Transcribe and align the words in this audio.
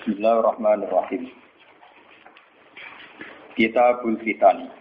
Bismillahirrahmanirrahim. 0.00 1.28
Kitabul 3.52 4.16
Fitani. 4.24 4.72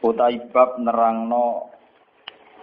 Utai 0.00 0.40
bab 0.48 0.80
nerangno 0.80 1.68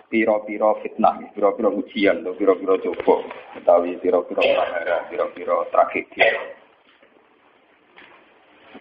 piro-piro 0.09 0.81
fitnah, 0.81 1.29
piro-piro 1.37 1.77
ujian, 1.77 2.25
piro-piro 2.33 2.81
coba, 2.81 3.21
utawi 3.53 4.01
piro-piro 4.01 4.41
prahara, 4.41 5.05
piro-piro 5.13 5.69
tragedi. 5.69 6.25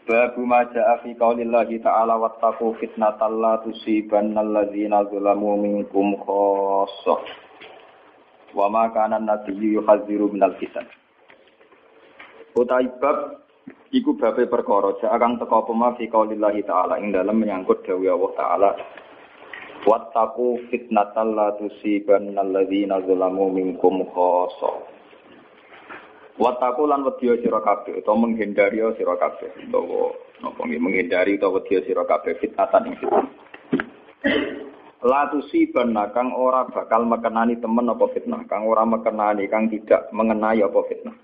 Babu 0.09 0.49
maja'a 0.49 1.05
fi 1.05 1.13
qaulillahi 1.13 1.77
ta'ala 1.85 2.17
wattaqu 2.17 2.73
fitnatal 2.81 3.37
la 3.37 3.61
tusibanna 3.61 4.41
alladzina 4.41 5.05
zalamu 5.13 5.61
minkum 5.61 6.17
khassah. 6.25 7.21
Wa 8.57 8.73
ma 8.73 8.89
kana 8.97 9.21
an-nabiyyu 9.21 9.85
yuhadziru 9.85 10.33
minal 10.33 10.57
fitan. 10.57 10.89
Utai 12.59 12.91
bab 12.99 13.47
iku 13.95 14.19
babe 14.19 14.51
perkara 14.51 14.99
kang 14.99 15.39
teka 15.39 15.59
pema 15.63 15.95
fi 15.95 16.11
qaulillahi 16.11 16.67
ta'ala 16.67 16.99
ing 16.99 17.15
dalem 17.15 17.39
menyangkut 17.39 17.87
dawuh 17.87 18.11
Allah 18.11 18.33
ta'ala 18.35 18.71
Wattaku 19.87 20.67
fitnatal 20.75 21.39
la 21.39 21.55
tusibanna 21.55 22.43
alladzina 22.43 22.99
zalamu 23.07 23.47
minkum 23.55 24.03
khassa. 24.11 24.75
Wattaku 26.35 26.83
lan 26.91 27.07
wedya 27.07 27.39
sira 27.39 27.63
kabeh 27.63 28.03
utawa 28.03 28.27
menghindari 28.27 28.83
sira 28.99 29.15
kabeh 29.15 29.49
utawa 29.71 30.13
napa 30.43 30.63
menghindari 30.67 31.39
utawa 31.39 31.63
wedya 31.63 31.79
sira 31.87 32.03
kabeh 32.11 32.35
fitnatan 32.43 32.91
ing 32.91 32.95
fitnah. 32.99 33.27
La 35.07 35.31
tusibanna 35.31 36.11
kang 36.11 36.35
ora 36.35 36.67
bakal 36.67 37.07
mekenani 37.07 37.63
temen 37.63 37.87
apa 37.87 38.07
fitnah, 38.11 38.43
kang 38.51 38.67
ora 38.67 38.83
mekenani 38.83 39.47
kang 39.47 39.71
tidak 39.71 40.11
mengenai 40.11 40.59
apa 40.59 40.81
fitnah. 40.91 41.17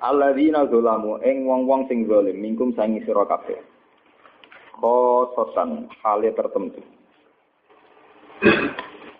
Alladzina 0.00 0.64
zalamu 0.72 1.20
ing 1.20 1.44
wong-wong 1.44 1.84
sing 1.88 2.08
zalim 2.08 2.40
minkum 2.40 2.72
sangi 2.72 3.04
sira 3.04 3.28
kabeh 3.28 3.60
khososan 4.80 5.92
hale 6.00 6.32
tertentu. 6.32 6.80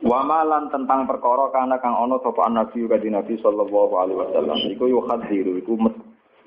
Wamalan 0.00 0.72
tentang 0.72 1.04
perkara 1.04 1.52
karena 1.52 1.76
kang 1.76 1.92
ono 1.92 2.16
sapa 2.24 2.48
nabi 2.48 2.88
kanjeng 2.88 3.12
Nabi 3.12 3.36
sallallahu 3.36 3.94
alaihi 4.00 4.18
wasallam 4.24 4.58
iku 4.72 4.88
yuhadziru 4.88 5.60
iku 5.60 5.76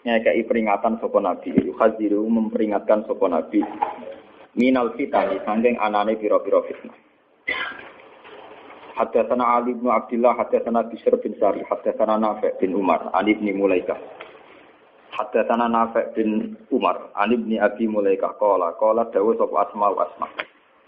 nyekei 0.02 0.42
peringatan 0.50 0.98
sapa 0.98 1.22
nabi 1.22 1.54
yuhadziru 1.62 2.26
memperingatkan 2.26 3.06
sapa 3.06 3.30
nabi 3.30 3.62
minal 4.58 4.98
fitani 4.98 5.38
sangking 5.46 5.78
anane 5.78 6.18
pira-pira 6.18 6.66
fitnah. 6.66 6.98
Haddatsana 8.94 9.58
Ali 9.58 9.74
bin 9.74 9.90
Abdullah, 9.90 10.38
haddatsana 10.38 10.86
Bishr 10.86 11.18
bin 11.18 11.34
Sari, 11.42 11.66
haddatsana 11.66 12.14
Nafi' 12.22 12.54
bin 12.62 12.78
Umar, 12.78 13.10
Ali 13.10 13.34
bin 13.34 13.58
Mulaikah. 13.58 13.98
Haddatsana 15.18 15.66
Nafi' 15.66 16.14
bin 16.14 16.54
Umar, 16.70 17.10
Ali 17.18 17.42
bin 17.42 17.58
Abi 17.58 17.90
Mulaikah 17.90 18.38
qala 18.38 18.78
qala 18.78 19.10
dawu 19.10 19.34
sapa 19.34 19.66
Asma 19.66 19.90
wa 19.90 20.06
Asma. 20.06 20.28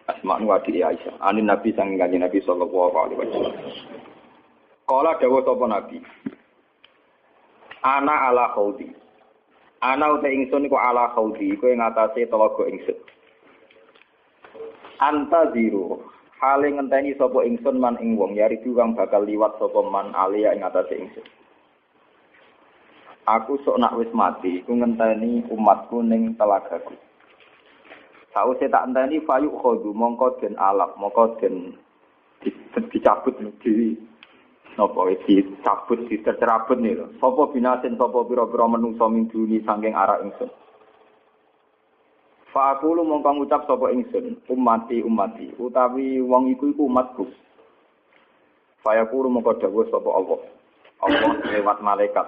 Asma 0.06 0.38
nu 0.38 0.54
adi 0.54 0.86
Aisyah. 0.86 1.18
Ani 1.18 1.42
Nabi 1.42 1.74
sang 1.74 1.98
kanjeng 1.98 2.22
Nabi 2.22 2.38
sallallahu 2.46 2.94
alaihi 2.94 3.20
wasallam. 3.26 3.54
Qala 4.86 5.18
dawu 5.18 5.42
sapa 5.42 5.66
Nabi. 5.66 5.98
Ana 7.82 8.30
ala 8.30 8.54
khaudi. 8.54 8.94
Ana 9.82 10.14
uta 10.14 10.30
ingsun 10.30 10.70
iku 10.70 10.78
ala 10.78 11.10
khaudi, 11.18 11.58
iku 11.58 11.74
ing 11.74 11.82
atase 11.82 12.30
telaga 12.30 12.70
ingsun. 12.70 12.98
Anta 15.02 15.50
zero. 15.58 16.15
Hale 16.46 16.70
ngenteni 16.78 17.18
sapa 17.18 17.42
ingsun 17.42 17.82
man 17.82 17.98
ing 17.98 18.22
wong 18.22 18.38
yari 18.38 18.62
kang 18.62 18.94
bakal 18.94 19.26
liwat 19.26 19.58
sapa 19.58 19.82
man 19.82 20.14
alia 20.14 20.54
ing 20.54 20.62
atase 20.62 20.94
ingsun. 20.94 21.26
Aku 23.26 23.58
sok 23.66 23.82
nak 23.82 23.98
wis 23.98 24.14
mati, 24.14 24.62
iku 24.62 24.78
ngenteni 24.78 25.42
umatku 25.50 26.06
ning 26.06 26.38
telagaku. 26.38 26.94
Sause 28.30 28.70
tak 28.70 28.86
enteni 28.86 29.26
fayuk 29.26 29.58
khodu 29.58 29.90
mongko 29.90 30.38
den 30.38 30.54
alap, 30.62 30.94
mongko 31.02 31.42
den 31.42 31.74
dicabut 32.94 33.34
di 33.66 33.98
napa 34.78 35.02
dicabut 35.26 36.06
ditercerabut 36.06 36.78
nih 36.78 36.94
lho. 36.94 37.10
Sapa 37.18 37.50
binasin 37.50 37.98
sapa 37.98 38.22
pira-pira 38.22 38.70
menungso 38.70 39.10
min 39.10 39.26
duni 39.34 39.66
saking 39.66 39.98
arah 39.98 40.22
ingsun. 40.22 40.54
Fa 42.56 42.80
aku 42.80 42.96
lu 42.96 43.04
mongko 43.04 43.36
ngucap 43.36 43.68
sapa 43.68 43.92
ingsun, 43.92 44.40
umati 44.48 45.04
umati, 45.04 45.52
utawi 45.60 46.24
wong 46.24 46.56
iku 46.56 46.72
iku 46.72 46.88
umatku. 46.88 47.28
Fa 48.80 48.96
aku 48.96 49.28
lu 49.28 49.36
mongko 49.36 49.60
dawuh 49.60 49.84
sapa 49.92 50.08
Allah. 50.08 50.40
Allah 51.04 51.36
lewat 51.52 51.84
malaikat. 51.84 52.24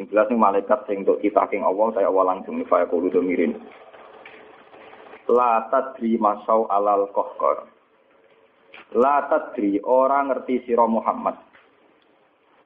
Sing 0.00 0.08
jelas 0.08 0.32
nih 0.32 0.40
malaikat 0.40 0.88
sing 0.88 1.04
untuk 1.04 1.20
kita 1.20 1.44
king 1.52 1.60
Allah, 1.60 1.92
saya 1.92 2.08
Allah 2.08 2.32
langsung 2.32 2.56
fa 2.64 2.80
aku 2.80 2.96
lu 2.96 3.12
domirin 3.12 3.60
la 5.28 5.68
tadri 5.68 6.16
masau 6.16 6.64
alal 6.72 7.12
kohkor. 7.12 7.68
La 8.96 9.28
tadri 9.28 9.76
orang 9.84 10.32
ngerti 10.32 10.64
sira 10.64 10.88
Muhammad. 10.88 11.36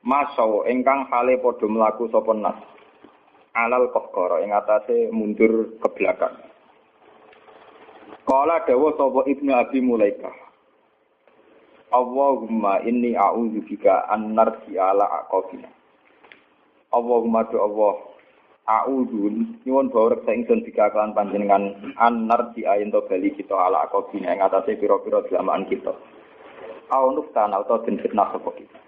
Masau 0.07 0.62
engkang 0.67 1.11
hale 1.11 1.43
padha 1.43 1.67
mlaku 1.67 2.07
sapa 2.15 2.31
nas. 2.39 2.59
Alal 3.59 3.91
kohkor 3.91 4.39
ing 4.47 4.55
atase 4.55 5.11
mundur 5.11 5.75
ke 5.83 5.89
belakang. 5.99 6.52
Kala 8.22 8.62
dawa 8.65 8.94
sapa 8.94 9.21
Ibnu 9.27 9.50
Abi 9.50 9.78
Mulaikah. 9.83 10.34
Allahumma 11.93 12.81
inni 12.87 13.12
a'udzu 13.12 13.66
bika 13.69 14.09
an 14.09 14.33
narji 14.33 14.78
ala 14.81 15.27
aqabina. 15.27 15.69
Allahumma 16.93 17.44
do 17.50 17.61
Allah 17.61 18.12
A'udun 18.62 19.59
nyuwun 19.66 19.91
bawrek 19.91 20.22
sa 20.22 20.31
ingsun 20.31 20.62
dikakalan 20.62 21.19
panjenengan 21.19 21.75
anar 21.99 22.55
di 22.55 22.62
ayin 22.62 22.94
to 22.94 23.03
bali 23.11 23.34
kita 23.34 23.59
ala 23.59 23.91
akobina 23.91 24.31
ing 24.31 24.38
atase 24.38 24.78
pira-pira 24.78 25.19
delamaan 25.27 25.66
kita. 25.66 25.91
Au 26.94 27.11
nuftana 27.11 27.59
atau 27.59 27.82
den 27.82 27.99
fitnah 27.99 28.31
sapa 28.31 28.55
kita. 28.55 28.78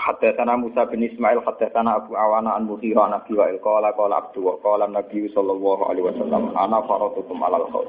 Haddatsana 0.00 0.56
Musa 0.56 0.88
bin 0.88 1.04
Ismail 1.04 1.44
haddatsana 1.44 2.00
Abu 2.00 2.16
Awana 2.16 2.56
an 2.56 2.64
Mughirah 2.64 3.12
Nabi 3.12 3.36
wa 3.36 3.52
qala 3.60 3.92
qala 3.92 4.24
Abdu 4.24 4.40
wa 4.40 4.56
qala 4.64 4.88
Nabi 4.88 5.28
sallallahu 5.28 5.84
alaihi 5.92 6.08
wasallam 6.08 6.56
ana 6.56 6.80
faratukum 6.88 7.36
alal 7.44 7.68
khaut. 7.68 7.88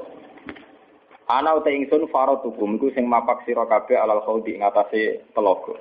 Ana 1.32 1.56
uta 1.56 1.72
ingsun 1.72 2.12
faratukum 2.12 2.76
iku 2.76 2.92
sing 2.92 3.08
mapak 3.08 3.48
sira 3.48 3.64
kabeh 3.64 3.96
alal 3.96 4.20
khaut 4.28 4.44
ing 4.44 4.60
atase 4.60 5.24
telaga. 5.32 5.72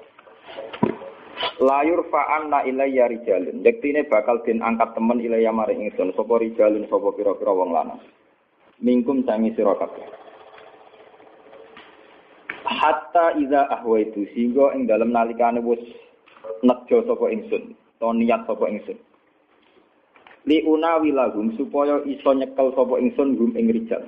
layur 1.60 2.08
fa'anna 2.08 2.64
ilayya 2.64 3.12
rijalun. 3.12 3.60
Yektine 3.66 4.08
bakal 4.08 4.40
den 4.48 4.64
angkat 4.64 4.96
temen 4.96 5.20
ilayya 5.20 5.52
maring 5.52 5.86
ingsun 5.90 6.16
sapa 6.16 6.40
rijalun 6.40 6.88
sapa 6.88 7.12
pira-pira 7.12 7.52
wong 7.52 7.76
lanang. 7.76 8.02
Mingkum 8.80 9.28
sangi 9.28 9.52
sira 9.54 9.76
kabeh. 9.76 10.08
Hatta 12.66 13.36
iza 13.38 13.68
ahwaitu 13.68 14.26
sehingga 14.32 14.74
ing 14.74 14.88
dalem 14.88 15.12
nalikane 15.12 15.60
wis 15.62 15.82
nejo 16.64 17.04
sapa 17.06 17.26
ingsun, 17.32 17.74
to 18.00 18.08
niat 18.14 18.46
sapa 18.46 18.66
ingsun. 18.70 18.98
Li 20.50 20.66
unawi 20.66 21.14
lahum 21.14 21.54
supaya 21.54 22.02
iso 22.06 22.34
nyekel 22.34 22.74
sapa 22.74 22.98
ingsun 22.98 23.38
hum 23.38 23.54
ing 23.58 23.70
rijal. 23.70 24.02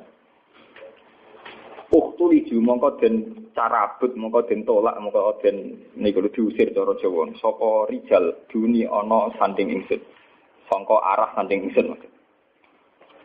Uktu 1.94 2.26
liju 2.34 2.58
mongko 2.58 2.98
den 2.98 3.46
carabut 3.54 4.18
mongko 4.18 4.50
den 4.50 4.66
tolak 4.66 4.98
mongko 4.98 5.38
den 5.46 5.78
niku 5.94 6.26
diusir 6.34 6.74
cara 6.74 6.98
Jawa. 6.98 7.30
Sapa 7.38 7.86
rijal 7.86 8.34
duni 8.50 8.82
ana 8.90 9.30
sanding 9.38 9.70
ingsun. 9.70 10.02
Sangka 10.74 10.98
arah 11.06 11.30
sanding 11.38 11.70
ingsun. 11.70 11.94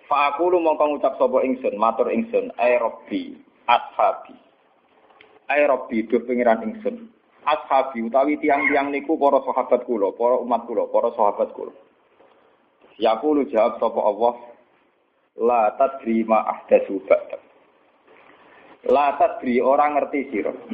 Aku 0.09 0.49
lu 0.49 0.61
mongko 0.61 0.85
ngucap 0.89 1.21
sapa 1.21 1.45
ingsun, 1.45 1.77
matur 1.77 2.09
ingsun, 2.09 2.49
ai 2.57 2.81
rabbi, 2.81 3.37
ashabi. 3.69 4.33
Ai 5.53 5.69
rabbi 5.69 6.05
pengiran 6.09 6.65
ingsun. 6.65 7.13
Ashabi 7.47 8.03
utawi 8.03 8.37
tiang-tiang 8.43 8.91
niku 8.91 9.15
para 9.15 9.39
sahabat 9.47 9.87
kula, 9.87 10.11
para 10.17 10.37
umat 10.43 10.67
kula, 10.67 10.91
para 10.91 11.15
sahabat 11.15 11.51
kula. 11.55 11.73
Ya 12.99 13.15
lu 13.23 13.47
jawab 13.47 13.79
sapa 13.79 14.01
Allah, 14.03 14.35
la 15.39 15.63
tadri 15.79 16.27
ma 16.27 16.43
ahdatsu 16.51 16.99
ba'dak. 17.07 17.41
La 18.91 19.15
tadri 19.15 19.63
orang 19.63 19.95
ngerti 19.99 20.21
sira. 20.35 20.53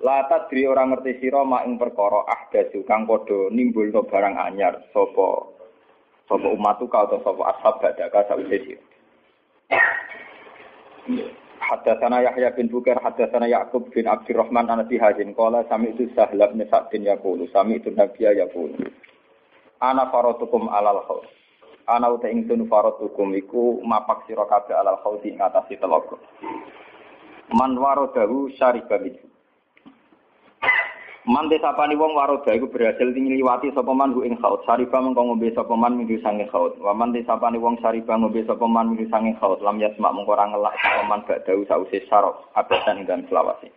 La 0.00 0.24
tadri 0.32 0.64
orang 0.64 0.96
ngerti 0.96 1.20
sira 1.20 1.44
mak 1.44 1.68
ing 1.68 1.76
perkara 1.76 2.24
ahdatsu 2.24 2.88
kang 2.88 3.04
padha 3.04 3.52
nimbulno 3.52 4.00
barang 4.08 4.32
anyar 4.32 4.80
sapa 4.96 5.44
sapa 6.24 6.48
umatku 6.56 6.88
ka 6.88 7.04
utawa 7.04 7.20
sapa 7.20 7.42
ashab 7.52 7.74
badaka 7.84 8.20
sawise 8.26 8.58
sira. 8.64 8.84
Haddatsana 11.60 12.24
Yahya 12.24 12.56
bin 12.56 12.72
Bukar, 12.72 12.96
haddatsana 13.04 13.44
Ya'qub 13.44 13.92
bin 13.92 14.08
Abdurrahman 14.08 14.72
an 14.72 14.80
Abi 14.80 14.96
Hazim 14.96 15.36
qala 15.36 15.60
sami 15.68 15.92
itu 15.92 16.08
Sahlab 16.16 16.56
bin 16.56 16.64
Sa'd 16.72 16.88
bin 16.88 17.04
yaqulu 17.04 17.44
sami 17.52 17.76
itu 17.76 17.92
Nabiya 17.92 18.32
yaqulu 18.32 18.80
Ana 19.80 20.08
faratukum 20.12 20.68
alal 20.68 21.04
khaus. 21.08 21.28
Ana 21.88 22.12
uta 22.12 22.28
ingsun 22.28 22.68
faratukum 22.68 23.32
iku 23.36 23.80
mapak 23.80 24.28
sira 24.28 24.44
kabeh 24.44 24.76
alal 24.76 25.00
khausi 25.00 25.32
ing 25.32 25.40
atase 25.40 25.80
telaga. 25.80 26.20
Man 27.52 27.76
warodahu 27.80 28.52
syariba 28.56 29.00
minhu. 29.00 29.24
Man 31.28 31.52
desapani 31.52 32.00
wong 32.00 32.16
waroda 32.16 32.48
iku 32.56 32.72
berhasil 32.72 33.12
liwati 33.12 33.68
sapa 33.76 33.92
man 33.92 34.16
ing 34.24 34.40
khaut. 34.40 34.64
Sariba 34.64 35.04
mengko 35.04 35.20
ngombe 35.28 35.52
sapa 35.52 35.76
man 35.76 36.00
minggu 36.00 36.16
sange 36.24 36.48
khaut. 36.48 36.80
Wa 36.80 36.96
man 36.96 37.12
desapani 37.12 37.60
wong 37.60 37.76
sariba 37.84 38.16
ngombe 38.16 38.40
sapa 38.48 38.64
man 38.64 38.96
minggu 38.96 39.04
sange 39.12 39.36
khaut. 39.36 39.60
Lam 39.60 39.76
yasma 39.76 40.16
mengko 40.16 40.32
ora 40.32 40.48
ngelak 40.48 40.72
sapa 40.80 41.02
man 41.04 41.20
gak 41.28 41.44
dawuh 41.44 41.68
sause 41.68 42.00
sarok 42.08 42.48
abadan 42.56 43.04
dan 43.04 43.28
selawase. 43.28 43.68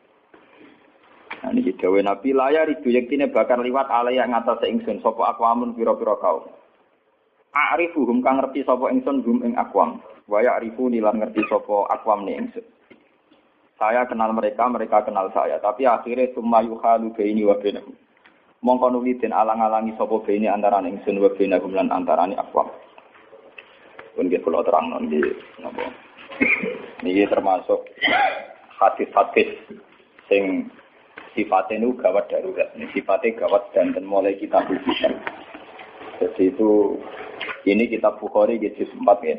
Nah 1.44 1.52
niki 1.52 1.76
dawe 1.76 2.00
Nabi 2.00 2.32
layar 2.32 2.72
itu 2.72 2.88
yektine 2.88 3.28
bakar 3.28 3.60
liwat 3.60 3.92
alaya 3.92 4.24
ngatas 4.24 4.64
ingsun 4.64 5.04
sapa 5.04 5.36
akwamun 5.36 5.76
pira-pira 5.76 6.16
kaum. 6.24 6.48
A'rifuhum 7.52 8.24
kang 8.24 8.40
ngerti 8.40 8.64
sapa 8.64 8.88
ingsun 8.88 9.20
hum 9.28 9.44
ing 9.44 9.60
akwam. 9.60 10.00
Wa 10.32 10.40
ya'rifu 10.40 10.88
nilan 10.88 11.20
ngerti 11.20 11.44
sapa 11.52 11.92
akwam 11.92 12.24
ne 12.24 12.40
ingsun. 12.40 12.64
Saya 13.78 14.06
kenal 14.06 14.32
mereka, 14.32 14.70
mereka 14.70 15.02
kenal 15.04 15.34
saya. 15.34 15.58
Tapi 15.58 15.84
akhirnya 15.90 16.30
summa 16.38 16.62
yuhalu 16.62 17.12
baini 17.18 17.44
wa 17.44 17.58
bainahum. 17.58 17.96
Mongko 18.64 18.96
nuli 18.96 19.20
alang-alangi 19.20 19.98
sapa 20.00 20.24
baini 20.24 20.48
antarané 20.48 20.94
ingsun 20.94 21.20
wa 21.20 21.30
bainahum 21.34 21.72
lan 21.76 21.92
antarané 21.92 22.38
akwam. 22.40 22.72
Pun 24.14 24.30
nggih 24.30 24.46
kula 24.46 24.62
terangno 24.62 25.02
nggih 25.04 25.26
napa. 25.60 25.90
Niki 27.04 27.28
termasuk 27.28 27.84
hadis-hadis 28.80 29.50
sing 30.30 30.70
sifatnya 31.34 31.82
itu 31.82 31.98
gawat 31.98 32.30
darurat. 32.30 32.70
Ini 32.78 32.88
sifatnya 32.94 33.36
gawat 33.42 33.74
dan 33.74 33.92
mulai 34.06 34.38
kita 34.38 34.64
bisa. 34.70 35.10
Jadi 36.22 36.54
itu 36.54 36.96
ini 37.68 37.90
kita 37.90 38.16
Bukhari 38.22 38.62
di 38.62 38.70
4 38.70 39.02
ya. 39.26 39.36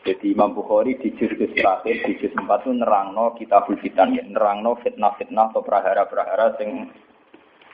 Jadi 0.00 0.32
Imam 0.32 0.56
Bukhari 0.56 0.96
di 0.96 1.12
juz 1.12 1.28
terakhir 1.36 1.96
di 2.08 2.16
juz 2.16 2.32
4 2.32 2.48
itu 2.48 2.72
nerangno 2.72 3.36
kita 3.36 3.68
fitan 3.68 4.16
ya, 4.16 4.24
nerangno 4.24 4.80
fitnah-fitnah 4.80 5.52
atau 5.52 5.60
prahara-prahara 5.60 6.56
sing 6.56 6.88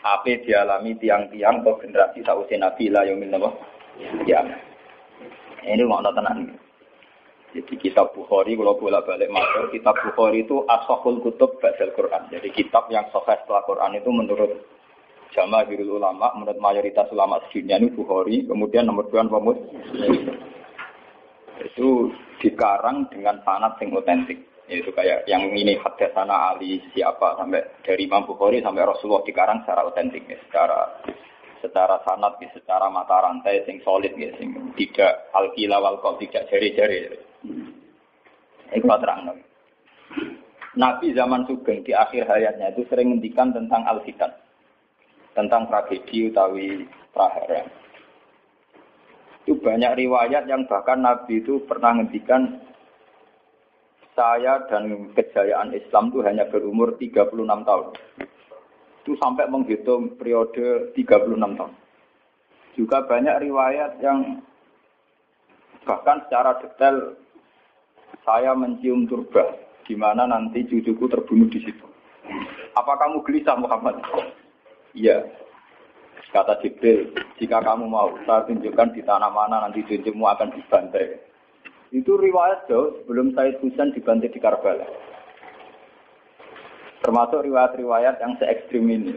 apa 0.02 0.42
dialami 0.42 0.98
tiang-tiang 0.98 1.62
atau 1.62 1.78
generasi 1.78 2.26
sausia 2.26 2.58
Nabi 2.58 2.90
lah 2.90 3.06
yang 3.06 3.22
minta 3.22 3.38
Ya. 4.28 4.42
Ini 5.64 5.82
mau 5.88 6.04
tenan. 6.04 6.52
Jadi 7.56 7.74
kitab 7.80 8.12
Bukhari 8.12 8.52
kalau 8.52 8.76
bolak 8.76 9.08
balik 9.08 9.32
masuk 9.32 9.72
kitab 9.72 9.96
Bukhari 10.04 10.44
itu 10.44 10.66
asahul 10.68 11.24
kutub 11.24 11.56
baca 11.56 11.80
Quran. 11.96 12.22
Jadi 12.28 12.52
kitab 12.52 12.90
yang 12.92 13.08
sahih 13.08 13.40
setelah 13.40 13.64
Quran 13.64 13.96
itu 13.96 14.10
menurut 14.12 14.52
jamaah 15.32 15.64
ulama, 15.64 16.36
menurut 16.36 16.60
mayoritas 16.60 17.08
ulama 17.08 17.40
sedunia 17.48 17.80
ini 17.80 17.88
Bukhari. 17.96 18.44
Kemudian 18.44 18.84
nomor 18.84 19.08
dua 19.08 19.24
pemus 19.24 19.56
itu 21.62 22.12
dikarang 22.42 23.08
dengan 23.08 23.40
sanat 23.44 23.80
yang 23.80 23.96
otentik. 23.96 24.40
Yaitu 24.66 24.90
kayak 24.90 25.30
yang 25.30 25.46
ini 25.54 25.78
hadasana 25.78 26.50
Ali 26.50 26.82
siapa 26.90 27.38
sampai 27.38 27.62
dari 27.86 28.02
Imam 28.02 28.26
Bukhari 28.26 28.58
sampai 28.58 28.82
Rasulullah 28.82 29.22
dikarang 29.22 29.62
secara 29.62 29.86
otentik, 29.86 30.26
ya, 30.26 30.34
secara 30.42 30.90
secara 31.62 32.02
sanat, 32.02 32.34
ya, 32.42 32.50
secara 32.50 32.90
mata 32.90 33.22
rantai 33.22 33.62
sing 33.62 33.78
solid, 33.86 34.10
ya, 34.18 34.34
sing 34.34 34.50
tidak 34.74 35.30
alkila 35.30 35.78
wal 35.78 36.02
tidak 36.18 36.50
jari-jari. 36.50 37.14
Itu 38.74 38.90
terang. 38.90 39.38
Nabi 40.76 41.16
zaman 41.16 41.48
Sugeng 41.48 41.80
di 41.86 41.96
akhir 41.96 42.28
hayatnya 42.28 42.76
itu 42.76 42.84
sering 42.92 43.16
ngendikan 43.16 43.54
tentang 43.54 43.86
al-fitan. 43.88 44.28
Tentang 45.32 45.70
tragedi 45.72 46.28
utawi 46.28 46.84
prahara. 47.14 47.64
Itu 49.46 49.62
banyak 49.62 49.94
riwayat 49.94 50.50
yang 50.50 50.66
bahkan 50.66 51.06
Nabi 51.06 51.38
itu 51.38 51.62
pernah 51.70 51.94
ngendikan 51.94 52.58
saya 54.18 54.66
dan 54.66 55.14
kejayaan 55.14 55.70
Islam 55.70 56.10
itu 56.10 56.18
hanya 56.26 56.50
berumur 56.50 56.98
36 56.98 57.30
tahun. 57.46 57.86
Itu 59.06 59.14
sampai 59.22 59.46
menghitung 59.46 60.18
periode 60.18 60.90
36 60.98 61.38
tahun. 61.38 61.72
Juga 62.74 63.06
banyak 63.06 63.46
riwayat 63.46 64.02
yang 64.02 64.42
bahkan 65.86 66.26
secara 66.26 66.58
detail 66.58 67.14
saya 68.26 68.50
mencium 68.58 69.06
turba, 69.06 69.46
di 69.86 69.94
mana 69.94 70.26
nanti 70.26 70.66
cucuku 70.66 71.06
terbunuh 71.06 71.46
di 71.46 71.62
situ. 71.62 71.86
Apa 72.74 72.98
kamu 72.98 73.22
gelisah 73.22 73.54
Muhammad? 73.54 74.02
Iya. 74.90 75.45
Kata 76.34 76.58
Jibril, 76.58 77.14
jika 77.38 77.62
kamu 77.62 77.86
mau, 77.86 78.10
saya 78.26 78.42
tunjukkan 78.50 78.92
di 78.92 79.02
tanah 79.06 79.30
mana 79.30 79.62
nanti 79.62 79.86
cucumu 79.86 80.26
akan 80.26 80.52
dibantai. 80.52 81.22
Itu 81.94 82.18
riwayat 82.18 82.66
jauh 82.66 82.98
sebelum 83.02 83.30
Said 83.32 83.62
Husain 83.62 83.94
dibantai 83.94 84.34
di 84.34 84.42
Karbala. 84.42 84.84
Termasuk 87.06 87.46
riwayat-riwayat 87.46 88.18
yang 88.18 88.34
se 88.42 88.44
ekstrim 88.50 88.90
ini. 88.90 89.14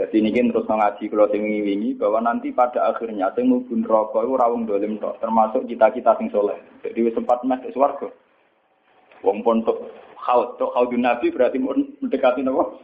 Jadi 0.00 0.24
ini 0.24 0.32
kan 0.32 0.48
terus 0.48 0.64
ngaji 0.64 1.04
kalau 1.12 1.28
wingi 1.28 1.92
bahwa 2.00 2.24
nanti 2.24 2.48
pada 2.48 2.88
akhirnya 2.88 3.28
mubun 3.44 3.84
rokok 3.84 4.24
itu 4.24 4.40
rawung 4.40 4.64
dolim 4.64 4.96
tok, 4.96 5.20
termasuk 5.20 5.68
kita-kita 5.68 6.16
sing 6.16 6.32
soleh. 6.32 6.56
Jadi 6.80 7.12
sempat 7.12 7.44
mas 7.44 7.60
swarga. 7.76 8.08
Wong 9.20 9.44
pontok 9.44 9.92
haud, 10.16 10.56
tok 10.56 10.72
haudun 10.72 11.04
nabi 11.04 11.28
berarti 11.28 11.60
mendekati 11.60 12.40
nopo? 12.40 12.80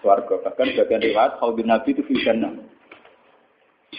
Swarga. 0.00 0.34
Bahkan 0.44 0.76
bagian 0.76 1.04
riwayat 1.04 1.38
haudun 1.40 1.68
nabi 1.68 1.92
itu 1.92 2.02
fitnah. 2.04 2.52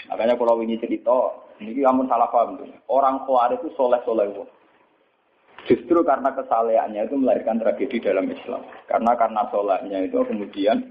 Makanya 0.10 0.36
kalau 0.36 0.60
ini 0.60 0.76
cerita, 0.82 1.18
ini 1.62 1.78
kamu 1.78 2.10
salah 2.10 2.28
paham 2.34 2.60
tuh. 2.60 2.68
Orang 2.92 3.24
kuar 3.30 3.54
itu 3.56 3.72
soleh-soleh 3.78 4.28
wong. 4.34 4.50
Justru 5.70 6.02
karena 6.02 6.34
kesalehannya 6.34 7.06
itu 7.06 7.16
melahirkan 7.22 7.62
tragedi 7.62 8.02
dalam 8.02 8.26
Islam. 8.28 8.66
Karena 8.90 9.14
karena 9.14 9.46
solehnya 9.54 10.02
itu 10.02 10.18
kemudian 10.26 10.90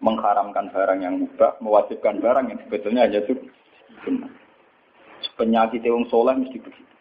mengharamkan 0.00 0.72
barang 0.72 1.00
yang 1.04 1.20
mubah, 1.20 1.60
mewajibkan 1.60 2.18
barang 2.18 2.46
yang 2.48 2.58
sebetulnya 2.64 3.04
hanya 3.04 3.20
itu. 3.22 3.34
Penyakit 5.36 5.84
wong 5.84 6.08
soleh 6.08 6.32
mesti 6.32 6.58
begitu. 6.58 6.92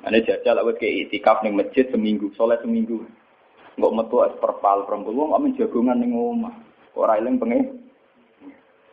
Ane 0.00 0.24
jajal 0.24 0.56
awet 0.58 0.80
ke 0.80 0.88
itikaf 0.88 1.44
ning 1.44 1.54
masjid 1.54 1.86
seminggu, 1.92 2.32
soleh 2.34 2.56
seminggu. 2.64 3.04
Enggak 3.80 3.96
metu 3.96 4.20
es 4.28 4.36
perpal 4.36 4.84
perempuan, 4.84 5.16
wong 5.16 5.30
amin 5.32 5.56
jagongan 5.56 5.96
ning 5.96 6.12
omah. 6.12 6.52
Ora 6.92 7.16
eling 7.16 7.40
pengen. 7.40 7.80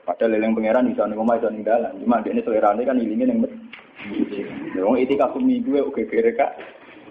Padahal 0.07 0.39
eling 0.39 0.55
pangeran 0.55 0.87
bisa 0.87 1.03
ning 1.03 1.19
omah 1.19 1.35
bisa 1.35 1.51
ning 1.51 1.67
dalan. 1.67 1.99
Cuma 1.99 2.23
ini 2.23 2.39
selerane 2.39 2.87
kan 2.87 2.95
ilinge 2.95 3.27
ning 3.27 3.43
masjid. 3.43 4.47
Wong 4.79 4.95
itikaf 4.95 5.35
seminggu 5.35 5.75
oke 5.91 6.07
kere 6.07 6.31
kak. 6.39 6.55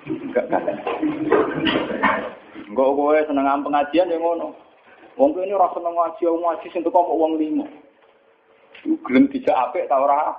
Enggak 0.09 0.49
kata. 0.49 0.73
Enggak 2.65 2.93
kowe 2.97 3.19
seneng 3.29 3.61
pengajian 3.61 4.09
ya 4.09 4.17
ngono. 4.17 4.57
Wong 5.21 5.37
ini 5.37 5.53
ora 5.53 5.69
seneng 5.77 5.93
ngaji, 5.93 6.25
ngaji 6.33 6.67
sing 6.73 6.81
teko 6.81 7.13
wong 7.13 7.37
limo. 7.37 7.69
Iku 8.89 8.97
gelem 9.05 9.29
dijak 9.29 9.53
apik 9.53 9.85
ta 9.85 10.01
ora? 10.01 10.33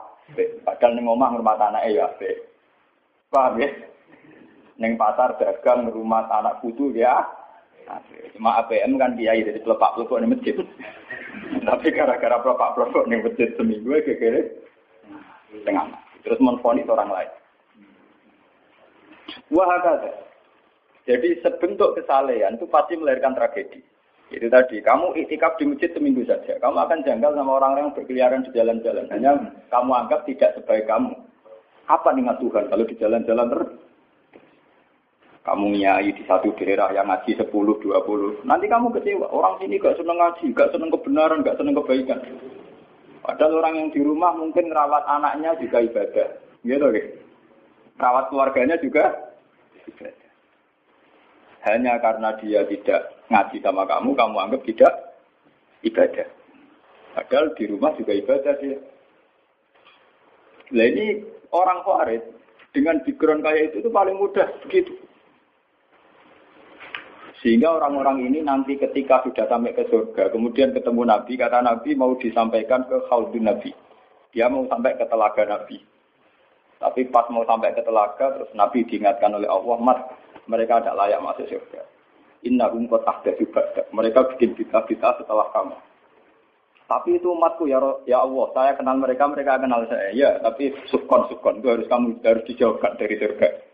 Padahal 0.65 0.97
ning 0.97 1.05
omah 1.05 1.37
ngurmat 1.37 1.61
anake 1.61 1.93
ya 1.93 2.09
apik. 2.09 2.49
Paham 3.29 3.61
ya? 3.61 3.69
Ning 4.81 4.97
pasar 4.97 5.37
dagang 5.37 5.89
rumah 5.89 6.25
anak 6.29 6.65
putu 6.65 6.89
ya. 6.97 7.36
Cuma 8.35 8.59
APM 8.63 8.99
kan 8.99 9.15
kiai 9.15 9.41
dari 9.41 9.59
pelepak 9.63 9.95
pelupuk 9.95 10.19
di 10.19 10.27
masjid. 10.27 10.55
Tapi 11.67 11.87
gara-gara 11.95 12.37
pelepak 12.43 12.73
pelupuk 12.75 13.03
di 13.07 13.15
masjid 13.17 13.49
seminggu 13.55 13.89
ya 13.95 14.13
kira 14.15 14.41
tengah. 15.63 15.87
Terus 16.21 16.39
menfonis 16.43 16.91
orang 16.91 17.09
lain. 17.09 17.31
Wah 19.51 19.69
ada. 19.79 20.11
Jadi 21.07 21.39
sebentuk 21.39 21.95
kesalehan 21.95 22.59
itu 22.59 22.67
pasti 22.67 22.99
melahirkan 22.99 23.31
tragedi. 23.31 23.79
Itu 24.27 24.51
tadi, 24.51 24.83
kamu 24.83 25.15
itikaf 25.23 25.55
di 25.55 25.71
masjid 25.71 25.87
seminggu 25.95 26.27
saja. 26.27 26.59
Kamu 26.59 26.75
akan 26.83 26.99
janggal 27.07 27.31
sama 27.31 27.63
orang-orang 27.63 27.87
yang 27.87 27.95
berkeliaran 27.95 28.43
di 28.43 28.51
jalan-jalan. 28.51 29.07
Hanya 29.07 29.31
kamu 29.71 29.91
anggap 29.95 30.27
tidak 30.27 30.51
sebaik 30.59 30.83
kamu. 30.83 31.15
Apa 31.87 32.11
nih 32.11 32.27
Tuhan 32.43 32.67
kalau 32.67 32.83
di 32.83 32.95
jalan-jalan 32.99 33.47
terus? 33.47 33.86
Kamu 35.47 35.79
nyai 35.79 36.11
di 36.11 36.27
satu 36.27 36.51
daerah 36.59 36.91
yang 36.91 37.07
ngaji 37.07 37.39
10, 37.39 37.47
20. 37.47 38.43
Nanti 38.43 38.67
kamu 38.67 38.91
kecewa. 38.91 39.31
Orang 39.31 39.55
sini 39.63 39.79
gak 39.79 39.95
seneng 39.95 40.19
ngaji, 40.19 40.51
gak 40.51 40.75
seneng 40.75 40.91
kebenaran, 40.91 41.39
gak 41.39 41.55
seneng 41.55 41.71
kebaikan. 41.79 42.19
Padahal 43.23 43.63
orang 43.63 43.73
yang 43.79 43.89
di 43.95 44.03
rumah 44.03 44.35
mungkin 44.35 44.67
merawat 44.67 45.07
anaknya 45.07 45.55
juga 45.55 45.79
ibadah. 45.79 46.27
Gitu, 46.67 46.83
gitu. 46.91 47.09
Merawat 47.95 48.27
keluarganya 48.27 48.75
juga 48.83 49.31
ibadah. 49.87 50.31
Hanya 51.63 51.95
karena 52.03 52.29
dia 52.43 52.67
tidak 52.67 53.01
ngaji 53.31 53.57
sama 53.63 53.87
kamu, 53.87 54.09
kamu 54.19 54.37
anggap 54.43 54.61
tidak 54.67 54.93
ibadah. 55.87 56.27
Padahal 57.15 57.55
di 57.55 57.63
rumah 57.71 57.95
juga 57.95 58.11
ibadah 58.11 58.53
dia. 58.59 58.79
Nah 60.75 60.85
ini 60.91 61.23
orang 61.55 61.79
Khawarij 61.87 62.23
dengan 62.75 62.99
background 63.07 63.47
kayak 63.47 63.71
itu 63.71 63.75
itu 63.79 63.89
paling 63.89 64.19
mudah 64.19 64.47
begitu. 64.67 65.06
Sehingga 67.45 67.69
orang-orang 67.77 68.25
ini 68.25 68.41
nanti 68.41 68.81
ketika 68.81 69.21
sudah 69.21 69.45
sampai 69.45 69.77
ke 69.77 69.85
surga, 69.93 70.33
kemudian 70.33 70.73
ketemu 70.73 71.05
Nabi, 71.05 71.37
kata 71.37 71.61
Nabi 71.61 71.93
mau 71.93 72.17
disampaikan 72.17 72.89
ke 72.89 72.97
Khaldun 73.05 73.45
Nabi. 73.45 73.69
Dia 74.33 74.49
mau 74.49 74.65
sampai 74.65 74.97
ke 74.97 75.05
telaga 75.05 75.45
Nabi. 75.45 75.77
Tapi 76.77 77.09
pas 77.13 77.29
mau 77.29 77.45
sampai 77.45 77.77
ke 77.77 77.81
telaga, 77.85 78.37
terus 78.37 78.49
Nabi 78.57 78.85
diingatkan 78.89 79.33
oleh 79.37 79.49
Allah, 79.49 79.77
Mat, 79.77 79.99
mereka 80.49 80.81
tidak 80.81 80.97
layak 80.97 81.21
masuk 81.21 81.45
surga. 81.45 81.81
Inna 82.45 82.69
umkot 82.69 83.05
ba'da. 83.05 83.33
Mereka 83.93 84.19
bikin 84.33 84.53
kita-kita 84.57 85.21
setelah 85.21 85.49
kamu. 85.53 85.77
Tapi 86.87 87.19
itu 87.19 87.27
umatku 87.35 87.67
ya 87.67 87.83
ya 88.07 88.23
Allah, 88.23 88.45
saya 88.55 88.71
kenal 88.79 88.95
mereka, 88.95 89.27
mereka 89.27 89.59
kenal 89.59 89.83
saya. 89.91 90.07
Ya, 90.15 90.39
tapi 90.39 90.71
sukon 90.87 91.27
sukon 91.27 91.59
itu 91.59 91.67
harus 91.67 91.87
kamu 91.91 92.23
harus 92.23 92.47
dijauhkan 92.47 92.95
dari 92.95 93.19
surga. 93.19 93.66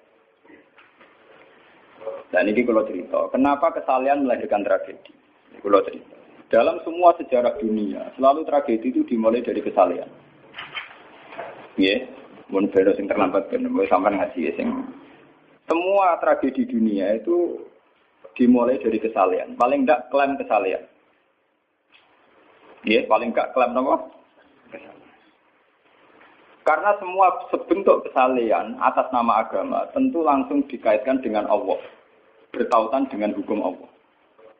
Dan 2.34 2.50
ini 2.50 2.66
kalau 2.66 2.82
cerita, 2.90 3.30
kenapa 3.30 3.70
kesalahan 3.78 4.26
melahirkan 4.26 4.66
tragedi? 4.66 5.14
Kalau 5.62 5.86
cerita. 5.86 6.18
Dalam 6.50 6.82
semua 6.82 7.14
sejarah 7.22 7.62
dunia, 7.62 8.10
selalu 8.18 8.42
tragedi 8.50 8.90
itu 8.90 9.06
dimulai 9.06 9.46
dari 9.46 9.62
kesalahan. 9.62 10.10
Ya, 11.78 12.10
mun 12.50 12.74
beres 12.74 12.98
yang 12.98 13.06
terlambat 13.06 13.54
mau 13.70 13.86
sampai 13.86 14.18
ngaji 14.18 14.50
ya 14.50 14.52
sing. 14.58 14.70
Semua 15.70 16.18
tragedi 16.18 16.66
dunia 16.66 17.22
itu 17.22 17.62
dimulai 18.34 18.82
dari 18.82 18.98
kesalahan. 18.98 19.54
Paling 19.54 19.86
tidak 19.86 20.10
klaim 20.10 20.34
kesalahan. 20.34 20.90
Ya, 22.84 23.06
paling 23.06 23.30
gak 23.30 23.54
klaim 23.54 23.78
apa? 23.78 24.10
Karena 26.64 26.96
semua 26.98 27.46
sebentuk 27.52 28.08
kesalehan 28.10 28.80
atas 28.80 29.08
nama 29.14 29.46
agama 29.46 29.86
tentu 29.94 30.24
langsung 30.24 30.64
dikaitkan 30.66 31.20
dengan 31.20 31.46
Allah. 31.46 31.78
Bertautan 32.54 33.10
dengan 33.10 33.34
hukum 33.34 33.66
Allah. 33.66 33.90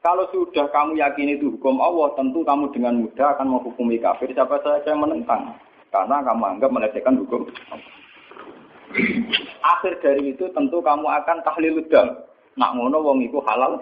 Kalau 0.02 0.26
sudah 0.34 0.66
kamu 0.74 0.98
yakin 0.98 1.38
itu 1.38 1.54
hukum 1.54 1.78
Allah, 1.78 2.10
tentu 2.18 2.42
kamu 2.42 2.74
dengan 2.74 3.06
mudah 3.06 3.38
akan 3.38 3.56
menghukumi 3.56 4.02
kafir 4.02 4.34
siapa 4.34 4.58
saja 4.66 4.92
yang 4.92 5.06
menentang. 5.06 5.54
Karena 5.94 6.26
kamu 6.26 6.58
anggap 6.58 6.70
melecehkan 6.74 7.22
hukum. 7.22 7.46
Akhir 9.62 9.94
dari 10.02 10.34
itu 10.34 10.50
tentu 10.52 10.82
kamu 10.82 11.06
akan 11.06 11.38
tahlil 11.46 11.86
dam. 11.88 12.18
Nak 12.58 12.74
ngono 12.74 12.98
wong 13.00 13.18
iku 13.30 13.40
halal. 13.46 13.78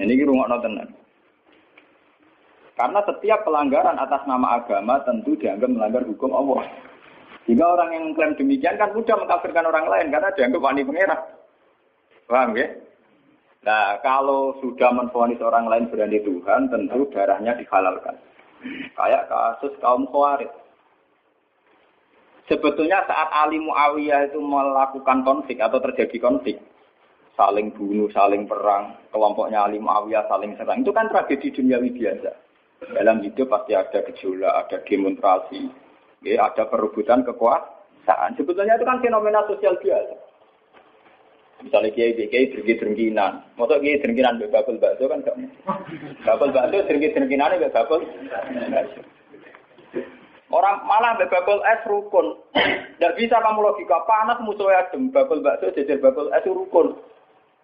Ini 0.00 0.24
rumah 0.26 0.48
tenan. 0.58 0.88
Karena 2.74 2.98
setiap 3.06 3.46
pelanggaran 3.46 3.94
atas 4.00 4.26
nama 4.26 4.58
agama 4.58 4.98
tentu 5.06 5.38
dianggap 5.38 5.70
melanggar 5.70 6.02
hukum 6.02 6.34
Allah. 6.34 6.66
Jika 7.44 7.64
orang 7.64 7.92
yang 7.92 8.02
mengklaim 8.08 8.32
demikian 8.40 8.80
kan 8.80 8.96
mudah 8.96 9.20
mengkafirkan 9.20 9.68
orang 9.68 9.84
lain 9.84 10.08
karena 10.08 10.32
dianggap 10.32 10.64
wani 10.64 10.82
pengerah. 10.84 11.20
Paham 12.24 12.56
ya? 12.56 12.68
Nah, 13.64 14.00
kalau 14.00 14.56
sudah 14.60 14.92
menfonis 14.92 15.40
orang 15.40 15.68
lain 15.68 15.88
berani 15.88 16.20
Tuhan, 16.20 16.72
tentu 16.72 17.08
darahnya 17.12 17.56
dihalalkan. 17.56 18.16
Kayak 18.96 19.28
kasus 19.28 19.72
kaum 19.80 20.08
Khawarij. 20.08 20.48
Sebetulnya 22.44 23.04
saat 23.08 23.28
Ali 23.32 23.56
Muawiyah 23.56 24.28
itu 24.28 24.36
melakukan 24.36 25.24
konflik 25.24 25.64
atau 25.64 25.80
terjadi 25.80 26.20
konflik, 26.20 26.60
saling 27.40 27.72
bunuh, 27.72 28.12
saling 28.12 28.44
perang, 28.44 29.00
kelompoknya 29.08 29.64
Ali 29.64 29.80
Muawiyah 29.80 30.28
saling 30.28 30.52
serang, 30.60 30.84
itu 30.84 30.92
kan 30.92 31.08
tragedi 31.08 31.48
duniawi 31.56 31.88
biasa. 31.96 32.30
Dalam 32.84 33.24
hidup 33.24 33.48
pasti 33.48 33.72
ada 33.72 34.04
gejolak, 34.12 34.52
ada 34.52 34.76
demonstrasi, 34.84 35.72
ya, 36.24 36.48
ada 36.48 36.64
perebutan 36.72 37.22
kekuasaan. 37.22 38.34
Sebetulnya 38.40 38.80
itu 38.80 38.84
kan 38.88 38.98
fenomena 39.04 39.44
sosial 39.44 39.76
biasa. 39.78 40.34
Misalnya 41.64 41.94
kiai 41.96 42.12
kiai 42.12 42.50
drengki 42.50 42.76
drengkinan, 42.76 43.56
motor 43.56 43.80
kiai 43.80 44.02
drengkinan 44.02 44.36
be 44.36 44.52
bakul 44.52 44.76
bakso 44.76 45.08
kan 45.08 45.24
gak 45.24 45.38
bakul 46.26 46.50
bakso 46.50 46.82
drengki 46.84 47.14
drengkinan 47.14 47.56
be 47.56 47.72
bakul. 47.72 48.04
Orang 50.52 50.76
malah 50.84 51.16
be 51.16 51.24
bakul 51.30 51.62
es 51.64 51.80
rukun. 51.88 52.36
Tidak 52.52 53.16
bisa 53.16 53.40
kamu 53.40 53.64
logika 53.64 54.02
panas 54.04 54.42
musuh 54.44 54.68
adem 54.76 55.08
bakul 55.08 55.40
bakso 55.40 55.72
jejer 55.72 56.02
bakul 56.04 56.28
es 56.34 56.44
rukun. 56.44 57.00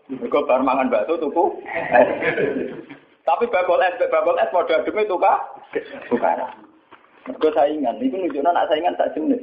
Mereka 0.08 0.48
bar 0.48 0.64
mangan 0.64 0.88
bakso 0.88 1.20
tuku. 1.20 1.60
Tapi 3.26 3.44
bakul 3.52 3.84
es 3.84 4.00
bakul 4.08 4.38
es 4.38 4.48
pada 4.48 4.80
adem 4.80 4.96
itu? 4.96 5.16
Bukan. 6.08 6.69
Mereka 7.30 7.54
saingan. 7.54 8.02
Itu 8.02 8.18
nunjuknya 8.18 8.50
nak 8.50 8.66
saingan 8.66 8.98
tak 8.98 9.14
jenis. 9.14 9.38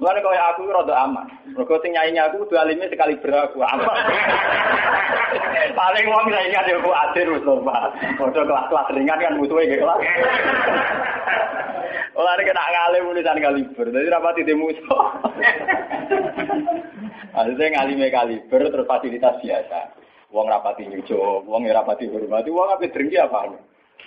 Mulane 0.00 0.24
kaya 0.24 0.56
aku 0.56 0.64
rada 0.72 0.96
aman. 1.04 1.28
Mergo 1.52 1.76
sing 1.84 1.92
nyaingi 1.92 2.16
aku 2.16 2.48
kudu 2.48 2.56
alime 2.56 2.88
sekali 2.88 3.20
beraku 3.20 3.60
aman. 3.60 3.84
Paling 5.76 6.06
wong 6.08 6.32
saingi 6.32 6.72
yo 6.72 6.80
ku 6.80 6.88
adir 6.88 7.28
wis 7.36 7.44
normal. 7.44 7.92
Padha 8.16 8.48
kelas-kelas 8.48 8.96
ringan 8.96 9.20
kan 9.20 9.36
musuhe 9.36 9.68
nggih 9.68 9.84
kelas. 9.84 10.00
Olah 12.18 12.32
nek 12.36 12.48
nak 12.48 12.72
ngalim 12.72 13.12
tulisan 13.12 13.44
kaliber. 13.44 13.86
Dadi 13.92 14.08
rapati 14.08 14.48
di 14.48 14.54
musuh. 14.56 15.04
Ada 17.36 17.60
ngalime 17.60 18.08
kaliber 18.08 18.60
terus 18.72 18.88
fasilitas 18.88 19.36
biasa. 19.44 20.00
Wong 20.32 20.46
rapati 20.46 20.86
nyucuk, 20.86 21.44
wong 21.44 21.66
rapati 21.66 22.06
hormati, 22.06 22.54
wong 22.54 22.70
ape 22.72 22.86
drengki 22.94 23.18
apa? 23.18 23.50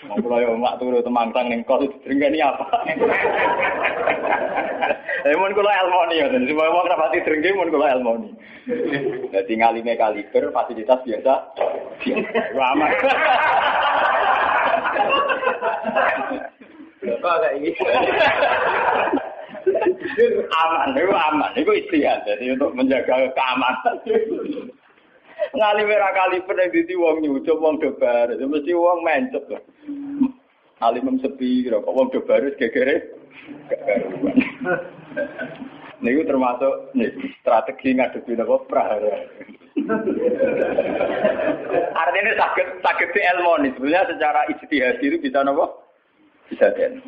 Mau 0.04 0.20
kula 0.20 0.44
yo 0.44 0.60
mak 0.60 0.78
turu 0.82 1.00
temangtang 1.00 1.48
ning 1.48 1.64
kos 1.64 1.88
drengkeni 2.04 2.44
apa? 2.44 2.66
Eh 5.24 5.40
mun 5.40 5.56
elmoni 5.56 6.20
ya, 6.20 6.28
jadi 6.28 6.52
semua 6.52 6.68
wong 6.68 6.84
rapati 6.92 7.24
drengki 7.24 7.56
mun 7.56 7.72
kula 7.72 7.96
elmoni. 7.96 8.36
Dadi 9.32 9.54
ngalime 9.56 9.96
kaliber 9.96 10.52
fasilitas 10.52 11.00
biasa. 11.08 11.34
Aman. 12.60 12.92
Kok 17.04 17.36
kayak 17.40 17.56
ini? 17.56 17.72
aman, 20.52 20.92
itu 21.00 21.14
aman, 21.16 21.52
itu 21.56 21.72
istihad. 21.72 22.20
Jadi 22.28 22.52
untuk 22.52 22.76
menjaga 22.76 23.32
keamanan. 23.32 23.96
Ngali 25.52 25.84
merah 25.84 26.16
kali 26.16 26.40
pernah 26.48 26.72
di 26.72 26.96
wong 26.96 27.20
nyucup 27.20 27.60
wong 27.60 27.84
debar, 27.84 28.32
mesti 28.32 28.72
wong 28.72 29.04
mencet 29.04 29.44
lah. 29.52 29.64
Sepi, 31.24 31.68
kok 31.68 31.88
wong 31.88 32.08
debar 32.12 32.44
gegere 32.56 33.24
karuan. 33.68 34.38
Niku 36.04 36.28
termasuk 36.28 36.92
nih 37.00 37.16
strategi 37.40 37.96
ngadepi 37.96 38.36
apa 38.36 38.56
prahara. 38.68 39.16
Artinya 41.96 42.32
sakit 42.36 42.68
sakit 42.84 43.10
di 43.16 43.22
ilmu 43.24 43.52
sebenarnya 43.80 44.12
secara 44.12 44.44
ijtihad 44.52 45.00
itu 45.00 45.16
bisa 45.24 45.40
nopo 45.48 45.88
bisa 46.52 46.76
den. 46.76 47.00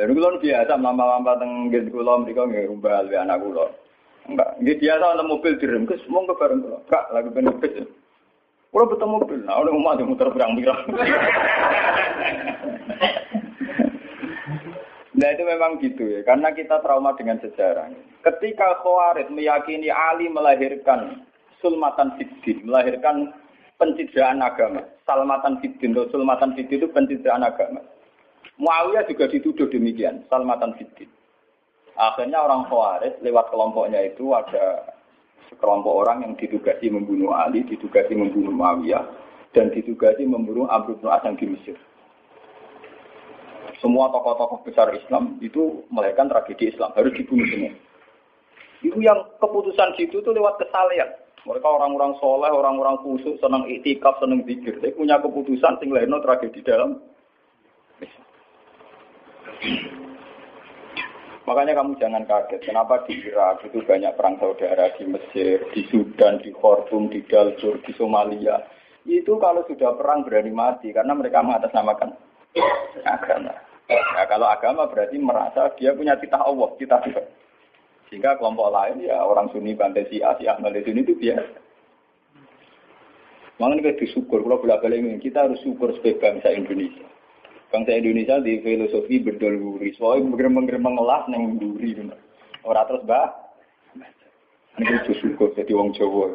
Lalu 0.00 0.16
kulon 0.16 0.40
biasa 0.40 0.80
lama-lama 0.80 1.36
teng 1.36 1.68
gitu 1.68 2.00
kulon 2.00 2.24
mereka 2.24 2.48
nggak 2.48 2.72
umbal 2.72 3.04
anak 3.12 3.44
kulon. 3.44 3.70
Enggak, 4.30 4.50
dia 4.62 4.74
biasa 4.78 5.04
ada 5.18 5.24
mobil 5.26 5.58
direm, 5.58 5.84
kes 5.90 6.06
mau 6.06 6.22
ke 6.22 6.38
bareng 6.38 6.62
kok. 6.62 6.86
Kak, 6.86 7.10
lagi 7.10 7.34
pengen 7.34 7.58
kes. 7.58 7.90
Kalau 8.70 8.86
betul 8.86 9.10
mobil, 9.10 9.42
nah 9.42 9.58
mau 9.66 9.82
mati 9.82 10.06
muter 10.06 10.30
berang-berang. 10.30 10.86
Nah 15.20 15.36
itu 15.36 15.44
memang 15.44 15.76
gitu 15.84 16.00
ya, 16.08 16.24
karena 16.24 16.48
kita 16.48 16.80
trauma 16.80 17.12
dengan 17.12 17.36
sejarah. 17.44 17.92
Ketika 18.24 18.80
Khawarij 18.80 19.28
meyakini 19.28 19.92
Ali 19.92 20.32
melahirkan 20.32 21.28
sulmatan 21.60 22.16
fiddin, 22.16 22.64
melahirkan 22.64 23.28
pencitraan 23.76 24.40
agama. 24.40 24.80
Salmatan 25.04 25.60
fiddin 25.60 25.92
atau 25.92 26.08
sulmatan 26.08 26.56
fiddin 26.56 26.80
itu 26.80 26.88
pencitraan 26.88 27.44
agama. 27.44 27.84
Muawiyah 28.56 29.04
juga 29.12 29.28
dituduh 29.28 29.68
demikian, 29.68 30.24
salmatan 30.32 30.72
fiddin. 30.80 31.08
Akhirnya 32.00 32.40
orang 32.40 32.64
Khawarij 32.64 33.20
lewat 33.20 33.52
kelompoknya 33.52 34.00
itu 34.08 34.32
ada 34.32 34.96
sekelompok 35.52 35.92
orang 35.92 36.24
yang 36.24 36.32
ditugasi 36.40 36.88
membunuh 36.88 37.36
Ali, 37.36 37.60
ditugasi 37.68 38.16
membunuh 38.16 38.56
Muawiyah, 38.56 39.04
dan 39.52 39.68
ditugasi 39.68 40.24
membunuh 40.24 40.64
Abu 40.72 40.96
bin 40.96 41.12
As 41.12 41.20
di 41.36 41.44
Mesir. 41.44 41.76
Semua 43.84 44.08
tokoh-tokoh 44.08 44.64
besar 44.64 44.88
Islam 44.96 45.36
itu 45.44 45.84
melahirkan 45.92 46.32
tragedi 46.32 46.72
Islam, 46.72 46.96
harus 46.96 47.12
dibunuh 47.12 47.44
semua. 47.52 47.72
Itu 48.80 48.96
yang 49.04 49.20
keputusan 49.36 50.00
situ 50.00 50.24
itu 50.24 50.30
lewat 50.32 50.56
kesalahan. 50.56 51.20
Mereka 51.44 51.68
orang-orang 51.68 52.16
soleh, 52.20 52.52
orang-orang 52.52 53.00
khusus, 53.00 53.36
senang 53.40 53.64
itikaf, 53.68 54.16
senang 54.20 54.44
zikir. 54.44 54.76
Dia 54.80 54.92
punya 54.92 55.20
keputusan 55.20 55.80
sing 55.80 55.88
tragedi 55.92 56.60
dalam 56.64 57.00
Makanya 61.50 61.82
kamu 61.82 61.98
jangan 61.98 62.22
kaget, 62.30 62.62
kenapa 62.62 63.02
di 63.10 63.26
Irak 63.26 63.66
itu 63.66 63.82
banyak 63.82 64.14
perang 64.14 64.38
saudara, 64.38 64.86
di 64.94 65.02
Mesir, 65.02 65.58
di 65.74 65.82
Sudan, 65.90 66.38
di 66.38 66.54
Khartoum, 66.54 67.10
di 67.10 67.26
Darfur, 67.26 67.82
di 67.82 67.90
Somalia. 67.98 68.62
Itu 69.02 69.34
kalau 69.42 69.66
sudah 69.66 69.98
perang 69.98 70.22
berani 70.22 70.54
mati, 70.54 70.94
karena 70.94 71.10
mereka 71.10 71.42
mengatasnamakan 71.42 72.14
agama. 73.02 73.50
Nah, 73.90 74.26
kalau 74.30 74.46
agama 74.46 74.86
berarti 74.86 75.18
merasa 75.18 75.74
dia 75.74 75.90
punya 75.90 76.14
titah 76.22 76.38
Allah, 76.38 76.70
titah 76.78 77.02
Tuhan. 77.02 77.26
Sehingga 78.06 78.38
kelompok 78.38 78.70
lain 78.70 79.10
ya 79.10 79.18
orang 79.18 79.50
Sunni, 79.50 79.74
Bantai, 79.74 80.06
Si, 80.06 80.22
Si, 80.22 80.44
Ahmad, 80.46 80.78
Sunni 80.86 81.02
itu 81.02 81.18
biasa. 81.18 81.58
Makanya 83.58 83.90
kita 83.90 84.06
disyukur, 84.06 84.46
kalau 84.46 84.62
bolak 84.62 84.86
balik 84.86 85.18
kita 85.18 85.50
harus 85.50 85.58
syukur 85.66 85.98
sebagai 85.98 86.22
bangsa 86.22 86.54
Indonesia. 86.54 87.10
Bangsa 87.70 87.94
Indonesia 87.94 88.42
di 88.42 88.58
filosofi 88.66 89.22
berdol 89.22 89.54
guri, 89.54 89.94
soalnya 89.94 90.34
bergemeng-gemeng 90.34 90.98
ngelas 90.98 91.22
neng 91.30 91.54
guri, 91.54 91.94
orang 92.66 92.86
terus 92.90 93.06
bah. 93.06 93.30
Ini 94.78 95.02
itu 95.02 95.12
syukur 95.18 95.50
jadi 95.58 95.74
wong 95.74 95.92
Jawa. 95.92 96.30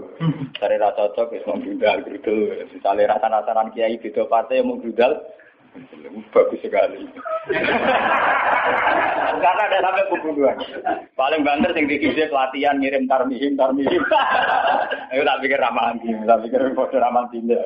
Cari 0.59 0.75
rasa 0.75 1.07
cocok 1.09 1.33
wis 1.33 1.45
mau 1.47 1.57
grudal 1.57 2.03
grudel. 2.03 2.67
Misalnya 2.67 3.15
rasa-rasaran 3.15 3.71
kiai 3.71 3.95
beda 3.97 4.27
partai 4.27 4.61
mau 4.61 4.77
grudal. 4.77 5.17
Bagus 6.31 6.59
sekali. 6.61 7.03
Karena 9.39 9.63
ada 9.65 9.77
sampai 9.81 10.07
pembunuhan. 10.07 10.57
Paling 11.15 11.41
banter 11.43 11.71
sing 11.75 11.89
dikisi 11.89 12.27
pelatihan 12.31 12.79
ngirim 12.79 13.07
tarmihim 13.09 13.57
tarmihim. 13.59 14.03
Ayo 15.11 15.21
tak 15.27 15.39
pikir 15.43 15.59
ramalan 15.59 15.99
gini, 15.99 16.23
tak 16.23 16.39
pikir 16.47 16.59
bodoh 16.75 16.99
ramalan 16.99 17.27
tindak. 17.31 17.65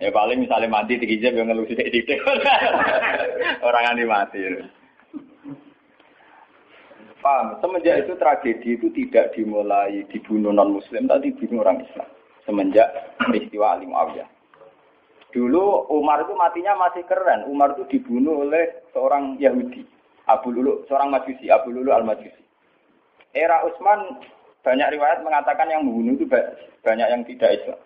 Ya 0.00 0.08
paling 0.08 0.40
misalnya 0.40 0.72
mati 0.72 0.96
dikisi 0.96 1.28
yang 1.28 1.44
ngelusi 1.44 1.76
titik. 1.76 2.16
Orang 3.66 3.84
yang 3.84 4.08
mati. 4.08 4.40
Paham? 7.20 7.56
Semenjak 7.60 8.04
itu 8.04 8.12
tragedi 8.20 8.68
itu 8.76 8.88
tidak 8.92 9.32
dimulai 9.32 10.04
dibunuh 10.12 10.52
non 10.52 10.76
Muslim, 10.76 11.08
tapi 11.08 11.32
dibunuh 11.32 11.64
orang 11.64 11.80
Islam. 11.80 12.04
Semenjak 12.44 13.16
peristiwa 13.16 13.72
Ali 13.72 13.88
Muawiyah. 13.88 14.28
Dulu 15.32 15.88
Umar 15.88 16.20
itu 16.20 16.36
matinya 16.36 16.76
masih 16.76 17.00
keren. 17.08 17.48
Umar 17.48 17.72
itu 17.72 17.88
dibunuh 17.96 18.44
oleh 18.44 18.84
seorang 18.92 19.40
Yahudi, 19.40 19.88
Abu 20.28 20.52
Lulu, 20.52 20.84
seorang 20.84 21.08
Majusi, 21.08 21.48
Abu 21.48 21.72
Lulu 21.72 21.96
al 21.96 22.04
Majusi. 22.04 22.44
Era 23.32 23.64
Utsman 23.64 24.20
banyak 24.60 24.92
riwayat 24.92 25.24
mengatakan 25.24 25.72
yang 25.72 25.88
membunuh 25.88 26.20
itu 26.20 26.28
banyak 26.84 27.08
yang 27.08 27.24
tidak 27.24 27.50
Islam. 27.56 27.80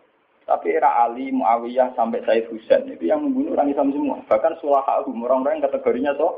Tapi 0.49 0.73
era 0.73 1.05
Ali, 1.05 1.29
Muawiyah 1.29 1.93
sampai 1.93 2.25
Said 2.25 2.49
Husain 2.49 2.89
itu 2.89 3.05
yang 3.05 3.21
membunuh 3.21 3.53
orang 3.53 3.69
Islam 3.69 3.93
semua. 3.93 4.17
Bahkan 4.25 4.57
sulahahum 4.65 5.21
orang-orang 5.21 5.61
yang 5.61 5.69
kategorinya 5.69 6.17
so. 6.17 6.29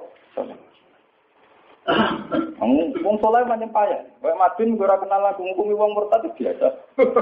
Wong 3.07 3.17
soleh 3.23 3.47
macam 3.47 3.71
payah. 3.71 4.03
Kayak 4.19 4.39
Madin 4.39 4.75
gue 4.75 4.87
kenal 4.87 5.23
aku 5.31 5.41
ngukumi 5.47 5.75
wong 5.79 5.95
murtad 5.95 6.27
biasa. 6.27 6.69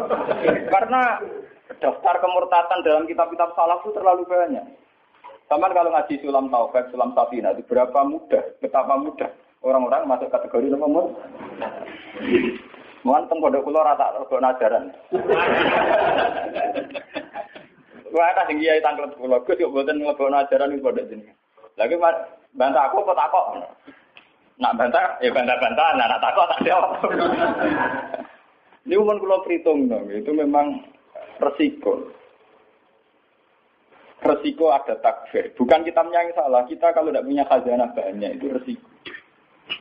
Karena 0.75 1.21
daftar 1.76 2.14
kemurtatan 2.25 2.80
dalam 2.80 3.04
kitab-kitab 3.04 3.52
salaf 3.52 3.85
itu 3.85 3.92
terlalu 3.92 4.25
banyak. 4.25 4.64
Sama 5.49 5.68
kalau 5.73 5.92
ngaji 5.92 6.21
sulam 6.25 6.52
taufik, 6.52 6.88
sulam 6.92 7.12
safina 7.16 7.57
itu 7.57 7.64
berapa 7.64 8.04
mudah, 8.04 8.45
betapa 8.61 9.00
mudah 9.00 9.33
orang-orang 9.64 10.04
masuk 10.04 10.28
kategori 10.28 10.76
nomor 10.76 11.16
Mohon 13.09 13.25
teng 13.25 13.41
pondok 13.41 13.65
kula 13.65 13.81
rata 13.81 14.21
rada 14.21 14.37
najaran. 14.37 14.85
Wah, 18.12 18.29
ada 18.37 18.45
sing 18.45 18.61
kiai 18.61 18.85
tangklet 18.85 19.17
kula, 19.17 19.41
Gus 19.49 19.57
yo 19.57 19.73
mboten 19.73 20.05
mlebu 20.05 20.29
ajaran 20.29 20.69
ning 20.69 20.85
pondok 20.85 21.09
jenengan. 21.09 21.33
Lagi 21.81 21.97
bantah 22.53 22.85
aku 22.85 23.00
apa 23.00 23.12
takok? 23.17 23.47
Nak 24.61 24.77
bantah, 24.77 25.17
ya 25.25 25.33
bantah-bantah, 25.33 25.88
nah, 25.97 26.07
nak 26.11 26.21
takut 26.21 26.45
tak 26.53 26.67
jawab. 26.69 27.00
Ini 28.85 28.99
umum 28.99 29.23
kalau 29.23 29.41
perhitung 29.47 29.88
itu 30.12 30.33
memang 30.35 30.85
resiko. 31.41 32.12
Resiko 34.21 34.75
ada 34.75 34.99
takfir. 34.99 35.55
Bukan 35.57 35.87
kitabnya 35.87 36.27
yang 36.27 36.35
salah, 36.37 36.67
kita 36.67 36.93
kalau 36.93 37.09
tidak 37.09 37.25
punya 37.25 37.47
khazanah 37.47 37.88
banyak, 37.95 38.37
itu 38.37 38.53
resiko. 38.53 38.88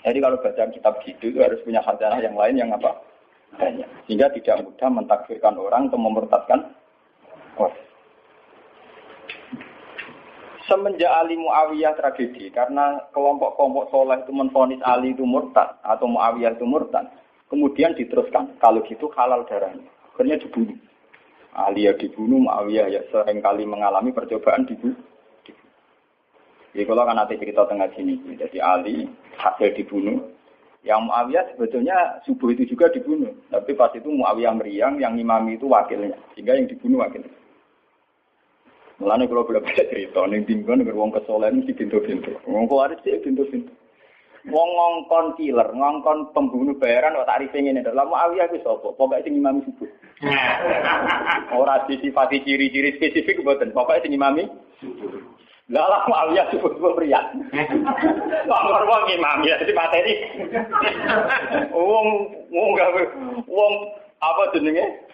Jadi 0.06 0.20
kalau 0.22 0.38
baca 0.40 0.64
kitab 0.70 0.94
gitu, 1.04 1.34
itu 1.34 1.40
harus 1.42 1.60
punya 1.66 1.82
khazanah 1.82 2.22
yang 2.22 2.38
lain 2.38 2.56
yang 2.56 2.70
apa? 2.72 3.02
Banyak. 3.56 3.88
Sehingga 4.06 4.28
tidak 4.36 4.68
mudah 4.68 4.90
mentakfirkan 4.92 5.56
orang 5.56 5.88
atau 5.88 6.00
memurtadkan 6.00 6.60
orang. 7.56 7.80
Semenjak 10.68 11.08
Ali 11.08 11.40
Muawiyah 11.40 11.96
tragedi, 11.96 12.52
karena 12.52 13.00
kelompok-kelompok 13.16 13.88
soleh 13.88 14.20
itu 14.20 14.36
menfonis 14.36 14.84
Ali 14.84 15.16
itu 15.16 15.24
murtad 15.24 15.80
atau 15.80 16.12
Muawiyah 16.12 16.60
itu 16.60 16.68
murtad, 16.68 17.08
kemudian 17.48 17.96
diteruskan, 17.96 18.60
kalau 18.60 18.84
gitu 18.84 19.08
halal 19.16 19.48
darahnya. 19.48 19.88
Akhirnya 20.12 20.36
dibunuh. 20.44 20.76
Ali 21.56 21.88
ya 21.88 21.96
dibunuh, 21.96 22.44
Muawiyah 22.44 22.92
ya 22.92 23.02
sering 23.16 23.40
kali 23.40 23.64
mengalami 23.64 24.12
percobaan 24.12 24.68
dibunuh. 24.68 25.00
Jadi 26.76 26.84
kalau 26.84 27.08
kan 27.08 27.16
nanti 27.16 27.40
cerita 27.40 27.64
tengah 27.66 27.88
sini, 27.96 28.20
jadi 28.36 28.60
Ali 28.60 29.08
hasil 29.40 29.72
dibunuh, 29.72 30.20
yang 30.88 31.04
Muawiyah 31.04 31.52
sebetulnya 31.52 32.24
subuh 32.24 32.56
itu 32.56 32.64
juga 32.64 32.88
dibunuh, 32.88 33.36
tapi 33.52 33.76
pas 33.76 33.92
itu 33.92 34.08
Muawiyah 34.08 34.56
meriang, 34.56 34.96
yang 35.04 35.20
imami 35.20 35.60
itu 35.60 35.68
wakilnya, 35.68 36.16
sehingga 36.32 36.56
yang 36.56 36.72
dibunuh 36.72 37.04
wakilnya. 37.04 37.28
Mulane 38.98 39.30
kalau 39.30 39.46
boleh 39.46 39.62
baca 39.62 39.84
cerita 39.86 40.26
ning 40.26 40.48
tinggon 40.50 40.82
nek 40.82 40.90
wong 40.96 41.14
kesolen 41.14 41.62
mesti 41.62 41.78
pintu-pintu. 41.78 42.34
Wong 42.50 42.66
kuwaris 42.66 42.98
sih 43.06 43.14
pintu-pintu. 43.22 43.70
Wong 44.50 44.70
ngongkon 44.74 45.38
killer, 45.38 45.70
ngongkon 45.70 46.34
pembunuh 46.34 46.74
bayaran 46.82 47.14
kok 47.14 47.30
tarif 47.30 47.54
ngene 47.54 47.86
lho. 47.86 47.94
Lah 47.94 48.08
Muawiyah 48.10 48.50
ku 48.50 48.58
sapa? 48.64 48.96
Pokoke 48.96 49.22
sing 49.22 49.38
imami 49.38 49.62
subuh. 49.70 49.86
Ora 51.62 51.86
disifati 51.86 52.42
ciri-ciri 52.42 52.98
spesifik 52.98 53.44
mboten. 53.46 53.70
Pokoke 53.70 54.02
sing 54.02 54.18
imami 54.18 54.50
subuh. 54.82 55.27
Lah 55.68 55.84
lah 55.84 56.02
Muawiyah 56.08 56.48
subuh 56.56 56.72
subuh 56.80 56.96
pria. 56.96 57.20
Wong 58.48 58.66
wong 58.88 59.04
imam 59.12 59.44
ya 59.44 59.60
di 59.60 59.76
materi. 59.76 60.14
Wong 61.76 62.08
wong 62.48 62.70
wong 63.52 63.74
apa 64.24 64.56
jenenge? 64.56 65.08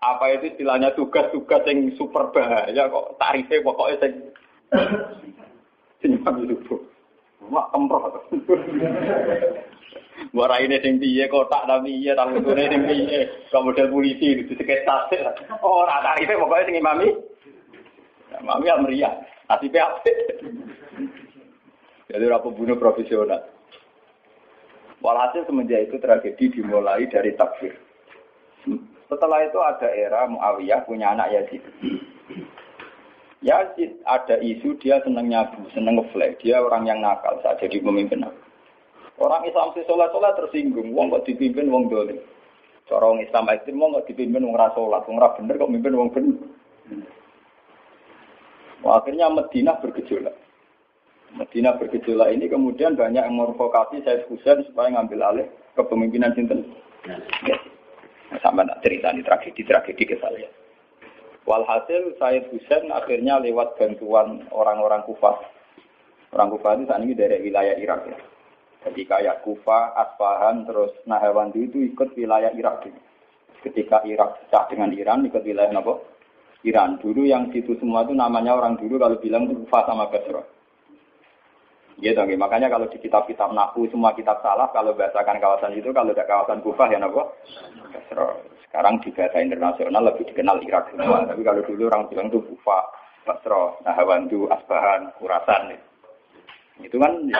apa 0.00 0.32
itu 0.32 0.56
istilahnya 0.56 0.96
tugas-tugas 0.96 1.60
yang 1.68 1.92
super 2.00 2.32
bahaya 2.32 2.88
kok 2.88 3.20
tarifnya 3.20 3.60
pokoknya 3.60 4.00
saya 4.00 4.16
senyum 6.00 6.24
itu 6.48 6.76
mak 7.52 7.68
kemproh 7.68 8.08
Wara 10.36 10.60
ini 10.60 10.76
sing 10.84 11.00
piye 11.00 11.24
kotak 11.28 11.64
tapi 11.64 11.96
iya 12.00 12.16
tapi 12.16 12.40
itu 12.40 12.48
sing 12.48 12.82
piye 12.88 13.20
kok 13.52 13.60
model 13.60 13.92
polisi 13.92 14.40
itu 14.40 14.56
sekitar 14.56 15.12
oh 15.60 15.84
tarife 15.84 16.32
pokoknya 16.32 16.64
sing 16.64 16.76
imami 16.80 17.08
mami 18.40 18.72
ya 18.72 18.80
meriah 18.80 19.12
nasibnya 19.50 19.90
apik 19.90 20.16
jadi 22.06 22.22
ora 22.30 22.38
pembunuh 22.38 22.78
profesional 22.78 23.42
walhasil 25.02 25.42
semenjak 25.50 25.90
itu 25.90 25.98
tragedi 25.98 26.62
dimulai 26.62 27.10
dari 27.10 27.34
takfir 27.34 27.74
setelah 29.10 29.42
itu 29.42 29.58
ada 29.58 29.90
era 29.90 30.30
Muawiyah 30.30 30.86
punya 30.86 31.10
anak 31.10 31.34
Yazid. 31.34 31.62
Yazid 33.42 33.98
ada 34.06 34.38
isu 34.38 34.78
dia 34.78 35.02
seneng 35.02 35.26
nyabu, 35.26 35.66
seneng 35.74 35.98
ngeflek. 35.98 36.38
Dia 36.38 36.62
orang 36.62 36.86
yang 36.86 37.02
nakal 37.02 37.42
saat 37.42 37.58
jadi 37.58 37.82
pemimpin. 37.82 38.22
Orang 39.18 39.42
Islam 39.50 39.74
si 39.74 39.82
sholat 39.90 40.14
sholat 40.14 40.38
tersinggung. 40.38 40.94
Wong 40.94 41.10
kok 41.10 41.26
dipimpin 41.26 41.66
wong 41.66 41.90
dolim. 41.90 42.22
Orang 42.86 43.18
Islam 43.18 43.50
ekstrim 43.50 43.82
wong 43.82 43.98
kok 43.98 44.06
dipimpin 44.06 44.46
wong 44.46 44.54
rasolat. 44.54 45.02
Wong 45.10 45.18
bener 45.18 45.58
kok 45.58 45.72
mimpin 45.74 45.98
wong 45.98 46.08
bener. 46.14 46.38
Wah, 48.80 49.00
akhirnya 49.00 49.28
Medina 49.28 49.76
bergejolak. 49.76 50.32
Medina 51.36 51.76
bergejolak 51.76 52.32
ini 52.32 52.50
kemudian 52.50 52.96
banyak 52.96 53.22
yang 53.22 53.36
merokokasi 53.36 54.02
Said 54.02 54.26
Husain 54.26 54.66
supaya 54.66 54.90
ngambil 54.96 55.20
alih 55.20 55.46
kepemimpinan 55.76 56.34
Sinten. 56.34 56.66
Ya. 57.46 57.56
Sama 58.40 58.64
nak 58.64 58.80
cerita 58.80 59.12
ini 59.12 59.22
tragedi-tragedi 59.26 60.04
ke 60.06 60.16
saya. 60.18 60.48
Walhasil 61.44 62.16
Said 62.16 62.48
Husain 62.50 62.88
akhirnya 62.88 63.38
lewat 63.38 63.76
bantuan 63.76 64.48
orang-orang 64.50 65.04
Kufah. 65.04 65.38
Orang 66.32 66.50
Kufah 66.56 66.78
itu 66.78 66.84
saat 66.88 67.02
ini 67.02 67.14
dari 67.14 67.42
wilayah 67.42 67.76
Irak 67.76 68.00
ya. 68.06 68.18
Jadi 68.80 69.02
kayak 69.04 69.44
Kufah, 69.44 69.92
Asfahan, 69.92 70.64
terus 70.64 70.94
Nahawandi 71.04 71.68
itu 71.68 71.84
ikut 71.84 72.16
wilayah 72.16 72.48
Irak. 72.56 72.88
Ketika 73.60 74.00
Irak 74.08 74.40
pecah 74.40 74.64
dengan 74.72 74.88
Iran, 74.96 75.28
ikut 75.28 75.44
wilayah 75.44 75.68
apa? 75.74 76.00
Iran. 76.64 77.00
Dulu 77.00 77.24
yang 77.24 77.48
situ 77.52 77.72
semua 77.80 78.04
itu 78.04 78.12
namanya 78.12 78.56
orang 78.56 78.76
dulu 78.76 79.00
kalau 79.00 79.16
bilang 79.16 79.48
itu 79.48 79.56
Kufah 79.64 79.82
sama 79.88 80.12
Basra. 80.12 80.44
Gitu, 82.00 82.16
okay. 82.16 82.32
makanya 82.32 82.72
kalau 82.72 82.88
di 82.88 82.96
kitab-kitab 82.96 83.52
Nahu 83.52 83.84
semua 83.92 84.16
kitab 84.16 84.40
salah 84.40 84.72
kalau 84.72 84.96
bahasakan 84.96 85.36
kawasan 85.36 85.76
itu 85.76 85.92
kalau 85.92 86.16
tidak 86.16 86.32
kawasan 86.32 86.64
Kufah 86.64 86.88
ya 86.88 86.96
napa? 86.96 87.28
Sekarang 88.64 89.04
di 89.04 89.12
bahasa 89.12 89.36
internasional 89.44 90.08
lebih 90.08 90.24
dikenal 90.32 90.64
Irak 90.64 90.88
semua. 90.96 91.28
Tapi 91.28 91.44
kalau 91.44 91.60
dulu 91.60 91.92
orang 91.92 92.08
bilang 92.08 92.32
itu 92.32 92.40
Kufah, 92.40 92.82
Basra, 93.28 93.76
Nahawandu, 93.84 94.48
Asbahan, 94.48 95.12
Kurasan. 95.20 95.76
Itu 96.80 96.96
kan 96.96 97.28
ya, 97.28 97.36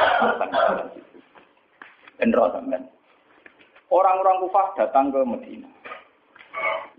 sampean. 2.20 2.85
Orang-orang 3.88 4.37
Kufah 4.44 4.66
datang 4.76 5.09
ke 5.09 5.20
Medina. 5.24 5.68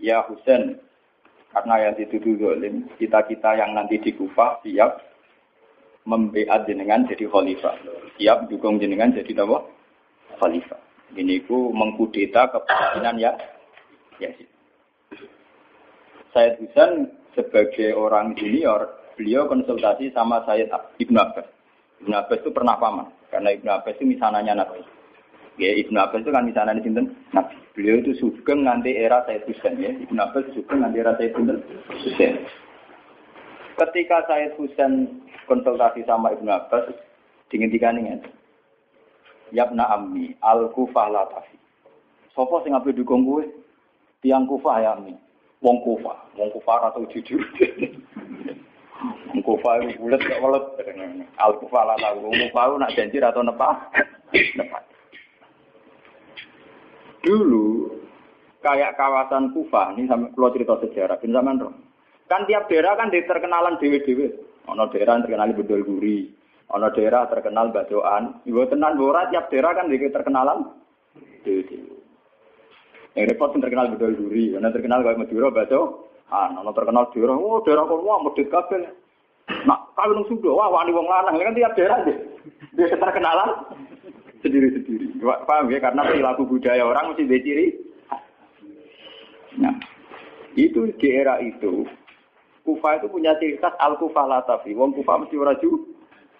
Ya 0.02 0.26
Husain, 0.26 0.82
karena 1.52 1.74
yang 1.88 1.94
dituduh 2.00 2.34
zalim, 2.40 2.88
kita-kita 2.96 3.60
yang 3.60 3.76
nanti 3.76 4.00
di 4.00 4.16
Kufah 4.16 4.64
siap 4.64 5.04
membeat 6.08 6.64
jenengan 6.64 7.04
jadi 7.04 7.28
khalifah. 7.28 7.76
Siap 8.16 8.48
dukung 8.48 8.80
jenengan 8.80 9.12
jadi 9.12 9.44
apa? 9.44 9.60
Khalifah. 10.40 10.80
Ini 11.12 11.44
ku 11.44 11.68
mengkudeta 11.76 12.48
kepemimpinan 12.48 13.20
ya. 13.20 13.32
Ya 14.16 14.32
sih. 14.40 14.48
Said 16.32 16.56
Husain 16.64 17.12
sebagai 17.36 17.92
orang 17.92 18.32
junior, 18.32 18.88
beliau 19.20 19.44
konsultasi 19.44 20.08
sama 20.16 20.40
Said 20.48 20.72
Ibn 20.72 21.16
Abbas. 21.20 21.46
Ibn 22.00 22.12
Abbas 22.16 22.40
itu 22.40 22.50
pernah 22.50 22.80
paman, 22.80 23.12
karena 23.28 23.52
Ibn 23.52 23.68
Abbas 23.76 24.00
itu 24.00 24.08
misalnya 24.08 24.56
Nabi. 24.56 24.80
Ya, 25.60 25.76
Ibnu 25.76 26.00
Abbas 26.00 26.24
itu 26.24 26.32
kan 26.32 26.48
misalnya 26.48 26.80
di 26.80 26.88
sini, 26.88 27.04
Nabi. 27.36 27.56
Beliau 27.72 28.04
itu 28.04 28.12
sugeng 28.20 28.68
nanti 28.68 28.92
era 28.92 29.24
Said 29.24 29.44
Husain 29.48 29.80
ya. 29.80 29.92
Ibnu 29.92 30.16
Abbas 30.16 30.48
sugeng 30.52 30.80
nanti 30.80 31.00
era 31.00 31.12
Said 31.16 31.32
Husain. 31.36 32.44
Ketika 33.76 34.24
Said 34.28 34.56
Husain 34.56 35.24
konsultasi 35.44 36.04
sama 36.08 36.32
Ibnu 36.32 36.48
Abbas, 36.48 36.88
dingin-dingin 37.52 38.08
ya. 38.08 38.16
Yabna 39.52 39.84
ammi, 39.92 40.32
al-kufah 40.40 41.12
latafi. 41.12 41.60
Sopo 42.32 42.64
sing 42.64 42.72
ape 42.72 42.96
dukung 42.96 43.28
gue? 43.28 43.44
Tiang 44.24 44.48
kufah 44.48 44.80
ya 44.80 44.96
ammi. 44.96 45.12
Wong 45.60 45.84
kufah, 45.84 46.16
wong 46.40 46.48
kufah 46.56 46.88
atau 46.88 47.04
jujur. 47.12 47.44
Kufah 49.42 49.82
itu 49.82 49.98
bulat 50.00 50.20
gak 50.24 50.40
welet. 50.40 50.64
Al-kufah 51.36 51.82
latafi. 51.92 52.24
Wong 52.24 52.36
kufah 52.48 52.80
nak 52.80 52.96
janji 52.96 53.20
atau 53.20 53.44
nepah? 53.44 53.76
Nepah. 54.32 54.91
Dulu 57.22 57.86
kayak 58.62 58.98
kawasan 58.98 59.54
Kufah 59.54 59.94
ini 59.94 60.10
sampai 60.10 60.34
pulau 60.34 60.50
cerita 60.50 60.74
sejarah 60.78 61.18
bin 61.22 61.34
zaman 61.34 61.62
roh. 61.62 61.74
Kan 62.26 62.46
tiap 62.50 62.66
daerah 62.66 62.98
kan 62.98 63.10
terkenalan 63.14 63.78
dewe-dewe. 63.78 64.26
Ono 64.70 64.86
daerah 64.90 65.18
terkenal 65.22 65.50
bedol 65.54 65.82
guri, 65.82 66.30
ono 66.70 66.86
daerah 66.94 67.26
terkenal 67.26 67.74
badoan. 67.74 68.42
Ibu 68.46 68.70
tenan 68.70 68.98
bora 68.98 69.26
tiap 69.30 69.50
daerah 69.50 69.74
kan 69.74 69.90
terkenalan 69.90 70.58
dewe-dewe. 71.46 71.94
Yang 73.12 73.24
repot 73.34 73.54
terkenal 73.58 73.90
bedol 73.94 74.14
guri, 74.18 74.54
ono 74.58 74.68
terkenal 74.70 75.02
kayak 75.02 75.18
Madura 75.18 75.50
bado. 75.50 76.10
Ah, 76.32 76.48
ono 76.48 76.70
terkenal 76.72 77.10
daerah, 77.12 77.36
oh 77.36 77.60
daerah 77.60 77.84
kono 77.84 78.02
wah 78.02 78.18
medit 78.24 78.48
kabel. 78.48 78.82
Nak 79.66 79.94
kawin 79.98 80.24
sudah, 80.30 80.54
wah 80.54 80.70
wani 80.70 80.94
wong 80.94 81.06
lanang 81.10 81.36
kan 81.36 81.54
tiap 81.58 81.76
daerah 81.76 81.98
deh. 82.06 82.16
Dia 82.72 82.96
terkenalan 82.96 83.50
sendiri-sendiri. 84.42 85.22
Paham 85.22 85.70
ya? 85.70 85.78
Karena 85.78 86.02
perilaku 86.04 86.44
budaya 86.44 86.82
orang 86.82 87.14
mesti 87.14 87.40
ciri. 87.42 87.66
Nah, 89.62 89.76
itu 90.58 90.90
di 90.96 91.08
era 91.12 91.38
itu, 91.40 91.86
Kufa 92.62 93.00
itu 93.00 93.06
punya 93.08 93.34
ciri 93.38 93.58
khas 93.58 93.74
al-Kufa 93.78 94.26
latafi. 94.26 94.74
Wong 94.74 94.92
Kufa 94.92 95.22
mesti 95.22 95.36
raju, 95.38 95.70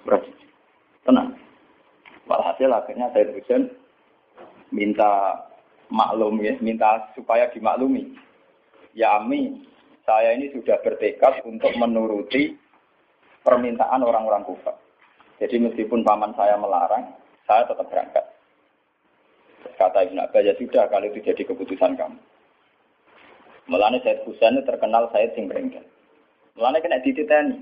raju. 0.07 0.33
Tenang. 1.03 1.35
Walhasil 2.31 2.71
akhirnya 2.71 3.11
saya 3.11 3.35
Husain 3.35 3.67
minta 4.71 5.43
maklum 5.91 6.39
ya, 6.39 6.55
minta 6.63 7.11
supaya 7.19 7.51
dimaklumi. 7.51 8.15
Ya 8.95 9.19
Ami, 9.19 9.67
saya 10.07 10.37
ini 10.39 10.55
sudah 10.55 10.79
bertekad 10.81 11.43
untuk 11.43 11.75
menuruti 11.75 12.55
permintaan 13.43 14.01
orang-orang 14.07 14.47
Kufa. 14.47 14.79
Jadi 15.43 15.59
meskipun 15.59 16.07
paman 16.07 16.31
saya 16.39 16.55
melarang, 16.55 17.11
saya 17.53 17.69
tetap 17.69 17.87
berangkat. 17.93 18.25
Kata 19.77 20.09
Ibn 20.09 20.25
Abbas, 20.25 20.41
ya 20.41 20.55
sudah 20.57 20.89
kalau 20.89 21.05
itu 21.05 21.21
jadi 21.21 21.43
keputusan 21.45 22.01
kamu. 22.01 22.17
Mulanya 23.69 24.01
Said 24.01 24.25
Husain 24.25 24.57
terkenal 24.65 25.13
Said 25.13 25.37
sing 25.37 25.53
berengkel. 25.53 25.85
Mulanya 26.57 26.81
kena 26.81 27.05
dititeni. 27.05 27.61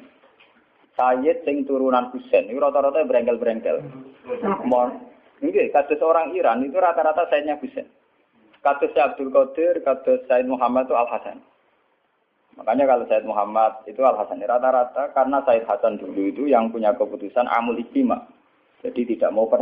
Said 0.95 1.43
sing 1.43 1.67
turunan 1.67 2.15
Husain, 2.15 2.47
itu 2.47 2.63
rata-rata 2.63 3.03
berengkel-berengkel. 3.03 3.83
Ini 5.41 5.73
kasus 5.73 6.01
orang 6.05 6.37
Iran 6.37 6.63
itu 6.63 6.77
rata-rata 6.79 7.27
Saidnya 7.33 7.59
Husain. 7.59 7.89
Kasus 8.61 8.93
Abdul 8.95 9.33
Qadir, 9.33 9.81
kasus 9.83 10.23
Said 10.31 10.47
Muhammad 10.47 10.87
itu 10.87 10.95
Al-Hasan. 10.95 11.41
Makanya 12.61 12.85
kalau 12.85 13.05
Said 13.09 13.25
Muhammad 13.25 13.81
itu 13.89 14.05
Al-Hasan 14.05 14.45
rata-rata 14.45 15.13
karena 15.17 15.41
Said 15.49 15.65
Hasan 15.65 15.97
dulu 15.97 16.29
itu 16.29 16.45
yang 16.49 16.69
punya 16.69 16.93
keputusan 16.93 17.49
amul 17.49 17.81
istima. 17.81 18.21
Jadi 18.81 19.17
tidak 19.17 19.31
mau 19.37 19.45
per 19.45 19.61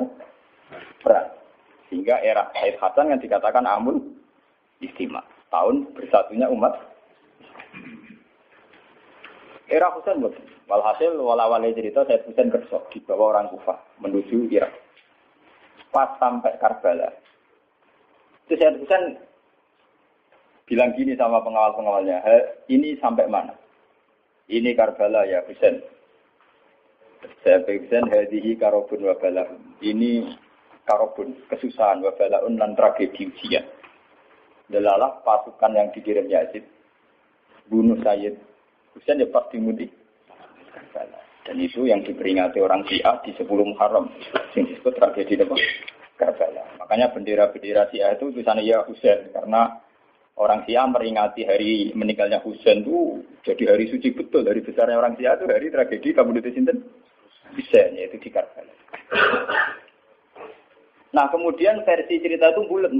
perang. 1.02 1.28
Sehingga 1.88 2.20
era 2.20 2.52
Said 2.54 2.76
Hasan 2.78 3.10
yang 3.10 3.20
dikatakan 3.20 3.64
amul 3.64 3.98
istimewa. 4.78 5.24
Tahun 5.48 5.96
bersatunya 5.96 6.46
umat. 6.52 6.76
Era 9.68 9.92
Husain 9.92 10.20
betul. 10.20 10.44
Walhasil 10.68 11.16
wala-wala 11.16 11.68
cerita 11.72 12.04
Said 12.04 12.28
Husain 12.28 12.52
kersok 12.52 12.92
di 12.92 13.00
bawah 13.04 13.32
orang 13.36 13.48
Kufah 13.52 13.80
menuju 14.00 14.52
Irak. 14.52 14.72
Pas 15.88 16.12
sampai 16.20 16.60
Karbala. 16.60 17.08
Itu 18.44 18.60
Said 18.60 18.76
Husain 18.80 19.16
bilang 20.68 20.92
gini 20.92 21.16
sama 21.16 21.40
pengawal-pengawalnya, 21.40 22.20
ini 22.68 23.00
sampai 23.00 23.24
mana? 23.24 23.56
Ini 24.52 24.76
Karbala 24.76 25.24
ya 25.24 25.40
Husain. 25.48 25.80
Saya 27.42 27.62
Husain 27.66 28.06
hadihi 28.06 28.54
karobun 28.58 29.02
wa 29.02 29.16
Ini 29.82 30.12
karobun, 30.86 31.34
kesusahan 31.50 32.02
wa 32.02 32.14
balaun 32.14 32.58
dan 32.58 32.78
tragedi 32.78 33.30
ujian. 33.30 33.64
Delalah 34.68 35.24
pasukan 35.24 35.72
yang 35.72 35.88
dikirim 35.90 36.28
Yazid 36.28 36.62
bunuh 37.72 37.96
Sayyid 38.04 38.36
Husain 38.92 39.20
ya 39.22 39.28
pasti 39.30 39.56
mudi. 39.58 39.88
Dan 41.48 41.56
itu 41.64 41.88
yang 41.88 42.04
diperingati 42.04 42.60
orang 42.60 42.84
Syiah 42.84 43.16
di 43.24 43.32
sebelum 43.40 43.72
Muharram. 43.72 44.12
Yang 44.52 44.76
disebut 44.76 44.94
tragedi 45.00 45.40
apa? 45.40 45.56
Karbala. 46.20 46.62
Makanya 46.82 47.14
bendera-bendera 47.14 47.88
Syiah 47.88 48.12
itu 48.12 48.28
tulisannya 48.34 48.68
ya 48.68 48.84
Husain 48.84 49.32
karena 49.32 49.80
orang 50.38 50.62
Syiah 50.66 50.86
meringati 50.86 51.42
hari 51.48 51.90
meninggalnya 51.96 52.42
Husain 52.44 52.84
itu 52.86 53.22
jadi 53.42 53.74
hari 53.74 53.90
suci 53.90 54.14
betul 54.14 54.44
dari 54.46 54.60
besarnya 54.62 54.98
orang 54.98 55.18
Syiah 55.18 55.34
itu 55.40 55.46
hari 55.50 55.72
tragedi 55.72 56.14
itu 56.14 56.50
sinten 56.54 56.78
Husain 57.58 57.98
yaitu 57.98 58.22
di 58.22 58.30
Karbala. 58.30 58.70
Nah 61.10 61.26
kemudian 61.34 61.82
versi 61.82 62.22
cerita 62.22 62.54
itu 62.54 62.62
bulat. 62.70 62.94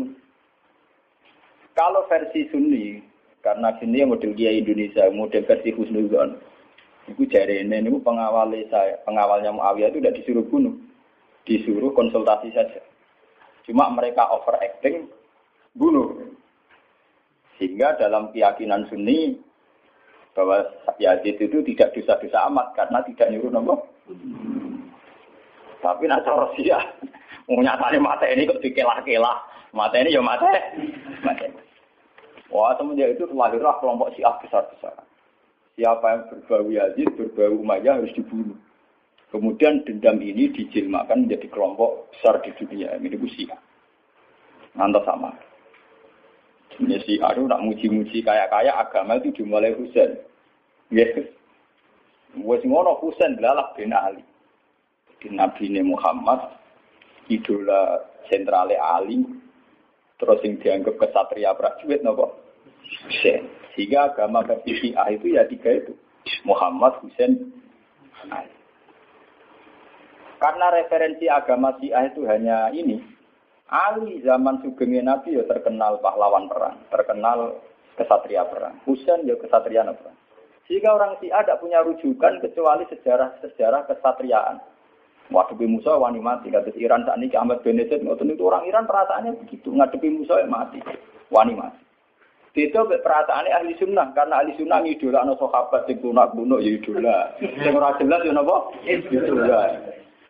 Kalau 1.79 2.03
versi 2.11 2.51
Sunni, 2.51 2.99
karena 3.38 3.71
sini 3.79 4.03
model 4.03 4.35
dia 4.35 4.51
Indonesia, 4.51 5.07
model 5.14 5.47
versi 5.47 5.71
Husnuzon, 5.71 6.35
itu 7.07 7.23
jari 7.31 7.62
ini, 7.62 7.87
ini 7.87 8.03
pengawal 8.03 8.51
saya, 8.66 8.99
pengawalnya 9.07 9.55
Muawiyah 9.55 9.94
itu 9.94 10.03
tidak 10.03 10.16
disuruh 10.18 10.44
bunuh, 10.51 10.75
disuruh 11.47 11.94
konsultasi 11.94 12.51
saja. 12.51 12.83
Cuma 13.62 13.87
mereka 13.94 14.27
overacting, 14.35 15.07
bunuh. 15.79 16.35
Sehingga 17.57 17.94
dalam 17.94 18.35
keyakinan 18.35 18.90
Sunni 18.90 19.38
bahwa 20.35 20.62
Yazid 20.99 21.38
itu 21.38 21.59
tidak 21.75 21.94
dosa-dosa 21.94 22.47
amat 22.51 22.75
karena 22.75 22.99
tidak 23.07 23.27
nyuruh 23.31 23.51
nopo. 23.55 23.75
Tapi 25.79 26.03
nak 26.09 26.25
cara 26.27 26.47
sia, 26.59 26.79
nyatanya 27.49 27.99
mata 28.03 28.27
ini 28.27 28.49
kok 28.49 28.61
dikelah-kelah. 28.61 29.38
Mata 29.77 29.97
ini 30.01 30.16
ya 30.16 30.23
mata. 30.25 30.49
mata. 31.25 31.47
Wah 32.49 32.73
semenjak 32.81 33.16
itu 33.16 33.29
lahirlah 33.37 33.77
kelompok 33.79 34.16
Syiah 34.16 34.33
besar-besar. 34.40 34.97
Siapa 35.77 36.07
yang 36.09 36.23
berbau 36.33 36.73
Yazid, 36.73 37.09
berbau 37.14 37.61
Umayyah 37.61 38.01
harus 38.01 38.11
dibunuh. 38.16 38.57
Kemudian 39.29 39.85
dendam 39.85 40.16
ini 40.25 40.49
dijilmakan 40.57 41.29
menjadi 41.29 41.53
kelompok 41.53 42.09
besar 42.16 42.40
di 42.40 42.51
dunia. 42.57 42.97
Ini 42.97 43.12
itu. 43.12 43.61
Ngantos 44.73 45.05
sama. 45.05 45.31
Ini 46.81 46.97
si 47.05 47.21
Aru 47.21 47.44
nak 47.44 47.61
muji-muji 47.61 48.25
kaya-kaya 48.25 48.73
agama 48.73 49.21
itu 49.21 49.31
dimulai 49.37 49.77
Husain. 49.77 50.16
Yes. 50.88 51.38
Wes 52.37 52.61
ngono 52.64 53.01
Husain 53.01 53.38
belalah 53.38 53.73
bin 53.73 53.95
Ali. 53.97 54.25
Di 55.19 55.33
Nabi 55.33 55.73
Muhammad 55.83 56.55
idola 57.33 58.05
sentrale 58.29 58.77
Ali 58.79 59.25
terus 60.19 60.43
yang 60.43 60.59
dianggap 60.59 60.95
kesatria 60.99 61.57
prajurit 61.57 62.05
nopo 62.05 62.37
Husain. 63.09 63.49
Sehingga 63.79 64.11
agama 64.11 64.43
versi 64.43 64.75
Syiah 64.75 65.07
itu 65.14 65.38
ya 65.38 65.47
tiga 65.47 65.71
itu. 65.71 65.95
Muhammad, 66.43 66.99
Husain, 66.99 67.38
Ali. 68.27 68.51
Karena 70.43 70.67
referensi 70.75 71.31
agama 71.31 71.79
Syiah 71.79 72.11
itu 72.11 72.27
hanya 72.27 72.75
ini. 72.75 72.99
Ali 73.69 74.19
zaman 74.25 74.64
sugengnya 74.64 75.14
Nabi 75.14 75.37
ya 75.37 75.45
terkenal 75.45 76.01
pahlawan 76.01 76.49
perang, 76.49 76.83
terkenal 76.88 77.61
kesatria 77.95 78.49
perang. 78.49 78.81
Husain 78.83 79.29
ya 79.29 79.37
kesatria 79.37 79.85
perang. 79.85 80.17
Sehingga 80.69 80.93
orang 80.93 81.17
Syiah 81.17 81.41
tidak 81.41 81.65
punya 81.65 81.81
rujukan 81.81 82.45
kecuali 82.45 82.85
sejarah-sejarah 82.93 83.89
kesatriaan. 83.89 84.61
Ngadepi 85.33 85.65
Musa 85.65 85.97
wani 85.97 86.21
mati. 86.21 86.53
Kata 86.53 86.69
Iran 86.77 87.09
saat 87.09 87.17
ini 87.21 87.33
Ahmad 87.33 87.65
Benedit 87.65 88.05
ngoten 88.05 88.33
itu 88.33 88.45
orang 88.45 88.69
Iran 88.69 88.85
perasaannya 88.85 89.41
begitu. 89.45 89.73
Ngadepi 89.73 90.09
Musa 90.13 90.45
ya 90.45 90.49
mati. 90.49 90.85
Wani 91.33 91.57
mati. 91.57 91.81
Itu 92.53 92.85
perasaannya 92.85 93.55
ahli 93.55 93.73
sunnah 93.81 94.13
karena 94.13 94.45
ahli 94.45 94.53
sunnah 94.61 94.85
idola 94.85 95.25
no 95.25 95.41
sahabat 95.41 95.89
sing 95.89 96.05
lunak 96.05 96.37
lunak 96.37 96.61
ya 96.61 96.71
idola. 96.77 97.19
Sing 97.41 97.73
ora 97.73 97.97
jelas 97.97 98.25
ya 98.29 98.33
napa? 98.37 98.57
Idola. 98.85 99.63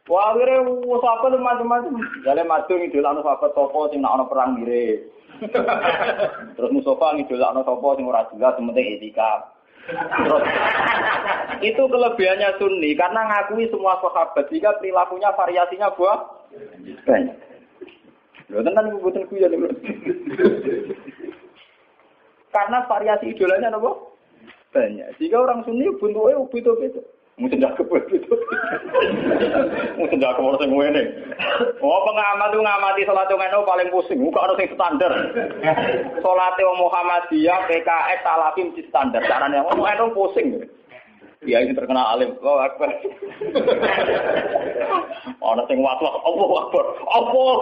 Wah, 0.08 0.32
akhirnya 0.32 0.70
sahabat 1.02 1.34
macam-macam. 1.40 1.98
Jale 2.22 2.42
madung 2.46 2.84
idola 2.84 3.16
no 3.16 3.26
sahabat 3.26 3.50
topo 3.58 3.90
sing 3.90 4.06
ono 4.06 4.28
perang 4.30 4.60
mirip. 4.60 5.08
Terus 6.58 6.70
Mustafa 6.74 7.16
idola 7.16 7.54
no 7.56 7.66
sapa 7.66 7.88
sing 7.96 8.06
ora 8.06 8.28
jelas 8.34 8.54
penting 8.60 8.86
etika. 8.98 9.57
Itu 11.68 11.82
kelebihannya 11.90 12.54
Sunni 12.60 12.94
karena 12.94 13.26
ngakui 13.26 13.66
semua 13.72 13.98
sahabat 13.98 14.46
jika 14.52 14.78
perilakunya 14.78 15.32
variasinya 15.34 15.90
buah 15.96 16.18
banyak. 17.02 17.36
Lho 18.48 18.64
tenan 18.64 18.94
guyon 18.96 19.52
lho. 19.52 19.68
Karena 22.48 22.88
variasi 22.88 23.36
idolanya 23.36 23.76
nopo? 23.76 24.16
Banyak. 24.72 25.20
Jika 25.20 25.36
orang 25.36 25.64
Sunni 25.68 25.84
bentuknya 26.00 26.40
ubit-ubit. 26.40 26.96
Mungkin 27.38 27.62
tidak 27.62 27.78
kebet 27.78 28.04
itu. 28.10 28.34
Mungkin 29.94 30.18
kebet 30.18 30.58
sing 30.58 30.70
ngene. 30.74 31.02
Oh 31.78 32.02
pengamat 32.02 32.50
tuh 32.50 32.62
ngamati 32.66 33.06
salat 33.06 33.30
ngono 33.30 33.62
paling 33.62 33.88
pusing. 33.94 34.18
Muka 34.18 34.42
harus 34.42 34.58
yang 34.58 34.74
standar. 34.74 35.12
Salat 36.18 36.58
Muhammadiyah, 36.58 37.70
PKS, 37.70 38.20
Salafim 38.26 38.74
di 38.74 38.82
standar. 38.90 39.22
Caranya 39.22 39.62
ngomong 39.70 39.86
ngono 39.86 40.04
pusing. 40.18 40.66
Ya 41.46 41.62
ini 41.62 41.70
terkenal 41.78 42.18
alim. 42.18 42.34
Oh 42.42 42.58
akbar. 42.58 42.90
Ana 45.38 45.62
sing 45.70 45.78
watwah, 45.78 46.18
Allah 46.26 46.48
akbar. 46.66 46.84
Allah. 47.14 47.56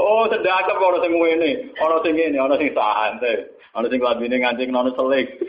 oh, 0.00 0.24
sedekap 0.30 0.78
ora 0.80 0.98
sing 1.02 1.12
ngene, 1.12 1.50
ana 1.76 1.96
sing 2.00 2.12
ngene, 2.16 2.38
ana 2.40 2.54
sing 2.56 2.70
santai, 2.72 3.44
ana 3.74 3.90
sing 3.90 4.00
labine 4.00 4.38
ngancing 4.38 4.70
nono 4.70 4.94
selik. 4.94 5.42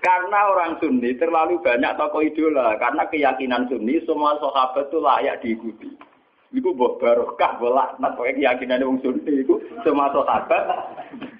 karena 0.00 0.38
orang 0.52 0.76
Sunni 0.80 1.16
terlalu 1.16 1.60
banyak 1.60 1.96
tokoh 1.96 2.22
idola, 2.24 2.76
karena 2.76 3.08
keyakinan 3.08 3.68
Sunni 3.68 4.00
semua 4.04 4.36
sahabat 4.40 4.88
itu 4.88 4.98
layak 5.00 5.40
diikuti. 5.40 5.90
Iku 6.50 6.74
mbok 6.74 6.98
barokah 6.98 7.62
bolak 7.62 7.94
nak 8.02 8.18
kowe 8.18 8.26
keyakinan 8.26 8.82
wong 8.82 8.98
Sunni 9.00 9.42
iku 9.42 9.62
semua 9.86 10.12
sahabat 10.12 10.62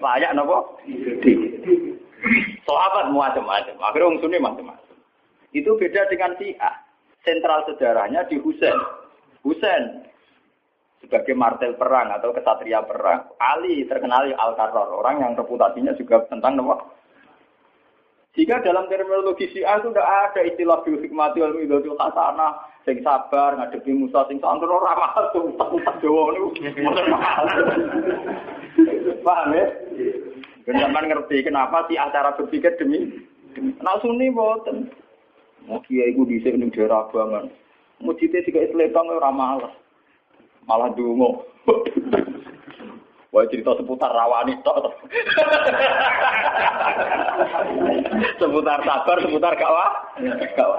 layak 0.00 0.32
napa? 0.32 0.64
Sahabat 2.68 3.04
macam-macam, 3.12 3.74
akhirnya 3.80 4.08
wong 4.08 4.18
Sunni 4.20 4.38
macam-macam. 4.40 4.96
Itu 5.50 5.74
beda 5.76 6.06
dengan 6.08 6.36
Syiah. 6.38 6.74
Sentral 7.20 7.68
sejarahnya 7.68 8.24
di 8.32 8.40
Husain. 8.40 8.72
Husain 9.44 10.08
sebagai 11.00 11.32
martel 11.32 11.74
perang 11.80 12.12
atau 12.12 12.36
kesatria 12.36 12.84
perang. 12.84 13.32
Ali 13.40 13.88
terkenal 13.88 14.28
al 14.36 14.52
karor 14.54 15.00
orang 15.00 15.24
yang 15.24 15.32
reputasinya 15.34 15.96
juga 15.96 16.28
tentang 16.28 16.60
nama. 16.60 16.76
Jika 18.30 18.62
dalam 18.62 18.86
terminologi 18.86 19.50
Syiah 19.50 19.82
itu 19.82 19.90
tidak 19.90 20.06
ada 20.06 20.40
istilah 20.46 20.78
biohikmati 20.86 21.42
wal 21.42 21.56
midhatul 21.58 21.98
hasanah, 21.98 22.62
sing 22.86 23.02
sabar 23.02 23.58
ngadepi 23.58 23.90
Musa 23.90 24.22
sing 24.30 24.38
santun 24.38 24.70
ora 24.70 24.94
mahal 24.94 25.34
tuh 25.34 25.50
tak 25.58 25.98
Jawa 25.98 26.30
niku. 26.30 26.54
Paham 29.26 29.50
ya? 29.50 29.66
Kenapa 30.62 31.02
ngerti 31.02 31.42
kenapa 31.42 31.82
sih 31.90 31.98
acara 31.98 32.30
berpikir 32.38 32.78
demi 32.78 33.10
demi. 33.58 33.74
Nah 33.82 33.98
sunni 33.98 34.30
boten. 34.30 34.86
Mau 35.66 35.82
kiai 35.82 36.14
ku 36.14 36.22
dhisik 36.22 36.54
ning 36.54 36.70
daerah 36.70 37.10
banget. 37.10 37.50
Mujite 38.00 38.46
tiga 38.46 38.64
isletong 38.64 39.10
ora 39.10 39.34
malah. 39.34 39.74
Malah 40.70 40.94
dungo. 40.94 41.50
Wah 43.34 43.46
cerita 43.50 43.74
seputar 43.74 44.10
rawani 44.14 44.54
tok. 44.62 44.94
seputar 48.38 48.78
sabar, 48.86 49.16
seputar 49.18 49.54
kawa. 49.58 49.86
Kawa. 50.54 50.78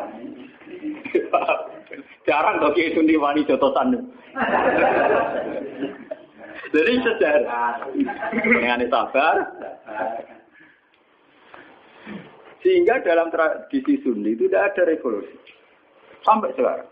Jarang 2.23 2.63
kok 2.63 2.71
kiai 2.75 2.95
sundi 2.95 3.19
wani 3.19 3.43
jotosan. 3.43 3.99
Jadi 6.71 6.93
sejarah. 7.03 7.83
Dengan 8.31 8.83
sabar. 8.87 9.35
Sehingga 12.61 13.01
dalam 13.01 13.33
tradisi 13.33 13.97
Sunni 14.05 14.37
itu 14.37 14.45
tidak 14.45 14.77
ada 14.77 14.93
revolusi. 14.93 15.33
Sampai 16.21 16.53
sekarang. 16.53 16.85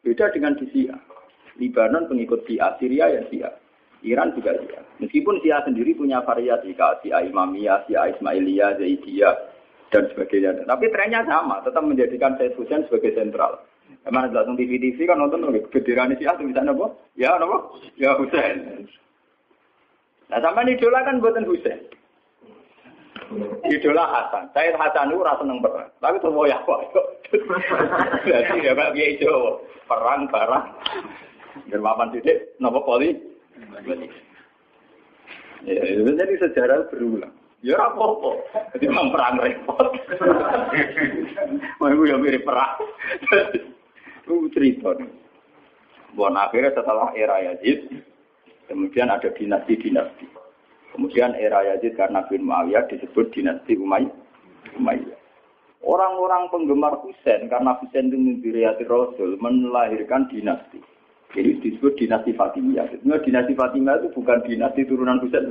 Beda 0.00 0.32
dengan 0.32 0.56
di 0.56 0.64
Sia. 0.72 0.96
Libanon 1.60 2.08
pengikut 2.08 2.42
Sia, 2.48 2.72
Syria 2.80 3.12
ya 3.12 3.22
Sia. 3.28 3.50
Iran 4.00 4.32
juga 4.32 4.56
Sia. 4.64 4.80
Meskipun 4.96 5.44
Sia 5.44 5.60
sendiri 5.60 5.92
punya 5.92 6.24
variasi, 6.24 6.72
kayak 6.72 7.04
Sia 7.04 7.20
Imamiyah, 7.20 7.84
Sia 7.84 8.08
Ismailiyah, 8.16 8.80
Zaidiyah, 8.80 9.34
dan 9.92 10.08
sebagainya. 10.10 10.64
Tapi 10.64 10.88
trennya 10.88 11.20
sama, 11.28 11.60
tetap 11.60 11.84
menjadikan 11.84 12.34
Said 12.40 12.56
Hussein 12.56 12.88
sebagai 12.88 13.12
sentral. 13.12 13.60
Emang 14.08 14.32
langsung 14.32 14.56
TV-TV 14.56 15.04
kan 15.04 15.20
nonton 15.20 15.44
lagi 15.44 15.66
bediran 15.68 16.14
Sia 16.16 16.32
tulisannya 16.38 16.72
apa? 16.72 16.86
Ya 17.18 17.36
apa? 17.36 17.58
Ya 18.00 18.16
Hussein. 18.16 18.88
Nah 20.30 20.38
sama 20.38 20.62
idola 20.62 21.02
kan 21.02 21.18
buatan 21.18 21.44
Hussein. 21.44 21.90
Idola 23.66 24.04
Hasan. 24.10 24.50
Saya 24.54 24.74
Hasan 24.74 25.10
itu 25.10 25.22
rasa 25.22 25.42
seneng 25.42 25.62
perang. 25.62 25.90
Tapi 26.02 26.16
semua 26.22 26.50
ya 26.50 26.58
kok. 26.62 26.80
Jadi 28.26 28.66
ya 28.66 28.74
Pak 28.74 28.90
Kiai. 28.94 29.22
Perang 29.86 30.26
barang. 30.30 30.66
Germapan 31.68 32.12
titik. 32.14 32.56
Nopo 32.58 32.82
poli. 32.84 33.14
Ya, 35.66 35.82
jadi 35.84 36.34
sejarah 36.40 36.88
berulang. 36.88 37.32
Ya 37.60 37.76
apa-apa. 37.76 38.40
Jadi 38.72 38.88
memang 38.88 39.12
perang 39.12 39.36
repot. 39.36 39.92
Mau 41.76 42.04
ya 42.08 42.16
mirip 42.16 42.48
perang. 42.48 42.80
Itu 44.24 44.48
cerita. 44.56 44.96
Buat 46.16 46.34
akhirnya 46.34 46.72
setelah 46.74 47.12
era 47.14 47.36
Yazid, 47.44 48.00
kemudian 48.66 49.12
ada 49.12 49.28
dinasti-dinasti. 49.36 50.26
Kemudian 50.96 51.36
era 51.36 51.62
Yazid 51.68 51.94
karena 51.94 52.24
bin 52.26 52.48
Muawiyah 52.48 52.88
disebut 52.88 53.30
dinasti 53.30 53.76
Umayyah. 53.76 54.10
Umayyah. 54.80 55.18
Orang-orang 55.84 56.48
penggemar 56.52 56.96
Husain 57.04 57.48
karena 57.48 57.76
Husain 57.78 58.08
itu 58.08 58.16
mendiriati 58.16 58.84
Rasul 58.88 59.36
melahirkan 59.36 60.28
dinasti. 60.32 60.80
Jadi 61.30 61.62
disebut 61.62 61.94
dinasti 61.94 62.34
Fatimiyah. 62.34 62.90
Sebenarnya 62.90 63.22
dinasti 63.22 63.52
Fatimiyah 63.54 64.02
itu 64.02 64.08
bukan 64.14 64.38
dinasti 64.42 64.82
turunan 64.86 65.22
Husain. 65.22 65.46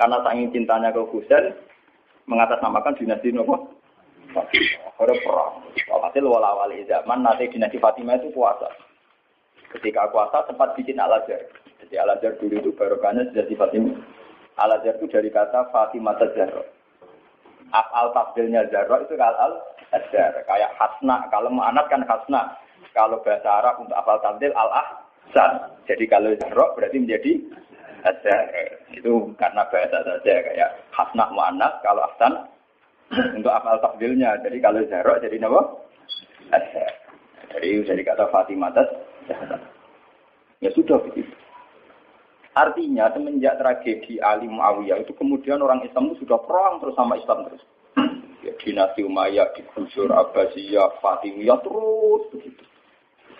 Karena 0.00 0.16
saking 0.24 0.48
cintanya 0.56 0.88
ke 0.88 1.02
Husain 1.12 1.52
mengatasnamakan 2.24 2.96
dinasti 2.96 3.28
Nopo. 3.32 3.76
Ada 4.32 5.14
perang. 5.20 5.66
Hasil 5.76 6.24
wala-wali 6.24 6.88
zaman 6.88 7.20
nanti 7.20 7.52
dinasti 7.52 7.76
Fatimiyah 7.76 8.24
itu 8.24 8.32
puasa. 8.32 8.72
Ketika 9.68 10.08
puasa 10.08 10.48
sempat 10.48 10.72
bikin 10.76 10.96
al-azhar. 10.96 11.44
Jadi 11.84 11.94
al-azhar 12.00 12.36
dulu 12.40 12.56
itu 12.60 12.70
barokahnya 12.72 13.28
dinasti 13.32 13.52
Fatimiyah. 13.52 14.00
Al 14.60 14.76
Azhar 14.76 15.00
itu 15.00 15.08
dari 15.08 15.32
kata 15.32 15.72
Fatimah 15.72 16.16
Zahra. 16.20 16.64
Afal 17.72 18.12
tafdilnya 18.12 18.68
Zahra 18.68 19.00
itu 19.00 19.16
al 19.16 19.64
Azhar. 19.92 20.32
Kayak 20.44 20.76
hasna. 20.76 21.24
Kalau 21.32 21.48
anak 21.56 21.88
kan 21.88 22.04
hasna. 22.04 22.52
Kalau 22.92 23.24
bahasa 23.24 23.48
Arab 23.48 23.80
untuk 23.80 23.96
afal 23.96 24.20
tafdil 24.20 24.52
al 24.52 24.70
ahsan. 24.70 25.52
Jadi 25.88 26.04
kalau 26.08 26.36
Zahra 26.36 26.66
berarti 26.76 26.96
menjadi 27.00 27.32
Azhar. 28.04 28.44
Itu 28.92 29.32
karena 29.40 29.64
bahasa 29.72 29.98
saja 30.04 30.34
kayak 30.44 30.70
hasna 30.92 31.24
mu'anas. 31.32 31.74
Kalau 31.80 32.04
ahsan 32.12 32.32
untuk 33.40 33.52
afal 33.52 33.80
tafdilnya. 33.80 34.36
Jadi 34.44 34.58
kalau 34.60 34.84
Zahra 34.90 35.22
jadi 35.24 35.40
apa? 35.40 35.60
Azhar. 36.52 36.92
Jadi 37.56 37.68
dari 37.84 38.02
kata 38.04 38.28
Fatimah. 38.28 38.70
Ya 40.62 40.70
sudah 40.76 41.00
begitu. 41.02 41.32
Artinya 42.52 43.08
semenjak 43.16 43.56
tragedi 43.56 44.20
Ali 44.20 44.44
Muawiyah 44.44 45.00
itu 45.00 45.16
kemudian 45.16 45.64
orang 45.64 45.80
Islam 45.88 46.12
itu 46.12 46.28
sudah 46.28 46.36
perang 46.44 46.84
terus 46.84 46.92
sama 46.96 47.16
Islam 47.16 47.48
terus. 47.48 47.64
Ya, 48.42 48.50
dinasti 48.58 49.06
Umayyah, 49.06 49.54
digusur 49.54 50.10
Abbasiyah, 50.10 50.98
Fatimiyah 50.98 51.62
terus 51.62 52.26
begitu. 52.34 52.66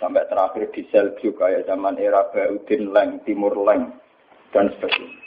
Sampai 0.02 0.26
terakhir 0.26 0.66
di 0.74 0.82
Seljuk 0.90 1.38
kayak 1.38 1.70
zaman 1.70 1.94
era 1.94 2.26
Baudin 2.34 2.90
Leng, 2.90 3.22
Timur 3.22 3.54
Leng, 3.54 3.94
dan 4.50 4.66
sebagainya. 4.74 5.22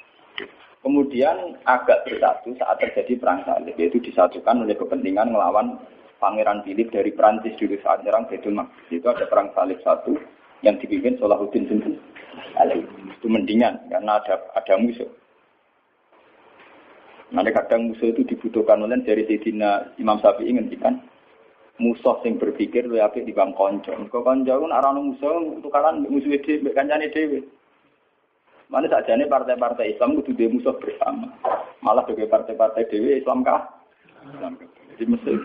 Kemudian 0.84 1.56
agak 1.64 2.04
bersatu 2.04 2.52
saat 2.60 2.84
terjadi 2.84 3.18
perang 3.18 3.42
salib, 3.48 3.74
yaitu 3.80 4.04
disatukan 4.04 4.68
oleh 4.68 4.76
kepentingan 4.76 5.32
melawan 5.32 5.80
Pangeran 6.20 6.62
Philip 6.62 6.92
dari 6.92 7.16
Prancis 7.16 7.56
dulu 7.56 7.80
saat 7.82 8.04
nyerang 8.04 8.28
Betul 8.28 8.60
Itu 8.92 9.08
ada 9.08 9.26
perang 9.32 9.50
salib 9.56 9.80
satu 9.82 10.14
yang 10.62 10.76
dipimpin 10.78 11.18
Salahuddin 11.18 11.72
sendiri. 11.72 11.98
Itu 13.16 13.28
mendingan 13.32 13.88
karena 13.88 14.20
ada 14.20 14.44
ada 14.54 14.76
musuh. 14.76 15.08
Nanti 17.34 17.50
kadang 17.50 17.90
musuh 17.90 18.14
itu 18.14 18.22
dibutuhkan 18.28 18.78
oleh 18.86 19.02
dari 19.02 19.26
Sayyidina 19.26 19.98
Imam 19.98 20.22
Syafi'i 20.22 20.54
ngendikan 20.54 21.02
musuh 21.76 22.24
yang 22.24 22.40
berpikir 22.40 22.88
lu 22.88 23.00
apik 23.00 23.28
di 23.28 23.36
bang 23.36 23.52
konco. 23.52 23.92
Kau 24.08 24.24
konco 24.24 24.54
pun 24.56 24.72
arah 24.72 24.96
musuh 24.96 25.60
tukaran 25.60 26.08
musuh 26.08 26.32
dhewe 26.40 26.72
kancane 26.72 27.12
dhewe. 27.12 27.44
Mana 28.72 28.90
saja 28.90 29.14
nih 29.14 29.30
partai-partai 29.30 29.94
Islam 29.94 30.18
itu 30.18 30.34
dia 30.34 30.50
musuh 30.50 30.74
bersama. 30.82 31.30
Malah 31.86 32.02
sebagai 32.10 32.32
partai-partai 32.34 32.90
dewi 32.90 33.22
Islam 33.22 33.46
kah? 33.46 33.62
Islam 34.26 34.58
Jadi 34.96 35.12
Mesir. 35.12 35.36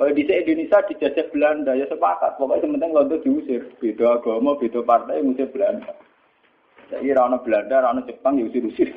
Kalau 0.00 0.16
di 0.16 0.24
Indonesia 0.24 0.80
dijajah 0.88 1.28
Belanda 1.28 1.76
ya 1.76 1.84
sepakat. 1.92 2.40
Pokoknya 2.40 2.72
penting 2.72 2.90
Londo 2.96 3.20
diusir. 3.20 3.68
Beda 3.76 4.16
agama, 4.16 4.56
beda 4.56 4.80
partai 4.80 5.20
ngusir 5.20 5.52
Belanda. 5.52 5.92
Jadi 6.88 7.12
rana 7.12 7.36
Belanda, 7.36 7.84
rana 7.84 8.00
Jepang, 8.08 8.40
ya 8.40 8.48
usir-usir. 8.48 8.88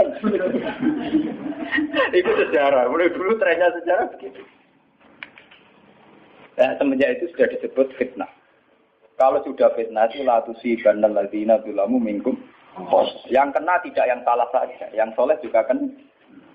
Itu 2.19 2.31
sejarah. 2.39 2.87
Mulai 2.87 3.11
dulu 3.11 3.35
trennya 3.35 3.67
sejarah 3.83 4.07
begitu. 4.15 4.41
Nah, 6.57 6.73
semenjak 6.81 7.21
itu 7.21 7.29
sudah 7.33 7.47
disebut 7.53 7.87
fitnah. 8.01 8.29
Kalau 9.17 9.41
sudah 9.45 9.69
fitnah 9.77 10.09
itu 10.09 10.25
la 10.25 10.41
tusibanna 10.41 11.05
alladziina 11.05 11.61
dzalamu 11.61 12.01
minkum 12.01 12.37
Yang 13.29 13.57
kena 13.57 13.81
tidak 13.81 14.05
yang 14.05 14.21
salah 14.21 14.45
saja, 14.53 14.85
yang 14.93 15.09
soleh 15.17 15.37
juga 15.41 15.65
kan 15.65 15.77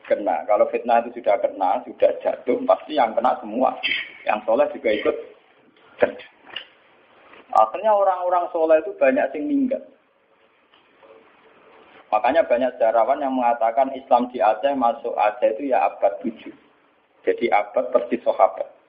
kena. 0.07 0.43
Kalau 0.47 0.67
fitnah 0.71 1.03
itu 1.03 1.19
sudah 1.19 1.39
kena, 1.43 1.83
sudah 1.87 2.11
jatuh, 2.23 2.59
pasti 2.67 2.99
yang 2.99 3.15
kena 3.15 3.35
semua. 3.43 3.75
Yang 4.27 4.39
soleh 4.47 4.67
juga 4.75 4.91
ikut 4.91 5.17
kena. 5.99 6.27
Akhirnya 7.53 7.93
orang-orang 7.95 8.45
soleh 8.55 8.79
itu 8.83 8.95
banyak 8.99 9.27
yang 9.35 9.45
meninggal. 9.47 9.83
Makanya 12.13 12.45
banyak 12.45 12.77
sejarawan 12.77 13.25
yang 13.25 13.33
mengatakan 13.33 13.89
Islam 13.97 14.29
di 14.29 14.39
Aceh 14.43 14.73
masuk 14.77 15.17
Aceh 15.17 15.49
itu 15.57 15.73
ya 15.73 15.89
abad 15.89 16.21
7. 16.21 16.53
Jadi 17.25 17.49
abad 17.49 17.89
persis 17.89 18.21
sahabat. 18.21 18.82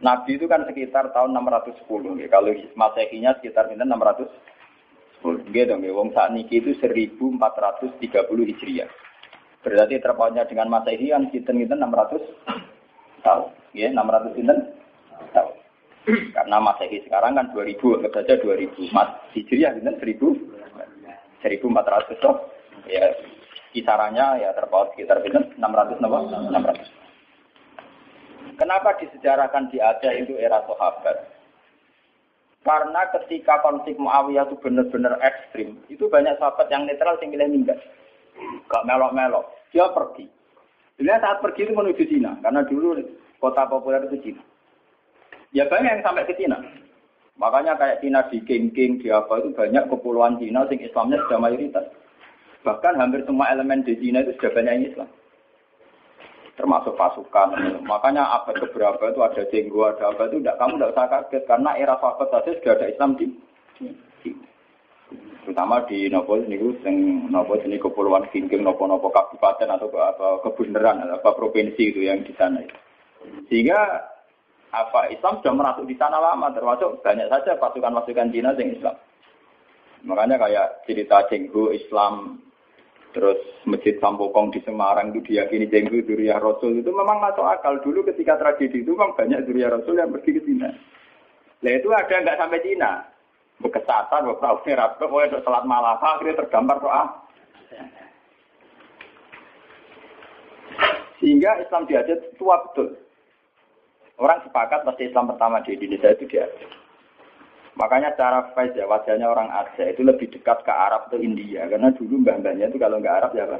Nabi 0.00 0.40
itu 0.40 0.48
kan 0.48 0.64
sekitar 0.64 1.12
tahun 1.12 1.36
610. 1.36 2.24
Ya. 2.24 2.28
Kalau 2.32 2.52
Masehinya 2.72 3.36
sekitar 3.36 3.68
610. 3.68 5.52
Gitu 5.52 5.64
dong, 5.68 5.84
ya. 5.84 5.92
Wong 5.92 6.08
saat 6.16 6.32
niki 6.32 6.64
itu 6.64 6.72
1430 6.80 8.00
Hijriah. 8.48 8.88
Berarti 9.60 10.00
terpautnya 10.00 10.48
dengan 10.48 10.72
Masehi 10.72 11.12
kan 11.12 11.28
kita 11.28 11.52
kita 11.52 11.76
600 11.76 12.16
tahun. 13.20 13.52
Ya, 13.76 13.92
600 13.92 14.40
kita 14.40 14.54
tahun. 15.36 15.54
Karena 16.32 16.56
Masehi 16.64 17.04
sekarang 17.04 17.36
kan 17.36 17.52
2000, 17.52 18.00
anggap 18.00 18.12
saja 18.16 18.40
2000. 18.40 18.88
Mas 18.96 19.12
Hijriah 19.36 19.76
kita 19.76 20.00
1000 20.00 20.48
1400 21.44 22.24
toh. 22.24 22.36
Ya, 22.88 23.12
kisarannya 23.76 24.40
ya 24.40 24.56
terpaut 24.56 24.96
sekitar 24.96 25.20
600 25.20 26.00
600. 26.00 26.99
Kenapa 28.56 28.96
disejarahkan 28.98 29.70
di 29.70 29.78
Aceh 29.78 30.14
itu 30.16 30.34
era 30.40 30.64
sahabat? 30.64 31.28
Karena 32.60 33.02
ketika 33.16 33.60
konflik 33.64 33.96
Muawiyah 33.96 34.48
itu 34.48 34.56
benar-benar 34.60 35.16
ekstrim, 35.24 35.80
itu 35.88 36.08
banyak 36.12 36.36
sahabat 36.36 36.68
yang 36.68 36.84
netral 36.84 37.16
yang 37.20 37.32
milih 37.32 37.48
minggat. 37.48 37.78
Gak 38.68 38.84
melok-melok. 38.84 39.48
Dia 39.72 39.88
pergi. 39.92 40.28
Dia 41.00 41.16
saat 41.16 41.40
pergi 41.40 41.64
itu 41.64 41.72
menuju 41.72 42.04
Cina, 42.04 42.36
karena 42.44 42.60
dulu 42.68 43.00
kota 43.40 43.64
populer 43.64 44.04
itu 44.04 44.20
Cina. 44.20 44.42
Ya 45.56 45.64
banyak 45.64 46.00
yang 46.00 46.04
sampai 46.04 46.28
ke 46.28 46.36
Cina. 46.36 46.60
Makanya 47.40 47.80
kayak 47.80 48.04
Cina 48.04 48.20
di 48.28 48.44
King-King, 48.44 49.00
di 49.00 49.08
apa 49.08 49.40
itu 49.40 49.56
banyak 49.56 49.88
kepulauan 49.88 50.36
Cina 50.36 50.68
sing 50.68 50.84
Islamnya 50.84 51.24
sudah 51.24 51.40
mayoritas. 51.40 51.88
Bahkan 52.60 53.00
hampir 53.00 53.24
semua 53.24 53.48
elemen 53.48 53.80
di 53.80 53.96
Cina 53.96 54.20
itu 54.20 54.36
sudah 54.36 54.52
banyak 54.52 54.72
yang 54.76 54.88
Islam 54.92 55.08
termasuk 56.56 56.94
pasukan. 56.96 57.82
Makanya 57.84 58.26
abad 58.40 58.56
keberapa 58.58 59.10
itu 59.10 59.20
ada 59.22 59.42
jenggo, 59.50 59.86
ada 59.86 60.10
apa 60.10 60.30
itu 60.30 60.42
tidak 60.42 60.58
kamu 60.58 60.72
tidak 60.76 60.92
usah 60.94 61.06
kaget 61.08 61.42
karena 61.46 61.70
era 61.78 61.94
sahabat 61.98 62.28
saja 62.30 62.50
sudah 62.58 62.72
ada 62.76 62.86
Islam 62.90 63.10
di, 63.16 63.26
terutama 65.42 65.82
di 65.88 66.06
nopo 66.12 66.38
ini 66.38 66.56
sing 66.84 67.26
nopo 67.32 67.58
sini 67.58 67.80
kepulauan 67.80 68.28
Kingking 68.30 68.62
nopo 68.62 68.86
nopo 68.86 69.10
kabupaten 69.10 69.68
atau 69.70 69.88
apa 69.98 70.44
kebenaran 70.46 71.06
apa 71.10 71.30
provinsi 71.34 71.82
itu 71.94 72.06
yang 72.06 72.22
di 72.22 72.34
sana. 72.36 72.62
Sehingga 73.50 73.80
apa 74.70 75.10
Islam 75.10 75.42
sudah 75.42 75.54
merasuk 75.54 75.84
di 75.90 75.98
sana 75.98 76.22
lama 76.22 76.54
termasuk 76.54 77.02
banyak 77.02 77.26
saja 77.26 77.58
pasukan-pasukan 77.58 78.30
Cina 78.30 78.54
yang 78.54 78.70
Islam. 78.70 78.96
Makanya 80.06 80.40
kayak 80.40 80.68
cerita 80.88 81.28
Jenggo 81.28 81.74
Islam 81.74 82.40
Terus 83.10 83.38
Masjid 83.66 83.98
Sampokong 83.98 84.54
di 84.54 84.62
Semarang 84.62 85.10
itu 85.10 85.34
diyakini 85.34 85.66
jenggu 85.66 86.06
Duriya 86.06 86.38
Rasul 86.38 86.78
itu 86.78 86.94
memang 86.94 87.18
masuk 87.18 87.42
akal. 87.42 87.82
Dulu 87.82 88.06
ketika 88.06 88.38
tragedi 88.38 88.86
itu 88.86 88.94
memang 88.94 89.18
banyak 89.18 89.42
Duriya 89.50 89.74
Rasul 89.74 89.98
yang 89.98 90.14
pergi 90.14 90.38
ke 90.38 90.42
Cina. 90.46 90.70
Nah 91.60 91.72
itu 91.74 91.88
ada 91.90 92.14
nggak 92.14 92.38
sampai 92.38 92.62
Cina. 92.62 92.92
Bekesatan, 93.60 94.24
beberapa 94.24 94.56
rapi, 94.72 94.96
pokoknya 94.96 95.36
untuk 95.36 95.42
sholat 95.44 95.64
malam, 95.68 96.00
akhirnya 96.00 96.40
tergambar 96.40 96.80
doa. 96.80 97.04
Sehingga 101.20 101.60
Islam 101.60 101.84
di 101.84 101.92
Aceh 101.92 102.40
tua 102.40 102.56
betul. 102.64 102.96
Orang 104.16 104.40
sepakat 104.48 104.88
pasti 104.88 105.12
Islam 105.12 105.28
pertama 105.28 105.60
di 105.60 105.76
Indonesia 105.76 106.08
itu 106.16 106.24
di 106.24 106.36
Aceh. 106.40 106.70
Makanya 107.78 108.16
cara 108.18 108.50
Faiz 108.52 108.74
ya, 108.74 108.86
wajahnya 108.90 109.30
orang 109.30 109.46
Aceh 109.50 109.94
itu 109.94 110.02
lebih 110.02 110.26
dekat 110.30 110.66
ke 110.66 110.72
Arab 110.74 111.06
atau 111.06 111.22
India. 111.22 111.70
Karena 111.70 111.94
dulu 111.94 112.18
mbah-mbahnya 112.18 112.66
itu 112.66 112.78
kalau 112.82 112.98
nggak 112.98 113.16
Arab 113.22 113.32
ya 113.36 113.46
apa? 113.46 113.58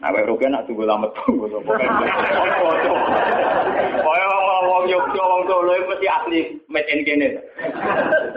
Nah, 0.00 0.10
Pak 0.12 0.26
Rugen 0.26 0.52
nak 0.52 0.66
tunggu 0.68 0.84
lama 0.84 1.08
tunggu. 1.12 1.48
Pokoknya 1.48 1.86
wong 4.74 4.84
Yogyo, 4.90 5.22
wong 5.22 5.42
Solo 5.48 5.72
mesti 5.86 6.06
asli 6.10 6.40
made 6.68 6.90
in 6.92 7.00
kene. 7.06 7.28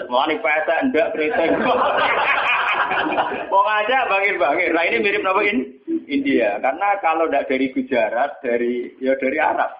Mulane 0.08 0.40
pesa 0.40 0.86
ndak 0.88 1.12
keriting. 1.12 1.60
Wong 3.52 3.68
aja 3.68 4.08
bangir-bangir. 4.08 4.72
Nah 4.72 4.84
ini 4.86 4.98
mirip 5.04 5.26
apa 5.26 5.42
ini? 5.44 5.64
India. 6.08 6.56
Karena 6.64 6.96
kalau 7.04 7.28
ndak 7.28 7.52
dari 7.52 7.68
Gujarat, 7.74 8.40
dari 8.40 8.94
ya 9.02 9.18
dari 9.20 9.38
Arab. 9.42 9.72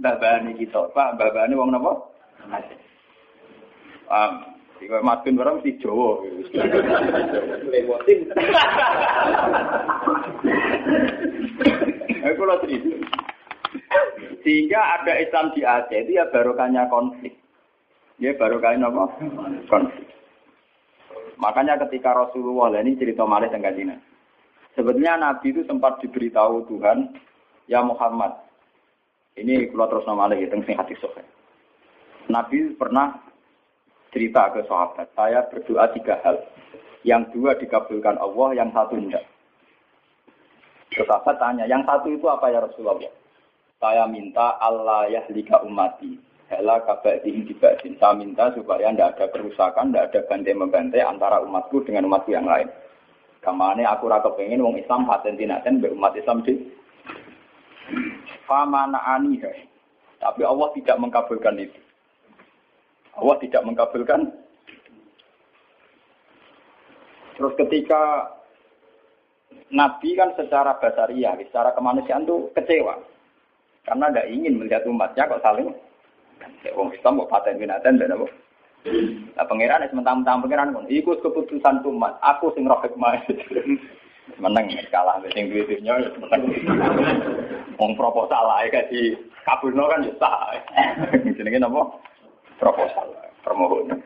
Mbah 0.00 0.16
Bani 0.18 0.58
kita, 0.58 0.90
Pak, 0.90 1.14
Mbah 1.14 1.30
Bani 1.30 1.54
wong 1.54 1.70
napa? 1.70 1.92
Aceh. 2.50 2.81
Paham? 4.12 4.44
Jika 4.76 5.00
matun 5.00 5.40
orang 5.40 5.64
mesti 5.64 5.80
Jawa. 5.80 6.20
Lemotin. 7.72 8.28
Aku 12.20 12.42
lo 12.44 12.60
cerita. 12.60 12.92
Sehingga 14.44 14.80
ada 15.00 15.16
Islam 15.16 15.56
di 15.56 15.64
Aceh 15.64 15.96
itu 15.96 16.20
ya 16.20 16.28
barokahnya 16.28 16.92
konflik. 16.92 17.32
Ya 18.20 18.36
barokahnya 18.36 18.92
apa? 18.92 19.04
Konflik. 19.70 20.08
Makanya 21.40 21.80
ketika 21.88 22.12
Rasulullah 22.12 22.74
ini 22.84 23.00
cerita 23.00 23.24
malih 23.24 23.48
tentang 23.48 23.72
Cina. 23.78 23.96
Sebetulnya 24.76 25.16
Nabi 25.16 25.56
itu 25.56 25.64
sempat 25.64 26.04
diberitahu 26.04 26.68
Tuhan, 26.68 27.16
ya 27.64 27.80
Muhammad. 27.80 28.36
Ini 29.40 29.72
kalau 29.72 29.88
terus 29.88 30.04
nama 30.04 30.28
lagi 30.28 30.44
tentang 30.52 30.84
hati 30.84 30.98
sohe. 31.00 31.24
Nabi 32.28 32.76
pernah 32.76 33.31
cerita 34.12 34.52
ke 34.52 34.60
sahabat, 34.68 35.08
saya 35.16 35.42
berdoa 35.48 35.88
tiga 35.96 36.20
hal. 36.22 36.36
Yang 37.02 37.34
dua 37.34 37.58
dikabulkan 37.58 38.14
Allah, 38.20 38.54
yang 38.54 38.70
satu 38.70 38.94
tidak. 38.94 39.26
Sahabat 40.94 41.36
tanya, 41.40 41.64
yang 41.66 41.82
satu 41.82 42.12
itu 42.14 42.28
apa 42.30 42.52
ya 42.52 42.62
Rasulullah? 42.62 43.10
Saya 43.82 44.06
minta 44.06 44.60
Allah 44.62 45.10
ya 45.10 45.26
lika 45.32 45.58
umati. 45.66 46.14
Hela 46.46 46.84
kabak 46.84 47.24
dibadin. 47.24 47.96
Saya 47.96 48.14
minta 48.14 48.52
supaya 48.54 48.92
tidak 48.92 49.18
ada 49.18 49.26
kerusakan, 49.32 49.90
tidak 49.90 50.12
ada 50.12 50.20
bantai-membantai 50.28 51.02
antara 51.02 51.40
umatku 51.42 51.82
dengan 51.82 52.06
umatku 52.06 52.30
yang 52.30 52.46
lain. 52.46 52.68
Kamane 53.42 53.82
aku 53.82 54.06
rasa 54.06 54.30
pengen 54.38 54.62
wong 54.62 54.78
Islam 54.78 55.02
paten 55.02 55.34
tinaten 55.34 55.82
berumat 55.82 56.14
Islam 56.14 56.46
di 56.46 56.62
famana 58.46 59.02
ani 59.02 59.42
Tapi 60.22 60.42
Allah 60.46 60.68
tidak 60.78 61.00
mengkabulkan 61.02 61.58
itu. 61.58 61.80
Allah 63.16 63.36
tidak 63.40 63.62
mengkabulkan. 63.64 64.32
Terus 67.36 67.52
ketika 67.58 68.32
Nabi 69.72 70.16
kan 70.16 70.36
secara 70.36 70.76
basaria, 70.76 71.32
secara 71.48 71.72
kemanusiaan 71.72 72.28
itu 72.28 72.52
kecewa. 72.52 73.00
Karena 73.82 74.12
tidak 74.12 74.30
ingin 74.30 74.62
melihat 74.62 74.86
umatnya 74.86 75.26
kok 75.26 75.42
saling 75.42 75.74
Wong 76.74 76.90
Islam 76.94 77.22
kok 77.22 77.30
paten 77.30 77.58
binatan 77.58 77.98
dan 77.98 78.14
apa? 78.14 78.26
Nah 79.38 79.46
pangeran 79.46 79.86
sementara-mentara 79.90 80.42
pangeran 80.42 80.74
pun 80.74 80.86
ikut 80.90 81.18
keputusan 81.22 81.86
umat. 81.86 82.18
Aku 82.22 82.50
sing 82.54 82.66
roh 82.66 82.78
hikmah. 82.82 83.18
Menang 84.42 84.70
kalah 84.94 85.18
sing 85.34 85.50
duwe-dunya 85.50 85.98
ya 85.98 86.08
menang. 86.14 86.46
Wong 87.74 87.92
proposal 87.98 88.54
kasih 88.70 89.18
kabulno 89.42 89.90
kan 89.90 90.06
ya 90.06 90.14
sah. 90.18 90.54
Jenenge? 91.38 91.58
Proposal, 92.62 93.10
permohonan. 93.42 93.98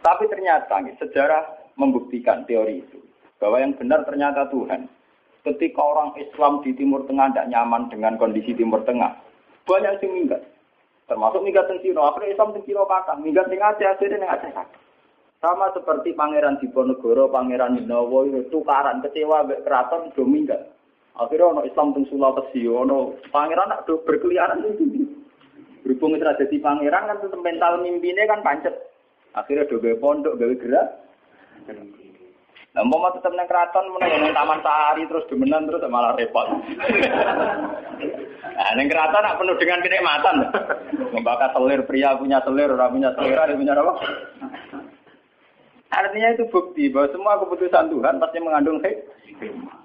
Tapi 0.00 0.24
ternyata 0.32 0.80
sejarah 0.96 1.76
membuktikan 1.76 2.48
teori 2.48 2.80
itu 2.80 2.96
bahwa 3.36 3.60
yang 3.60 3.76
benar 3.76 4.08
ternyata 4.08 4.48
Tuhan. 4.48 4.88
Ketika 5.40 5.80
orang 5.80 6.12
Islam 6.20 6.60
di 6.60 6.76
Timur 6.76 7.08
Tengah 7.08 7.32
tidak 7.32 7.48
nyaman 7.48 7.88
dengan 7.88 8.20
kondisi 8.20 8.52
Timur 8.52 8.84
Tengah, 8.84 9.16
banyak 9.64 10.00
yang 10.04 10.12
minggat. 10.12 10.42
Termasuk 11.08 11.40
minggat 11.40 11.64
di 11.72 11.80
Cina. 11.88 12.12
Akhirnya 12.12 12.36
Islam 12.36 12.52
di 12.52 12.60
Cina 12.68 12.84
kakak. 12.84 13.16
Minggat 13.24 13.48
di 13.48 13.56
Aceh, 13.56 13.88
akhirnya 13.88 14.20
di 14.20 14.28
Aceh. 14.28 14.52
Sama 15.40 15.72
seperti 15.72 16.12
Pangeran 16.12 16.60
Diponegoro, 16.60 17.32
Pangeran 17.32 17.80
Dinowo, 17.80 18.28
itu 18.28 18.52
tukaran, 18.52 19.00
kecewa, 19.00 19.48
keraton, 19.64 20.12
itu 20.12 20.28
minggat. 20.28 20.60
Akhirnya 21.16 21.56
ono 21.56 21.60
Islam 21.64 21.96
di 21.96 22.04
Sulawesi, 22.12 22.68
ono 22.68 23.16
Pangeran 23.32 23.72
ada 23.72 23.94
berkeliaran 23.96 24.60
itu. 24.76 25.19
Berhubung 25.80 26.16
itu 26.16 26.24
jadi 26.24 26.56
pangeran 26.60 27.08
kan 27.08 27.16
tetap 27.20 27.40
mental 27.40 27.80
mimpinya 27.80 28.24
kan 28.28 28.44
pancet. 28.44 28.74
Akhirnya 29.32 29.68
do 29.70 29.80
gawe 29.80 29.96
pondok, 30.02 30.36
gawe 30.36 30.54
gerak. 30.58 30.86
Nah, 32.70 32.86
mau 32.86 33.10
tetap 33.10 33.34
keraton, 33.34 33.90
mau 33.90 33.98
taman 34.30 34.62
sehari 34.62 35.02
terus 35.10 35.26
demenan 35.26 35.66
terus 35.66 35.82
malah 35.90 36.14
repot. 36.14 36.46
nah, 38.54 38.70
neng 38.78 38.86
keraton 38.86 39.22
nak 39.26 39.38
penuh 39.42 39.58
dengan 39.58 39.82
kenikmatan. 39.82 40.36
Membakar 41.10 41.50
selir 41.50 41.82
pria 41.82 42.14
punya 42.14 42.38
selir, 42.46 42.70
orang 42.70 42.94
punya 42.94 43.10
selir, 43.18 43.38
ada 43.38 43.58
punya 43.58 43.74
apa? 43.74 43.94
Artinya 45.90 46.28
itu 46.38 46.46
bukti 46.54 46.86
bahwa 46.94 47.10
semua 47.10 47.42
keputusan 47.42 47.90
Tuhan 47.90 48.22
pasti 48.22 48.38
mengandung 48.38 48.78
hikmah. 48.78 49.79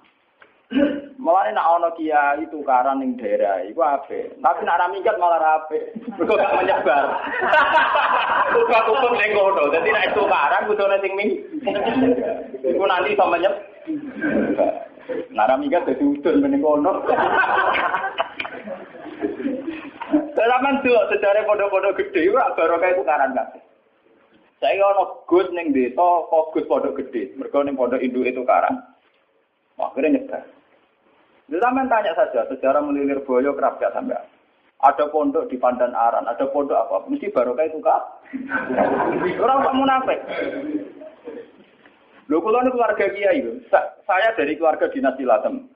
Malah 1.21 1.53
nak 1.53 1.69
ono 1.77 1.89
kiai 1.93 2.41
tukaran 2.49 2.97
ning 2.97 3.13
daerah 3.21 3.61
iku 3.69 3.85
ape. 3.85 4.33
Tapi 4.41 4.61
nak 4.65 4.81
ra 4.81 4.89
minggat 4.89 5.17
malah 5.21 5.37
rape. 5.37 5.93
Mergo 6.17 6.33
gak 6.33 6.57
menyebar. 6.57 7.05
Uga 8.57 8.79
hukum 8.89 9.13
ning 9.13 9.31
kono. 9.37 9.69
Dadi 9.69 9.89
nek 9.93 10.13
tukaran 10.17 10.65
kudu 10.65 10.85
ning 10.89 11.13
ming. 11.13 11.29
Iku 12.65 12.83
nanti 12.85 13.13
iso 13.13 13.25
menyep. 13.29 13.53
Nak 15.37 15.47
ra 15.49 15.55
minggat 15.61 15.85
dadi 15.85 16.01
udun 16.01 16.45
ning 16.49 16.61
kono. 16.65 17.05
Selaman 20.35 20.83
tuh 20.83 20.99
sejarah 21.09 21.47
pondok-pondok 21.47 21.95
gede, 21.95 22.27
baru 22.29 22.75
kayak 22.77 22.99
tukaran 22.99 23.33
kabeh. 23.33 23.61
Saya 24.59 24.83
ono 24.83 25.23
gus 25.25 25.47
neng 25.55 25.71
desa, 25.71 26.27
fokus 26.27 26.67
pondok 26.67 27.01
gede. 27.01 27.33
Neng 27.37 27.77
pondok 27.79 28.03
induk 28.03 28.27
itu 28.27 28.43
karang. 28.43 28.77
Akhirnya 29.79 30.19
nyebar. 30.19 30.54
Zaman 31.45 31.85
tanya 31.85 32.13
saja, 32.17 32.49
sejarah 32.49 32.81
melilir 32.81 33.21
boyo 33.21 33.53
kerap 33.53 33.77
gak 33.77 33.93
sampai. 33.93 34.17
Ada 34.81 35.07
pondok 35.13 35.47
di 35.47 35.55
Pandan 35.61 35.93
Aran, 35.93 36.25
ada 36.25 36.45
pondok 36.49 36.75
apa? 36.75 37.05
Mesti 37.07 37.31
barokah 37.31 37.65
itu 37.69 37.79
kak. 37.79 38.01
Orang 39.39 39.63
tak 39.63 39.75
munafik. 39.77 40.19
Lho 42.25 42.41
kalau 42.41 42.61
ini 42.65 42.73
keluarga 42.73 43.05
kiai, 43.13 43.39
saya 43.69 44.29
dari 44.33 44.57
keluarga 44.57 44.89
dinasti 44.89 45.21
Latem. 45.21 45.69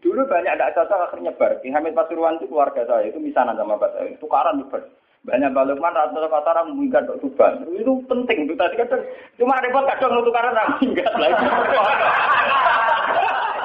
Dulu 0.00 0.24
banyak 0.24 0.56
ada 0.56 0.72
cocok 0.72 1.10
akhirnya 1.10 1.36
bar. 1.36 1.60
Ki 1.60 1.68
Hamid 1.68 1.92
Pasuruan 1.92 2.40
itu 2.40 2.48
keluarga 2.48 2.86
saya, 2.88 3.12
itu 3.12 3.20
misanan 3.20 3.58
sama 3.58 3.76
Pak 3.76 3.92
saya. 3.98 4.16
Tukaran 4.16 4.62
nyebar. 4.62 4.86
Banyak 5.20 5.52
balukman 5.52 5.92
rata-rata 5.92 6.32
pasaran 6.32 6.72
minggat 6.72 7.04
dok 7.04 7.20
tuban. 7.20 7.60
Itu 7.76 8.00
penting. 8.08 8.48
Itu 8.48 8.56
tadi 8.56 8.80
kan 8.80 8.88
cuma 9.36 9.60
repot 9.60 9.84
kadang 9.84 10.24
tukaran 10.24 10.56
minggat 10.80 11.12
lagi. 11.20 11.44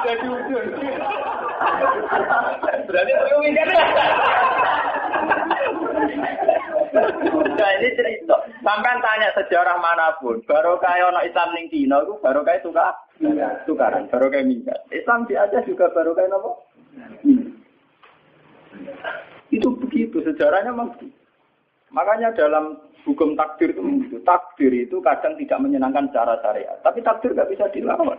Jadi 0.04 0.26
ujung. 0.28 0.66
Berarti 2.86 3.12
perlu 3.16 3.38
mikir. 3.40 3.66
Nah 7.56 7.70
ini 7.80 7.88
cerita. 7.96 8.36
Sampai 8.60 8.98
tanya 9.00 9.30
sejarah 9.32 9.78
mana 9.78 10.18
pun, 10.18 10.42
baru 10.44 10.76
kayak 10.82 11.08
orang 11.14 11.24
Islam 11.24 11.48
ning 11.54 11.66
Cina 11.70 12.02
itu 12.02 12.18
baru 12.18 12.42
kayak 12.42 12.66
suka 12.66 12.92
tukaran, 13.64 14.10
baru 14.10 14.26
kayak 14.28 14.48
minggat. 14.50 14.80
Islam 14.90 15.24
di 15.30 15.38
aja 15.38 15.62
juga 15.62 15.88
baru 15.94 16.12
kayak 16.12 16.34
apa? 16.34 16.50
Itu 19.54 19.68
begitu 19.78 20.18
sejarahnya 20.26 20.74
memang 20.74 20.98
Makanya 21.94 22.34
dalam 22.34 22.82
hukum 23.06 23.38
takdir 23.38 23.70
itu 23.70 23.80
begitu. 23.80 24.18
Takdir 24.26 24.72
itu 24.74 24.98
kadang 25.00 25.38
tidak 25.38 25.62
menyenangkan 25.62 26.10
secara 26.10 26.34
syariat, 26.42 26.76
tapi 26.82 26.98
takdir 27.00 27.30
nggak 27.32 27.50
bisa 27.54 27.64
dilawan. 27.70 28.18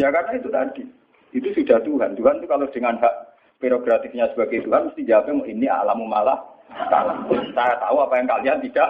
Ya 0.00 0.08
karena 0.08 0.32
itu 0.40 0.48
tadi. 0.48 0.84
Itu 1.36 1.48
sudah 1.52 1.78
Tuhan. 1.84 2.16
Tuhan 2.16 2.40
itu 2.40 2.48
kalau 2.48 2.64
dengan 2.72 2.96
hak 2.96 3.14
prerogatifnya 3.60 4.32
sebagai 4.32 4.64
Tuhan 4.64 4.88
mesti 4.88 5.04
jawabnya 5.04 5.44
ini 5.44 5.68
alamu 5.68 6.08
malah 6.08 6.40
Saya 7.52 7.74
tahu 7.82 8.00
apa 8.00 8.14
yang 8.16 8.28
kalian 8.30 8.58
tidak. 8.64 8.88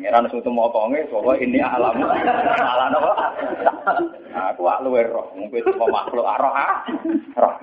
Ngeran 0.00 0.32
suatu 0.32 0.48
motonge, 0.48 1.04
bahwa 1.12 1.36
ini 1.38 1.60
alamu 1.60 2.08
malah 2.08 2.88
apa? 2.90 3.12
Aku 4.50 4.64
luwe 4.82 5.04
roh, 5.06 5.28
mungkin 5.36 5.60
itu 5.60 5.70
makhluk 5.76 6.24
roh 6.24 6.52
ah, 6.56 6.82
roh. 7.36 7.54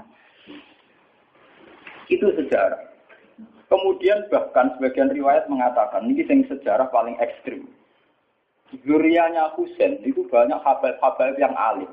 Itu 2.07 2.31
sejarah. 2.37 2.87
Kemudian 3.67 4.31
bahkan 4.31 4.71
sebagian 4.77 5.11
riwayat 5.11 5.51
mengatakan 5.51 6.07
ini 6.07 6.23
yang 6.23 6.45
sejarah 6.47 6.87
paling 6.87 7.19
ekstrim. 7.19 7.67
Zurianya 8.83 9.55
Husain 9.55 10.03
itu 10.03 10.27
banyak 10.27 10.59
habaib-habaib 10.59 11.39
yang 11.39 11.55
alim 11.55 11.87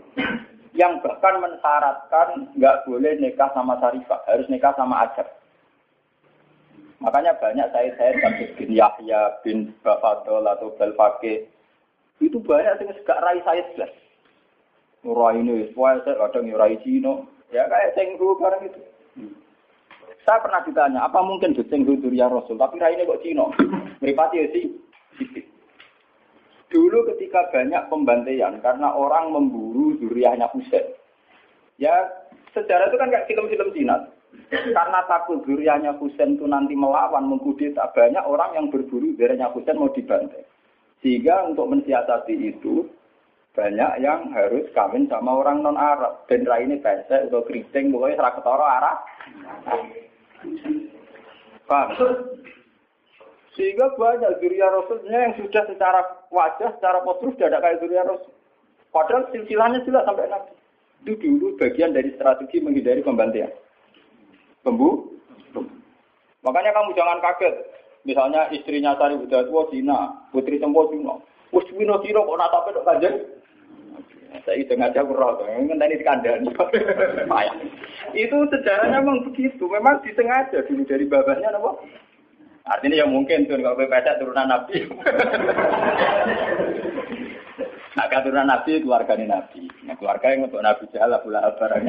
yang 0.75 0.99
bahkan 1.07 1.39
mensyaratkan 1.39 2.51
nggak 2.59 2.83
boleh 2.83 3.15
nikah 3.23 3.47
sama 3.55 3.79
Sarifah, 3.79 4.27
harus 4.27 4.51
nikah 4.51 4.75
sama 4.75 5.07
Ajab. 5.07 5.27
Makanya 6.99 7.39
banyak 7.39 7.71
saya 7.71 7.91
saya 7.95 8.13
Sabit 8.19 8.59
bin 8.59 8.75
Yahya 8.75 9.39
bin 9.47 9.71
Bafadol 9.87 10.43
atau 10.51 10.75
Belfake 10.75 11.47
itu 12.19 12.39
banyak 12.43 12.83
yang 12.83 12.91
gak 13.07 13.23
rai 13.23 13.39
saya 13.47 13.63
jelas. 13.75 13.93
Nurai 15.07 15.37
ini, 15.37 15.69
saya 15.77 16.01
kadang 16.01 16.49
nyurai 16.49 16.81
Cino, 16.81 17.29
ya 17.53 17.69
kayak 17.69 17.93
Cenggu 17.93 18.41
barang 18.41 18.63
itu. 18.65 18.81
Saya 20.25 20.41
pernah 20.41 20.65
ditanya, 20.65 21.05
apa 21.05 21.21
mungkin 21.21 21.53
Cenggu 21.53 22.01
Durya 22.01 22.33
Rasul, 22.33 22.57
tapi 22.57 22.81
rai 22.81 22.97
ini 22.97 23.05
kok 23.05 23.21
Cino? 23.21 23.53
Meripati 24.01 24.41
ya 24.41 24.47
sih, 24.57 24.65
Dulu 26.75 27.07
ketika 27.15 27.55
banyak 27.55 27.87
pembantaian 27.87 28.59
karena 28.59 28.91
orang 28.91 29.31
memburu 29.31 29.95
zuriahnya 30.03 30.51
Husain. 30.51 30.83
Ya 31.79 31.95
sejarah 32.51 32.91
itu 32.91 32.99
kan 32.99 33.15
kayak 33.15 33.31
film-film 33.31 33.71
Cina. 33.71 34.11
Karena 34.51 35.07
takut 35.07 35.47
zuriahnya 35.47 35.95
Husain 36.03 36.35
itu 36.35 36.51
nanti 36.51 36.75
melawan, 36.75 37.31
mengkudeta, 37.31 37.95
banyak 37.95 38.27
orang 38.27 38.59
yang 38.59 38.67
berburu 38.75 39.15
zuriahnya 39.15 39.55
Husain 39.55 39.79
mau 39.79 39.95
dibantai. 39.95 40.43
Sehingga 40.99 41.47
untuk 41.47 41.71
mensiasati 41.71 42.35
itu, 42.43 42.91
banyak 43.55 44.03
yang 44.03 44.35
harus 44.35 44.67
kawin 44.75 45.07
sama 45.07 45.47
orang 45.47 45.63
non 45.63 45.79
Arab. 45.79 46.27
Dan 46.27 46.43
ini 46.43 46.83
pesek 46.83 47.31
atau 47.31 47.47
keriting, 47.47 47.95
pokoknya 47.95 48.19
serak 48.19 48.35
ketara 48.43 48.67
arah. 48.67 48.97
Paham? 51.71 51.95
Sehingga 53.55 53.95
banyak 53.95 54.43
zuriya 54.43 54.67
Rasulnya 54.67 55.31
yang 55.31 55.35
sudah 55.39 55.63
secara 55.71 56.01
wajah, 56.35 56.75
secara 56.75 56.99
postur 57.07 57.31
sudah 57.39 57.47
ada 57.55 57.63
kayak 57.63 57.79
zuriya 57.87 58.03
Rasul. 58.03 58.35
Padahal 58.91 59.31
silsilahnya 59.31 59.83
jelas 59.87 60.03
sampai 60.07 60.27
Nabi. 60.27 60.53
Itu 61.05 61.15
dulu 61.19 61.55
bagian 61.59 61.95
dari 61.95 62.15
strategi 62.19 62.59
menghindari 62.59 63.03
pembantaian. 63.03 63.51
Pembu? 64.67 65.15
Makanya 66.43 66.73
kamu 66.75 66.91
jangan 66.99 67.19
kaget. 67.23 67.55
Misalnya 68.05 68.53
istrinya 68.53 68.93
Sari 69.01 69.17
Buddha 69.17 69.49
tua 69.49 69.65
Cina, 69.73 70.29
putri 70.29 70.61
Sempo 70.61 70.93
Cina. 70.93 71.17
Wes 71.57 71.69
Wino 71.73 71.97
Cina 72.05 72.21
kok 72.21 72.37
natape 72.37 72.71
dok 72.77 72.85
kanjeng? 72.85 73.17
Saya 74.45 74.61
itu 74.61 74.75
ngajak 74.75 75.09
roh, 75.09 75.41
kan 75.41 75.79
tadi 75.79 75.95
dikandani. 75.95 76.51
itu 78.19 78.37
sejarahnya 78.51 78.99
memang 79.01 79.25
begitu. 79.31 79.65
Memang 79.71 80.03
disengaja 80.03 80.59
dulu 80.67 80.83
dari 80.85 81.07
babahnya, 81.07 81.55
apa? 81.55 81.81
Artinya 82.65 82.97
ya 82.97 83.05
mungkin 83.05 83.45
tuh 83.45 83.61
kalau 83.61 83.77
pesek 83.77 84.17
turunan 84.17 84.49
Nabi. 84.49 84.89
nah, 87.93 88.09
turunan 88.25 88.49
Nabi 88.49 88.81
keluarga 88.81 89.13
ini 89.21 89.29
Nabi. 89.29 89.69
Nah, 89.85 89.93
keluarga 90.01 90.33
yang 90.33 90.49
untuk 90.49 90.65
Nabi 90.65 90.89
Abu 90.97 91.29
Lahab 91.29 91.61
barang. 91.61 91.85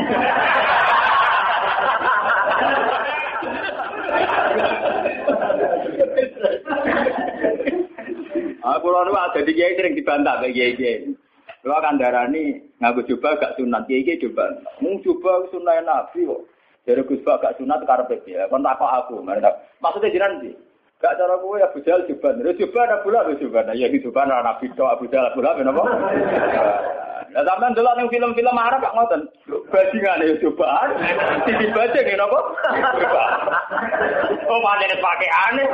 Ah, 8.66 8.82
nu 8.82 9.14
ada 9.14 9.40
di 9.46 9.54
kiai 9.54 9.78
sering 9.78 9.94
dibantah 9.94 10.42
kayak 10.42 10.58
kiai 10.58 10.74
kiai. 10.74 11.14
Kalau 11.62 11.80
ini 12.34 12.66
ngaku 12.82 13.16
coba 13.16 13.38
gak 13.38 13.56
sunat 13.62 13.86
kiai 13.88 14.04
kiai 14.04 14.20
coba. 14.26 14.60
Mau 14.84 15.00
coba 15.06 15.48
sunat 15.54 15.86
nabi 15.88 16.26
kok. 16.26 16.42
Dari 16.84 17.02
Gus 17.06 17.22
gak 17.22 17.62
sunat 17.62 17.86
karena 17.86 18.18
ya. 18.26 18.50
Kon 18.50 18.66
aku. 18.66 19.22
Maksudnya 19.80 20.10
jiran 20.12 20.42
sih. 20.42 20.65
Gak 21.04 21.20
cara 21.20 21.36
kowe 21.44 21.60
Abu 21.60 21.84
Jahal 21.84 22.08
juban. 22.08 22.40
Terus 22.40 22.56
juban 22.56 22.88
Abu 22.88 23.12
Lahab 23.12 23.36
juban. 23.36 23.68
Ya 23.76 23.92
juban 23.92 24.32
ana 24.32 24.56
Nabi 24.56 24.72
tok 24.80 24.96
Abu 24.96 25.12
Jahal 25.12 25.28
Abu 25.28 25.44
Lahab 25.44 25.60
napa? 25.60 25.84
Lah 27.36 27.44
sampean 27.44 27.76
delok 27.76 28.00
ning 28.00 28.08
film-film 28.08 28.56
Arab 28.56 28.80
kok 28.80 28.96
ngoten. 28.96 29.22
Bajingan 29.68 30.24
ya 30.24 30.40
juban. 30.40 30.88
Sisi 31.44 31.68
bajing 31.76 32.06
ya 32.08 32.16
napa? 32.16 32.40
Oh 34.48 34.60
panen 34.64 34.96
pakai 35.04 35.30
aneh. 35.52 35.68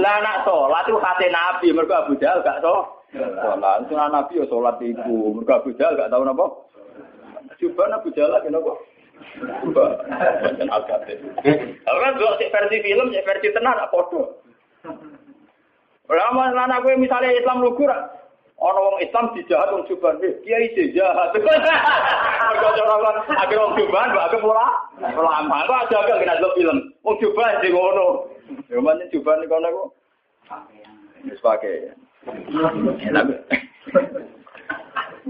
Lah 0.00 0.16
nak 0.24 0.48
salat 0.48 0.88
itu 0.88 0.98
hati 1.04 1.26
Nabi 1.28 1.68
mergo 1.76 1.94
Abu 2.00 2.16
gak 2.16 2.64
so. 2.64 3.04
Salat 3.12 3.84
sunah 3.92 4.08
Nabi 4.08 4.40
ya 4.40 4.48
salat 4.48 4.80
iku. 4.80 5.36
Mergo 5.36 5.52
Abu 5.52 5.76
Jahal 5.76 6.00
gak 6.00 6.08
tau 6.08 6.24
napa? 6.24 6.48
Juban 7.60 7.92
Abu 7.92 8.08
Jahal 8.16 8.40
napa? 8.48 8.72
Bukan 9.66 10.68
Al-Gatib. 10.68 11.18
Orang 11.88 12.16
dua 12.18 12.38
cek 12.38 12.52
versi 12.52 12.78
film, 12.84 13.10
cek 13.10 13.26
versi 13.26 13.48
tenar, 13.54 13.76
apa 13.78 13.90
foto. 13.90 14.42
Lama 16.12 16.52
anak 16.52 16.84
gue 16.84 16.98
misalnya 17.00 17.32
Islam 17.32 17.64
lugur, 17.64 17.88
orang 17.88 18.84
orang 18.84 19.00
Islam 19.00 19.32
dijahat 19.32 19.72
orang 19.72 19.88
Juban, 19.88 20.20
kiai 20.20 20.68
jahat. 20.92 21.32
Mereka 21.32 22.68
orang 22.84 23.24
akhir 23.32 23.56
orang 23.56 23.76
Juban, 23.80 24.08
akhir 24.12 24.40
pola, 24.44 24.66
pola 25.00 25.30
amal. 25.40 25.64
Kok 25.64 25.80
aja 25.88 25.96
agak 26.04 26.20
kena 26.20 26.52
film, 26.52 26.78
orang 27.00 27.20
Juban 27.22 27.62
di 27.64 27.68
ngono. 27.72 28.06
Cuman 28.68 29.00
Juban 29.08 29.40
di 29.40 29.48
kono 29.48 29.88
Wis 31.22 31.40
pakai. 31.40 31.94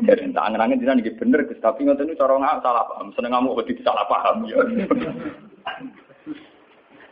Jadi 0.03 0.35
tak 0.35 0.47
angen-angen 0.51 0.83
dina 0.83 0.99
niki 0.99 1.15
bener 1.15 1.47
tapi 1.63 1.87
ngoten 1.87 2.11
niku 2.11 2.19
cara 2.19 2.35
nggak 2.35 2.63
salah 2.65 2.85
paham, 2.91 3.15
seneng 3.15 3.33
ngamuk 3.39 3.55
wedi 3.63 3.79
salah 3.87 4.03
paham 4.11 4.43
ya. 4.51 4.59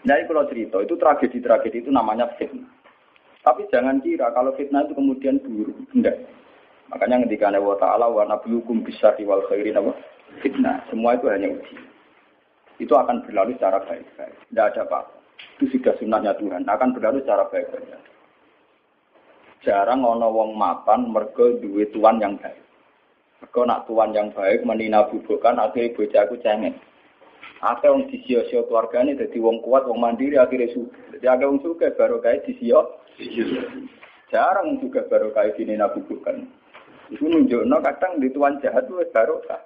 Nah, 0.00 0.16
kalau 0.24 0.48
cerita 0.48 0.80
itu 0.80 0.96
tragedi-tragedi 0.96 1.84
itu 1.84 1.90
namanya 1.92 2.32
fitnah. 2.40 2.64
Tapi 3.44 3.68
jangan 3.68 4.00
kira 4.00 4.32
kalau 4.32 4.56
fitnah 4.56 4.88
itu 4.88 4.96
kemudian 4.96 5.40
buruk, 5.44 5.76
enggak. 5.92 6.24
Makanya 6.88 7.28
ketika 7.28 7.52
Allah 7.52 7.78
Ta'ala 7.78 8.06
wa 8.08 8.24
nablukum 8.26 8.82
bisa 8.82 9.12
wal 9.22 9.44
khairin 9.46 9.78
apa? 9.78 9.92
Fitnah. 10.40 10.82
Semua 10.88 11.14
itu 11.14 11.28
hanya 11.28 11.52
uji. 11.52 11.76
Itu 12.80 12.96
akan 12.96 13.28
berlalu 13.28 13.54
secara 13.60 13.84
baik-baik. 13.84 14.34
Tidak 14.48 14.66
ada 14.72 14.82
apa-apa. 14.88 15.14
Itu 15.60 15.68
sudah 15.76 15.94
sunnahnya 16.00 16.32
Tuhan. 16.40 16.64
Akan 16.64 16.96
berlalu 16.96 17.20
secara 17.22 17.44
baik-baik. 17.52 18.00
Jarang 19.60 20.00
ono 20.00 20.32
wong 20.32 20.56
mapan 20.56 21.12
mergo 21.12 21.60
duwe 21.60 21.92
tuan 21.92 22.16
yang 22.16 22.40
baik. 22.40 22.69
Mergo 23.40 23.64
nak 23.64 23.88
tuan 23.88 24.12
yang 24.12 24.28
baik 24.36 24.68
menina 24.68 25.08
bubukan 25.08 25.56
akhirnya 25.56 25.96
bojaku 25.96 26.36
cengeng. 26.44 26.76
Akeh 27.60 27.92
wong 27.92 28.08
disio-sio 28.08 28.64
keluargane 28.68 29.16
dadi 29.16 29.36
wong 29.36 29.60
kuat, 29.60 29.84
wong 29.84 30.00
mandiri 30.00 30.36
akhirnya 30.36 30.72
suka. 30.72 30.96
Jadi 31.16 31.26
akeh 31.28 31.46
wong 31.48 31.60
suka 31.64 31.92
baru 31.96 32.20
kayak 32.20 32.44
disio. 32.44 33.00
Jarang 34.32 34.80
juga 34.80 35.04
baru 35.08 35.32
kayak 35.32 35.56
gini 35.56 35.76
nabi 35.76 36.04
bukan. 36.04 36.48
Itu 37.10 37.26
nunjukno 37.26 37.80
kadang 37.82 38.22
di 38.22 38.30
tuan 38.30 38.60
jahat 38.62 38.86
itu 38.86 39.02
baru 39.12 39.42
kah. 39.44 39.60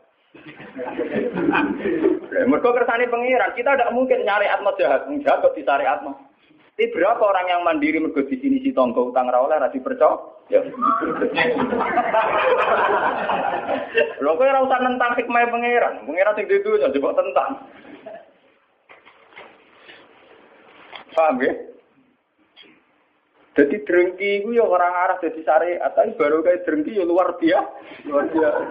Mereka 2.34 2.68
kersane 2.74 3.06
pengiran, 3.06 3.54
kita 3.54 3.78
tidak 3.78 3.94
mungkin 3.94 4.26
nyari 4.26 4.50
atma 4.50 4.74
jahat, 4.74 5.06
jahat 5.22 5.38
kok 5.46 5.54
disari 5.54 5.86
atma. 5.86 6.10
Tapi 6.74 6.90
berapa 6.90 7.22
orang 7.22 7.46
yang 7.46 7.62
mandiri 7.62 8.02
mergo 8.02 8.26
di 8.26 8.34
sini 8.42 8.58
si 8.58 8.74
tonggo 8.74 9.14
utang 9.14 9.30
ra 9.30 9.38
oleh 9.38 9.62
dipercaya? 9.70 10.18
Ya. 10.50 10.58
Lho 14.18 14.30
kok 14.34 14.42
ora 14.42 14.66
usah 14.66 14.82
nentang 14.82 15.14
hikmah 15.14 15.54
pangeran. 15.54 16.02
Pangeran 16.02 16.34
sing 16.34 16.50
dunya 16.50 16.90
coba 16.98 17.10
tentang. 17.14 17.50
Paham 21.14 21.46
ya? 21.46 21.54
Jadi 23.54 23.86
drengki 23.86 24.42
itu 24.42 24.58
ya 24.58 24.66
orang 24.66 24.90
arah 24.90 25.22
jadi 25.22 25.40
syariat, 25.46 25.94
tapi 25.94 26.18
baru 26.18 26.42
kayak 26.42 26.66
drengki 26.66 26.98
ya 26.98 27.06
luar 27.06 27.38
biasa. 27.38 27.70
Luar 28.10 28.26
biasa. 28.34 28.62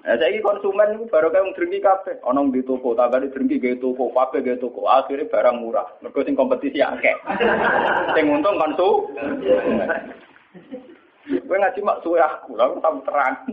Nah, 0.00 0.16
saya 0.16 0.40
konsumen 0.40 0.96
itu 0.96 1.04
baru 1.12 1.28
kayak 1.28 1.52
drengki 1.60 1.84
kafe. 1.84 2.16
Onong 2.24 2.56
di 2.56 2.64
toko, 2.64 2.96
tak 2.96 3.12
ada 3.12 3.28
drengki 3.28 3.60
gaya 3.60 3.76
toko, 3.76 4.08
kafe 4.16 4.40
gaya 4.40 4.56
toko. 4.56 4.88
Akhirnya 4.88 5.28
barang 5.28 5.60
murah. 5.60 5.84
Mereka 6.00 6.24
sing 6.24 6.32
kompetisi 6.32 6.80
akeh. 6.80 7.12
sing 8.16 8.24
untung 8.32 8.56
konsu. 8.56 9.12
Gue 11.28 11.56
ngaji 11.60 11.80
mak 11.84 12.00
suwe 12.00 12.16
aku, 12.16 12.56
lalu 12.56 12.80
tahu 12.80 12.96
terang. 13.04 13.34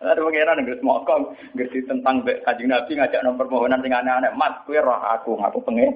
Ada 0.00 0.16
pengiran 0.16 0.64
yang 0.64 0.80
semua 0.80 1.04
kong, 1.04 1.36
ngerti 1.52 1.84
tentang 1.84 2.24
kajian 2.24 2.72
nabi 2.72 2.96
ngajak 2.96 3.20
nomor 3.20 3.44
permohonan 3.44 3.84
sing 3.84 3.92
aneh-aneh. 3.92 4.32
Mas, 4.32 4.56
gue 4.64 4.80
roh 4.80 4.96
aku, 4.96 5.36
ngaku 5.36 5.60
pengen. 5.60 5.92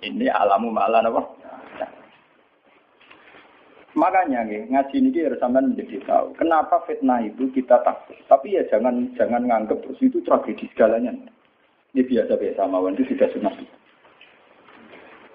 Ini 0.00 0.32
alamu 0.32 0.72
malah 0.72 1.04
apa? 1.04 1.37
Makanya 3.98 4.46
nih, 4.46 4.70
ngaji 4.70 4.94
ini 5.02 5.26
harus 5.26 5.42
sampai 5.42 5.66
menjadi 5.66 5.98
tahu. 6.06 6.30
Kenapa 6.38 6.86
fitnah 6.86 7.18
itu 7.26 7.50
kita 7.50 7.82
takut. 7.82 8.14
Tapi 8.30 8.54
ya 8.54 8.62
jangan 8.70 9.10
jangan 9.18 9.42
nganggap 9.42 9.82
terus 9.82 9.98
itu 9.98 10.22
tragedi 10.22 10.70
segalanya. 10.70 11.10
Ini 11.98 12.06
biasa-biasa 12.06 12.62
mawon 12.70 12.94
itu 12.94 13.10
sudah 13.10 13.26
sunnah. 13.34 13.54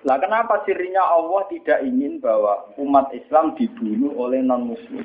Lah 0.07 0.15
kenapa 0.19 0.63
sirinya 0.63 1.03
Allah 1.03 1.43
tidak 1.51 1.83
ingin 1.83 2.23
bahwa 2.23 2.71
umat 2.79 3.11
Islam 3.11 3.51
dibunuh 3.59 4.15
oleh 4.15 4.39
non 4.39 4.71
muslim? 4.71 5.03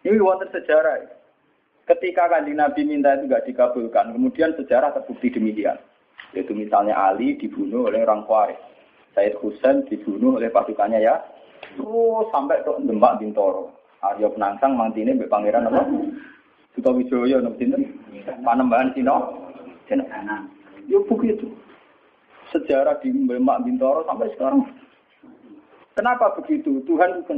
Ini 0.00 0.16
wonten 0.16 0.48
sejarah. 0.48 1.04
Ketika 1.84 2.32
kanjeng 2.32 2.56
Nabi 2.56 2.88
minta 2.88 3.12
itu 3.18 3.28
tidak 3.28 3.44
dikabulkan, 3.44 4.16
kemudian 4.16 4.56
sejarah 4.56 4.96
terbukti 4.96 5.28
demikian. 5.28 5.76
Yaitu 6.32 6.56
misalnya 6.56 6.96
Ali 6.96 7.36
dibunuh 7.36 7.92
oleh 7.92 8.00
orang 8.06 8.24
Khawarij. 8.24 8.56
Said 9.12 9.34
Husain 9.42 9.84
dibunuh 9.90 10.40
oleh 10.40 10.48
pasukannya 10.48 11.02
ya. 11.02 11.20
Terus 11.60 12.26
sampai 12.32 12.62
ke 12.64 12.72
Demak 12.84 13.20
Bintoro. 13.20 13.72
Aryo 14.00 14.32
Penangsang 14.32 14.80
mantine 14.80 15.12
mbek 15.12 15.28
pangeran 15.28 15.68
apa? 15.68 15.84
Sukawijoyo 16.72 17.44
napa 17.44 17.56
sinten? 17.60 18.00
Panembahan 18.40 18.96
Cina. 18.96 19.28
Cina. 19.84 20.04
Yo 20.88 21.04
begitu. 21.04 21.52
Sejarah 22.48 22.96
di 23.04 23.12
Demak 23.12 23.62
Bintoro 23.62 24.02
sampai 24.08 24.32
sekarang. 24.34 24.64
Kenapa 25.92 26.32
begitu? 26.40 26.80
Tuhan 26.88 27.20
itu 27.20 27.34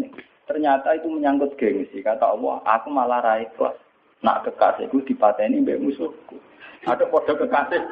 Ternyata 0.46 0.98
itu 0.98 1.06
menyangkut 1.06 1.54
gengsi. 1.54 2.02
Kata 2.02 2.34
Allah, 2.34 2.58
aku 2.66 2.90
malah 2.90 3.22
raih 3.22 3.46
kelas. 3.54 3.78
Nak 4.22 4.46
kekasihku 4.46 5.02
dipateni 5.02 5.62
mbek 5.62 5.82
musuhku. 5.82 6.38
Ada 6.86 7.06
podo 7.10 7.34
kekasih. 7.38 7.78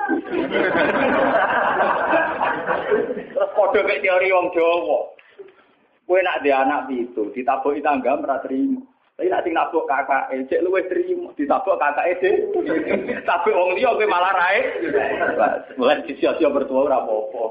Terus 3.34 3.50
podo 3.54 3.78
kayak 3.82 4.02
teori 4.02 4.34
wong 4.34 4.50
Jawa. 4.54 5.19
Kue 6.10 6.26
nak 6.26 6.42
dia 6.42 6.66
anak 6.66 6.90
itu, 6.90 7.30
ditabuki 7.30 7.78
tangga 7.78 8.18
merah 8.18 8.42
terima. 8.42 8.82
Tapi 9.14 9.30
nak 9.30 9.46
sing 9.46 9.54
nabuk 9.54 9.86
kakak, 9.86 10.26
cek 10.50 10.58
luwes 10.66 10.90
terima, 10.90 11.30
ditabuk 11.38 11.78
kakak 11.78 12.18
ede. 12.18 12.50
Tapi 13.30 13.54
wong 13.54 13.78
dia 13.78 13.94
kowe 13.94 14.10
malah 14.10 14.34
rae. 14.34 14.58
Mulai 15.78 16.02
sisia-sia 16.10 16.50
bertua 16.50 16.90
ora 16.90 16.98
apa-apa. 16.98 17.42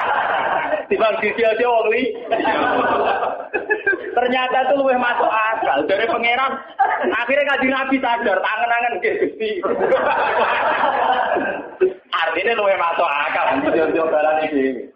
Timbang 0.88 1.20
sisia-sia 1.20 1.68
wong 1.68 1.92
li. 1.92 2.08
Ternyata 4.16 4.56
itu 4.64 4.74
luwih 4.80 4.96
masuk 4.96 5.28
akal 5.28 5.84
dari 5.84 6.08
pangeran. 6.08 6.56
Akhirnya 7.20 7.52
kaji 7.52 7.68
nabi 7.68 7.96
sadar, 8.00 8.38
tangan-tangan 8.40 8.96
gusti. 9.04 9.50
Artinya 12.16 12.52
luwih 12.56 12.78
masuk 12.80 13.08
akal. 13.12 13.44
Sisia-sia 13.60 14.04
balan 14.08 14.40
ini. 14.48 14.93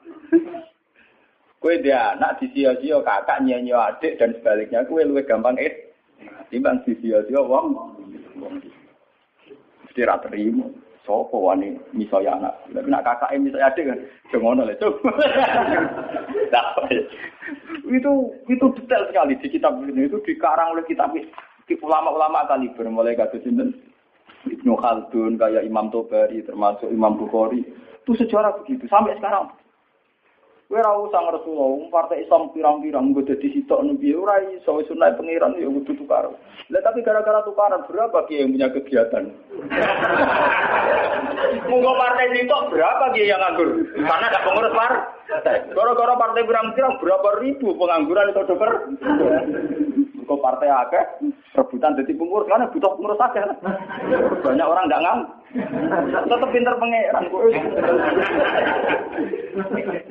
Kue 1.59 1.83
dia 1.83 2.15
anak 2.15 2.39
di 2.39 2.47
sio-sio 2.55 3.03
kakak 3.03 3.43
nyanyi 3.43 3.75
adik 3.75 4.15
dan 4.23 4.31
sebaliknya 4.39 4.87
kue 4.87 5.03
luwih 5.03 5.27
gampang 5.27 5.59
eh 5.59 5.91
timbang 6.55 6.79
di 6.87 6.95
sio-sio 7.03 7.43
wong. 7.51 7.67
Mesti 9.83 10.01
ra 10.07 10.23
terima. 10.23 10.71
Sopo 11.03 11.41
wani 11.41 11.73
misalnya 11.97 12.37
anak? 12.39 12.55
Tapi 12.71 12.87
nak 12.87 13.03
kakak 13.03 13.35
misalnya 13.43 13.75
adik 13.75 13.91
kan 13.91 13.99
jangan 14.31 14.63
oleh 14.63 14.77
itu 17.89 18.13
itu 18.47 18.67
detail 18.79 19.03
sekali 19.11 19.35
di 19.43 19.49
kitab 19.51 19.83
ini. 19.83 20.07
Itu 20.07 20.23
dikarang 20.23 20.79
oleh 20.79 20.87
kitab 20.87 21.11
ulama-ulama 21.83 22.47
kali 22.47 22.71
bermulai 22.73 23.19
kasus 23.19 23.43
ini 23.45 23.75
Ibnu 24.47 24.79
Khaldun 24.79 25.37
kayak 25.37 25.67
Imam 25.67 25.91
Tobari 25.91 26.41
termasuk 26.47 26.87
Imam 26.89 27.19
Bukhari. 27.19 27.67
Itu 28.07 28.15
sejarah 28.15 28.57
begitu 28.63 28.87
sampai 28.87 29.19
sekarang 29.19 29.51
Kowe 30.69 30.77
ora 30.77 31.01
usah 31.01 31.25
ngresula, 31.25 31.89
partai 31.89 32.29
Islam 32.29 32.53
pirang-pirang 32.53 33.09
nggo 33.09 33.25
dadi 33.25 33.57
sitok 33.57 33.89
nembe 33.89 34.13
ora 34.13 34.37
iso 34.53 34.85
sunah 34.85 35.17
pengiran 35.17 35.57
ya 35.57 35.65
kudu 35.65 35.97
tukar. 35.97 36.29
Lah 36.69 36.81
tapi 36.85 37.01
gara-gara 37.01 37.41
tukaran 37.41 37.89
berapa 37.89 38.29
kiai 38.29 38.45
yang 38.45 38.53
punya 38.53 38.69
kegiatan? 38.77 39.33
Monggo 41.73 41.93
partai 41.97 42.37
sitok 42.37 42.69
berapa 42.69 43.05
kiai 43.17 43.33
yang 43.33 43.41
nganggur? 43.41 43.81
Karena 43.97 44.29
ada 44.29 44.45
pengurus 44.45 44.77
partai. 44.77 45.57
Gara-gara 45.73 46.15
partai 46.21 46.45
pirang-pirang 46.45 47.01
berapa 47.01 47.29
ribu 47.41 47.69
pengangguran 47.73 48.29
itu 48.29 48.43
dokter? 48.45 48.73
Kok 50.29 50.45
partai 50.45 50.69
akeh 50.69 51.05
rebutan 51.57 51.97
jadi 51.97 52.13
pengurus 52.13 52.45
karena 52.53 52.69
butuh 52.69 52.93
pengurus 53.01 53.25
aja. 53.25 53.49
Banyak 54.45 54.69
orang 54.69 54.85
nggak 54.93 55.03
ngam. 55.03 55.19
Tetap 56.29 56.49
pinter 56.53 56.75
pangeran 56.77 57.25
kok. 57.33 57.41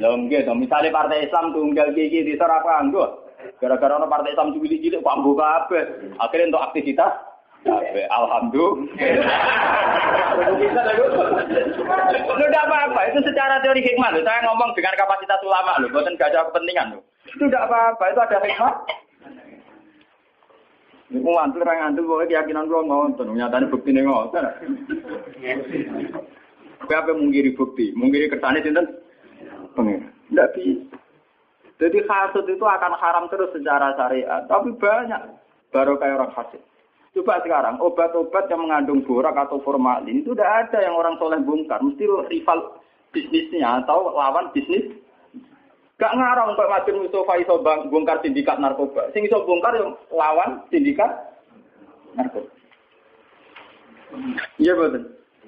Lho 0.01 0.09
nggih 0.25 0.41
to, 0.41 0.53
misale 0.57 0.89
partai 0.89 1.29
Islam 1.29 1.53
tunggal 1.53 1.93
iki 1.93 2.25
di 2.25 2.33
apa 2.33 2.81
anggo. 2.81 3.29
Gara-gara 3.61 4.01
ono 4.01 4.09
partai 4.09 4.33
Islam 4.33 4.57
cilik-cilik 4.57 5.05
kok 5.05 5.13
anggo 5.13 5.37
kabeh. 5.37 5.85
Akhirnya 6.17 6.49
untuk 6.49 6.65
aktivitas 6.65 7.13
alhamdulillah. 8.09 8.89
Sudah 12.25 12.61
apa-apa, 12.63 12.99
itu 13.11 13.19
secara 13.21 13.61
teori 13.61 13.81
hikmah. 13.85 14.13
Saya 14.21 14.39
ngomong 14.49 14.73
dengan 14.73 14.93
kapasitas 14.97 15.41
ulama 15.43 15.77
loh, 15.81 15.89
bukan 15.91 16.15
gak 16.15 16.31
ada 16.31 16.47
kepentingan 16.49 16.97
loh. 16.97 17.03
Itu 17.27 17.45
tidak 17.49 17.67
apa-apa, 17.67 18.03
itu 18.13 18.19
ada 18.21 18.37
hikmah. 18.41 18.73
Ini 21.07 21.23
ngantul 21.23 21.63
orang 21.63 21.95
ngantul, 21.95 22.03
pokoknya 22.03 22.43
keyakinan. 22.43 22.67
Nyatanya 23.31 23.71
bukti 23.71 23.89
ini 23.95 24.01
ngonton. 24.03 24.43
Gue 26.83 26.95
apa 26.95 27.11
mungkiri 27.15 27.55
bukti? 27.55 27.95
Mungkiri 27.95 28.27
kertanya 28.27 28.59
sinten? 28.59 28.85
Pengen. 29.71 30.11
Tidak 30.27 30.51
bisa. 30.51 30.83
Jadi 31.77 31.97
hasut 32.09 32.45
itu 32.49 32.65
akan 32.65 32.93
haram 32.97 33.25
terus 33.31 33.53
secara 33.55 33.95
syariat. 33.95 34.43
Tapi 34.51 34.75
banyak. 34.75 35.21
Baru 35.71 35.95
kayak 35.95 36.19
orang 36.19 36.33
hasut. 36.35 36.61
Coba 37.15 37.41
sekarang, 37.41 37.81
obat-obat 37.81 38.45
yang 38.51 38.61
mengandung 38.67 39.01
borak 39.01 39.33
atau 39.33 39.57
formalin 39.65 40.21
itu 40.21 40.37
tidak 40.37 40.69
ada 40.69 40.85
yang 40.85 40.93
orang 40.93 41.17
soleh 41.17 41.41
bongkar. 41.41 41.81
Mesti 41.81 42.05
rival 42.29 42.77
bisnisnya 43.09 43.81
atau 43.81 44.13
lawan 44.13 44.53
bisnis 44.53 44.85
Gak 45.97 46.13
ngarang 46.13 46.53
kok 46.53 46.69
Madun 46.69 47.01
Mustafa 47.01 47.41
iso 47.41 47.57
bongkar 47.89 48.21
sindikat 48.21 48.61
narkoba. 48.61 49.09
Sing 49.17 49.25
iso 49.25 49.41
bongkar 49.49 49.73
yang 49.73 49.97
lawan 50.13 50.61
sindikat 50.69 51.09
narkoba. 52.13 52.53
Iya 54.61 54.77
betul. 54.77 55.03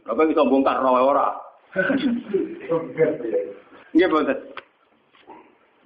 Apa 0.09 0.21
iso 0.25 0.49
bongkar 0.49 0.81
rawa 0.81 1.05
ora? 1.05 1.27
Iya 3.93 4.09
betul. 4.09 4.37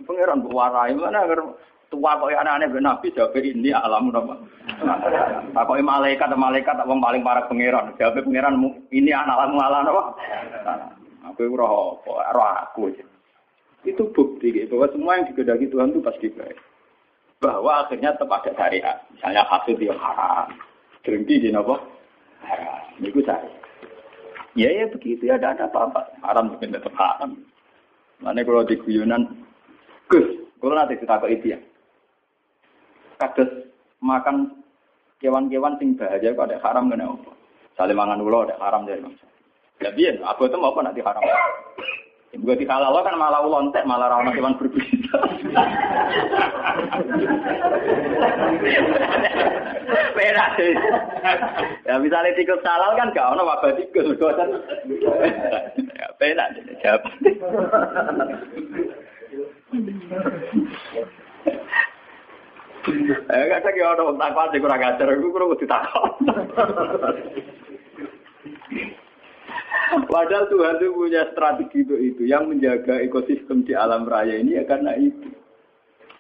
Pangeran 0.08 0.48
warai 0.48 0.96
mana 0.96 1.28
agar 1.28 1.44
tua 1.92 2.18
kok 2.20 2.32
anak-anak 2.32 2.72
ben 2.72 2.84
nabi 2.88 3.12
jawab 3.12 3.36
ini 3.40 3.76
alam 3.76 4.16
apa? 4.16 4.36
Apa 5.60 5.72
malaikat 5.80 6.32
malaikat 6.40 6.88
wong 6.88 7.04
paling 7.04 7.20
parah 7.20 7.52
pangeran. 7.52 7.92
Jawab 8.00 8.24
pangeran 8.24 8.56
ini 8.96 9.12
anak 9.12 9.44
alam 9.44 9.60
alam 9.60 9.92
apa? 9.92 10.04
Aku 11.36 11.52
ora 11.52 11.68
apa, 11.68 12.12
ora 12.32 12.48
aku. 12.64 13.12
Itu 13.84 14.08
bukti 14.16 14.64
bahwa 14.72 14.88
semua 14.96 15.20
yang 15.20 15.28
digedaki 15.32 15.68
Tuhan 15.68 15.92
itu 15.92 16.00
pasti 16.00 16.28
baik. 16.32 16.58
Bahwa 17.44 17.84
akhirnya 17.84 18.16
tetap 18.16 18.32
ada 18.32 18.52
syariat. 18.56 18.98
Misalnya 19.12 19.44
hasil 19.44 19.76
yang 19.76 20.00
haram. 20.00 20.48
Berhenti 21.04 21.44
di 21.44 21.52
nopo? 21.52 21.76
Haram. 22.40 22.80
Itu 23.04 23.20
saya. 23.28 23.52
Ya 24.56 24.70
ya 24.72 24.86
begitu 24.88 25.28
ya, 25.28 25.36
ada 25.36 25.68
apa-apa. 25.68 26.16
Haram 26.24 26.56
juga 26.56 26.80
tetap 26.80 26.96
haram. 26.96 27.36
Mana 28.24 28.40
kalau 28.48 28.64
di 28.64 28.80
guyonan, 28.80 29.44
Gus, 30.08 30.48
kalau 30.64 30.80
nanti 30.80 30.96
kita 30.96 31.20
ke 31.20 31.28
itu 31.36 31.46
ya. 31.52 31.60
Kados 33.20 33.52
makan 34.00 34.64
kewan-kewan 35.20 35.76
sing 35.76 36.00
bahaya 36.00 36.32
kok 36.32 36.48
ada 36.48 36.62
haram 36.64 36.88
kena 36.88 37.12
apa? 37.12 37.32
Mangan 37.92 38.24
ulo 38.24 38.48
ada 38.48 38.56
haram 38.64 38.88
dari 38.88 39.04
bangsa. 39.04 39.28
Ya 39.82 39.92
biar, 39.92 40.22
aku 40.24 40.48
itu 40.48 40.56
apa 40.56 40.80
nanti 40.80 41.02
haram. 41.04 41.24
Juga 42.44 42.60
di 42.60 42.68
halal 42.68 42.92
kan 43.08 43.16
malah 43.16 43.40
lontek, 43.48 43.88
malah 43.88 44.12
ramah 44.12 44.36
hewan 44.36 44.60
berbisa. 44.60 45.16
Beda 50.12 50.46
sih. 50.60 50.76
Ya 51.88 51.96
misalnya 52.04 52.36
tikus 52.36 52.60
halal 52.68 53.00
kan 53.00 53.16
gak 53.16 53.32
ono 53.32 53.48
wabah 53.48 53.72
tikus, 53.80 54.20
kan. 54.20 54.60
Ya 55.96 56.08
beda 56.20 56.52
sih, 56.52 56.68
jawab. 56.84 57.08
Eh 63.32 63.46
kadang 63.56 63.76
ya 63.80 63.88
ono 63.96 64.20
takwa 64.20 64.52
sing 64.52 64.60
kurang 64.60 64.84
ajar, 64.84 65.08
iku 65.16 65.32
kurang 65.32 65.56
ditakon. 65.56 66.12
Padahal 70.14 70.50
Tuhan 70.50 70.82
itu 70.82 70.90
punya 70.94 71.22
strategi 71.32 71.86
itu 71.86 71.96
itu 71.98 72.24
yang 72.26 72.50
menjaga 72.50 73.02
ekosistem 73.02 73.66
di 73.66 73.78
alam 73.78 74.10
raya 74.10 74.38
ini 74.38 74.58
ya 74.58 74.64
karena 74.66 74.98
itu. 74.98 75.30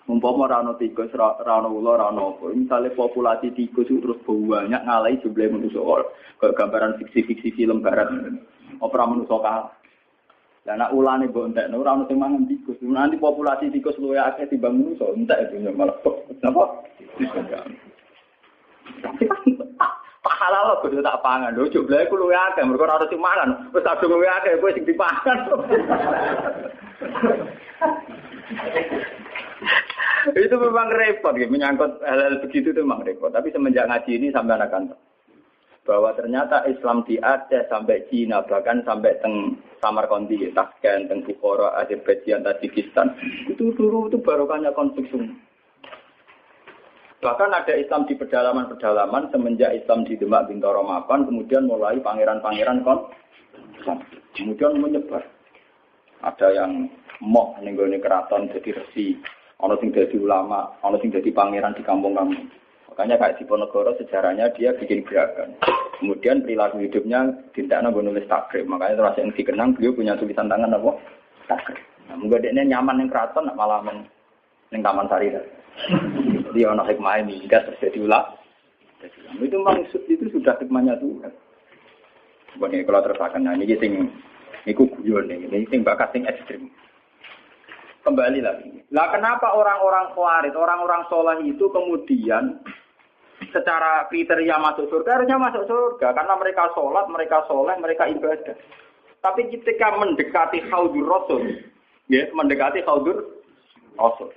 Mumpama 0.03 0.51
rano 0.51 0.75
tikus, 0.75 1.15
rano 1.15 1.71
ulo, 1.71 1.95
rano 1.95 2.35
apa. 2.35 2.51
Misalnya 2.51 2.91
populasi 2.91 3.55
tikus 3.55 3.87
itu 3.87 4.03
terus 4.03 4.19
banyak 4.27 4.83
ngalai 4.83 5.15
jumlah 5.23 5.47
manusia. 5.47 5.79
Kayak 6.43 6.59
gambaran 6.59 6.99
fiksi-fiksi 6.99 7.55
film 7.55 7.79
barat. 7.79 8.11
Opera 8.83 9.07
manusia 9.07 9.39
kalah. 9.39 9.71
Dan 10.63 10.79
nak 10.79 10.95
ulane 10.95 11.27
mbok 11.27 11.51
entek 11.51 11.71
ora 11.75 11.95
ono 11.95 12.07
sing 12.07 12.19
mangan 12.19 12.47
tikus. 12.47 12.79
Nanti 12.83 13.15
populasi 13.19 13.71
tikus 13.71 13.99
luwe 13.99 14.19
akeh 14.19 14.47
timbang 14.47 14.75
manusia, 14.75 15.07
entek 15.11 15.51
itu 15.51 15.71
malah 15.71 15.95
napa? 16.43 16.63
Tapi 19.03 19.23
tak 20.23 20.39
halal 20.39 20.79
kudu 20.79 21.03
tak 21.03 21.19
pangan. 21.19 21.51
Lho 21.51 21.67
jumlahe 21.67 22.07
ku 22.07 22.15
luwe 22.15 22.31
akeh, 22.31 22.63
mergo 22.63 22.87
ora 22.87 23.03
sing 23.11 23.19
mangan. 23.19 23.67
Wis 23.75 23.83
tak 23.83 23.99
luwe 24.07 24.23
akeh 24.25 24.55
kowe 24.57 24.71
sing 24.71 24.87
dipangan. 24.87 25.37
itu 30.39 30.55
memang 30.55 30.87
repot 30.87 31.35
ya, 31.35 31.51
menyangkut 31.51 31.99
hal-hal 31.99 32.39
begitu 32.39 32.71
itu 32.71 32.79
memang 32.79 33.03
repot. 33.03 33.35
Tapi 33.35 33.51
semenjak 33.51 33.91
ngaji 33.91 34.11
ini 34.15 34.31
sampai 34.31 34.55
anak 34.55 34.71
kantor 34.71 34.95
bahwa 35.83 36.15
ternyata 36.15 36.63
Islam 36.71 37.03
di 37.03 37.19
Aceh 37.19 37.67
sampai 37.67 38.07
Cina 38.07 38.39
bahkan 38.47 38.79
sampai 38.87 39.19
teng 39.19 39.59
Samarkandi, 39.83 40.55
Tashkent, 40.55 41.11
teng 41.11 41.27
Bukhara, 41.27 41.75
Azerbaijan, 41.83 42.39
Tajikistan 42.39 43.11
itu 43.51 43.75
dulu 43.75 44.07
itu 44.07 44.15
barokahnya 44.23 44.71
konflik. 44.71 45.11
Bahkan 47.23 47.55
ada 47.55 47.73
Islam 47.79 48.03
di 48.03 48.19
pedalaman-pedalaman 48.19 49.31
semenjak 49.31 49.71
Islam 49.71 50.03
di 50.03 50.19
Demak 50.19 50.51
Bintoro 50.51 50.83
Mapan, 50.83 51.23
kemudian 51.23 51.63
mulai 51.71 51.95
pangeran-pangeran 52.03 52.83
kon, 52.83 53.07
kemudian 54.35 54.75
menyebar. 54.75 55.23
Ada 56.19 56.51
yang 56.51 56.91
moh 57.23 57.55
nenggone 57.63 57.95
keraton 58.03 58.51
jadi 58.51 58.75
resi, 58.75 59.15
ono 59.63 59.79
sing 59.79 59.95
jadi 59.95 60.19
ulama, 60.19 60.67
ono 60.83 60.99
sing 60.99 61.15
jadi 61.15 61.31
pangeran 61.31 61.71
di 61.79 61.83
kampung-kampung. 61.87 62.43
Makanya 62.91 63.15
kayak 63.15 63.39
di 63.39 63.43
Ponegoro 63.47 63.95
sejarahnya 63.95 64.51
dia 64.59 64.75
bikin 64.75 65.07
gerakan. 65.07 65.55
Kemudian 65.97 66.43
perilaku 66.43 66.83
hidupnya 66.83 67.25
tidak 67.55 67.81
nunggu 67.81 68.03
nulis 68.03 68.27
takrib. 68.27 68.67
Makanya 68.67 68.99
terus 68.99 69.17
yang 69.17 69.31
dikenang 69.33 69.73
beliau 69.73 69.95
punya 69.95 70.13
tulisan 70.19 70.51
tangan 70.51 70.75
apa? 70.75 70.91
Takrib. 71.47 71.79
Nah, 72.11 72.15
mungkin 72.19 72.43
dia 72.43 72.67
nyaman 72.67 73.01
yang 73.01 73.09
keraton 73.09 73.49
malah 73.55 73.81
yang 74.69 74.83
taman 74.83 75.07
sari. 75.09 75.33
Dia 76.53 76.69
ono 76.69 76.85
hikmah 76.85 77.25
ini 77.25 77.41
jika 77.43 77.65
terjadi 77.65 78.05
ulah. 78.05 78.23
Itu 79.41 79.57
memang 79.59 79.83
itu 79.89 80.29
sudah 80.29 80.55
hikmahnya 80.61 80.95
Tuhan. 81.01 81.33
Bukan 82.55 82.85
kalau 82.85 83.01
terus 83.01 83.17
akan 83.17 83.49
nah, 83.49 83.57
ini 83.57 83.73
sing 83.81 84.07
niku 84.69 84.85
guyon 85.01 85.25
ini 85.27 85.65
sing 85.67 85.81
bakat 85.81 86.13
sing 86.13 86.23
ekstrim. 86.29 86.69
Kembali 88.03 88.43
lagi. 88.43 88.83
Lah 88.91 89.09
kenapa 89.15 89.55
orang-orang 89.55 90.11
kuarit, 90.11 90.53
orang-orang 90.53 91.07
soleh 91.07 91.39
itu 91.47 91.65
kemudian 91.71 92.59
secara 93.49 94.05
kriteria 94.11 94.59
masuk 94.59 94.91
surga 94.91 95.19
harusnya 95.19 95.39
masuk 95.39 95.63
surga 95.65 96.11
karena 96.11 96.33
mereka 96.35 96.67
sholat, 96.75 97.05
mereka 97.07 97.47
soleh, 97.47 97.75
mereka 97.79 98.03
ibadah. 98.11 98.55
Tapi 99.23 99.47
ketika 99.55 99.95
mendekati 99.95 100.67
khaudur 100.67 101.07
rasul, 101.07 101.41
ya 102.11 102.27
mendekati 102.35 102.83
khaudur 102.83 103.23
rasul, 103.95 104.35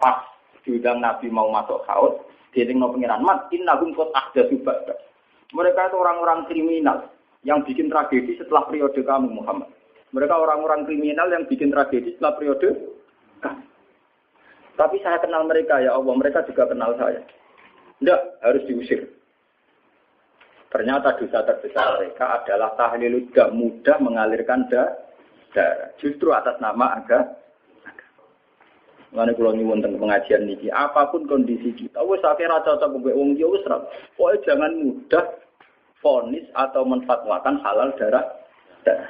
pas 0.00 0.24
diundang 0.68 1.00
Nabi 1.00 1.32
mau 1.32 1.48
masuk 1.48 1.80
haud, 1.88 2.20
dieling 2.52 2.76
no 2.76 2.92
pengiran 2.92 3.24
mat, 3.24 3.48
innahum 3.48 3.96
kot 3.96 4.12
ahda 4.12 4.44
subada. 4.52 4.92
Mereka 5.56 5.88
itu 5.88 5.96
orang-orang 5.96 6.44
kriminal 6.44 7.08
yang 7.40 7.64
bikin 7.64 7.88
tragedi 7.88 8.36
setelah 8.36 8.68
periode 8.68 9.00
kamu 9.00 9.32
Muhammad. 9.32 9.72
Mereka 10.12 10.36
orang-orang 10.36 10.84
kriminal 10.84 11.32
yang 11.32 11.48
bikin 11.48 11.72
tragedi 11.72 12.12
setelah 12.20 12.36
periode 12.36 12.68
kamu. 13.40 13.64
Tapi 14.76 14.96
saya 15.00 15.16
kenal 15.24 15.48
mereka 15.48 15.80
ya 15.80 15.96
Allah, 15.96 16.12
mereka 16.12 16.44
juga 16.44 16.68
kenal 16.68 16.92
saya. 17.00 17.24
Tidak, 17.98 18.20
harus 18.44 18.62
diusir. 18.68 19.08
Ternyata 20.68 21.16
dosa 21.16 21.48
terbesar 21.48 21.96
mereka 21.96 22.44
adalah 22.44 22.76
tahlil 22.76 23.24
tidak 23.32 23.56
mudah 23.56 23.96
mengalirkan 24.04 24.68
darah. 24.68 25.90
Justru 25.96 26.30
atas 26.30 26.60
nama 26.60 27.00
agama. 27.00 27.32
Mana 29.08 29.32
kalau 29.32 29.56
nyuwun 29.56 29.80
tentang 29.80 30.04
pengajian 30.04 30.44
niki, 30.44 30.68
apa 30.68 31.08
pun 31.08 31.24
kondisi 31.24 31.72
kita, 31.72 32.04
wes 32.04 32.20
akhirnya 32.20 32.60
cocok 32.60 33.00
mbek 33.00 33.16
wong 33.16 33.40
ya 33.40 33.48
wes 33.48 33.64
Pokoknya 34.20 34.44
jangan 34.44 34.72
mudah 34.84 35.24
fonis 36.04 36.44
atau 36.52 36.84
menfatwakan 36.84 37.56
halal 37.64 37.88
darah 37.96 38.24
darah. 38.84 39.08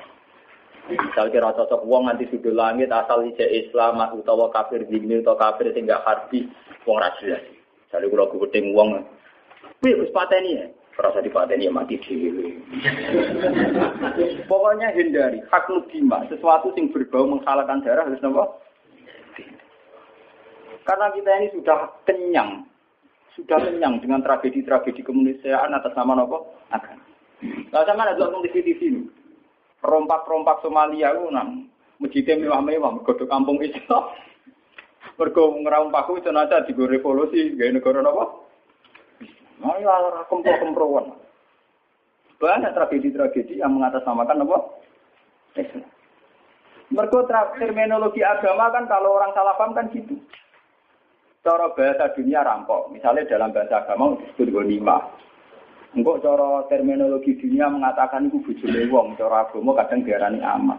Misal 0.87 1.35
kira 1.35 1.51
cocok 1.51 1.83
wong 1.83 2.07
nanti 2.07 2.31
sudah 2.31 2.55
langit 2.55 2.95
asal 2.95 3.27
ije 3.27 3.43
Islam 3.43 3.99
utawa 4.15 4.49
kafir 4.55 4.87
dini 4.87 5.19
atau 5.19 5.35
kafir 5.35 5.75
sehingga 5.75 6.01
harbi 6.07 6.47
wong 6.87 6.97
ra 7.03 7.11
jadi 7.89 8.05
kalau 8.13 8.29
gedeng 8.29 8.77
uang, 8.77 9.01
wih 9.81 9.93
harus 9.97 10.13
pateni 10.13 10.61
ya. 10.61 10.67
Perasa 10.93 11.23
di 11.23 11.31
pateni 11.33 11.71
ya 11.71 11.73
mati 11.73 11.97
dewi. 11.97 12.59
Pokoknya 14.51 14.93
hindari 14.93 15.41
hak 15.49 15.71
lubima, 15.73 16.27
sesuatu 16.29 16.75
yang 16.77 16.93
berbau 16.93 17.25
menghalangkan 17.25 17.81
darah 17.87 18.05
harus 18.05 18.21
nopo. 18.21 18.61
Karena 20.87 21.11
kita 21.15 21.31
ini 21.39 21.49
sudah 21.55 21.79
kenyang, 22.05 22.67
sudah 23.39 23.59
kenyang 23.63 24.03
dengan 24.03 24.21
tragedi-tragedi 24.23 25.07
kemanusiaan 25.07 25.75
atas 25.75 25.95
nama 25.95 26.19
nopo 26.19 26.59
akan. 26.75 26.97
Nah, 27.71 27.87
sama 27.87 28.03
ada 28.09 28.19
ngomong 28.19 28.43
di 28.47 28.51
TV 28.51 28.75
ini. 28.83 29.03
Rompak-rompak 29.79 30.59
Somalia 30.59 31.15
itu 31.15 31.31
nang 31.31 31.71
masjidnya 32.03 32.43
mewah-mewah, 32.43 32.99
godok 33.07 33.31
kampung 33.31 33.63
Islam. 33.63 34.11
Mergo 35.19 35.55
kuwi 35.55 36.23
tenaga 36.23 36.63
digo 36.67 36.87
revolusi 36.87 37.55
gawe 37.59 37.71
negara 37.75 38.03
napa? 38.03 38.25
Nah, 39.59 39.75
ya 39.83 40.23
kempro-kemproan. 40.31 41.15
Banyak 42.39 42.75
tragedi-tragedi 42.75 43.59
yang 43.59 43.75
mengatasnamakan 43.75 44.47
apa? 44.47 44.59
Islam. 45.59 45.87
Mergo 46.89 47.27
terminologi 47.29 48.23
agama 48.25 48.73
kan 48.73 48.89
kalau 48.89 49.19
orang 49.19 49.35
salah 49.37 49.59
paham 49.59 49.77
kan 49.77 49.91
gitu. 49.93 50.17
Cara 51.43 51.71
bahasa 51.73 52.11
dunia 52.19 52.43
rampok. 52.43 52.91
Misalnya 52.91 53.29
dalam 53.31 53.55
bahasa 53.55 53.85
agama 53.85 54.19
disebut 54.19 54.51
gonima. 54.51 54.99
Enggak 55.97 56.21
cara 56.21 56.69
terminologi 56.69 57.33
dunia 57.41 57.73
mengatakan 57.73 58.29
itu 58.29 58.45
bujune 58.45 58.93
wong, 58.93 59.17
cara 59.17 59.49
agama 59.49 59.73
kadang 59.73 60.05
diarani 60.05 60.45
amat. 60.45 60.79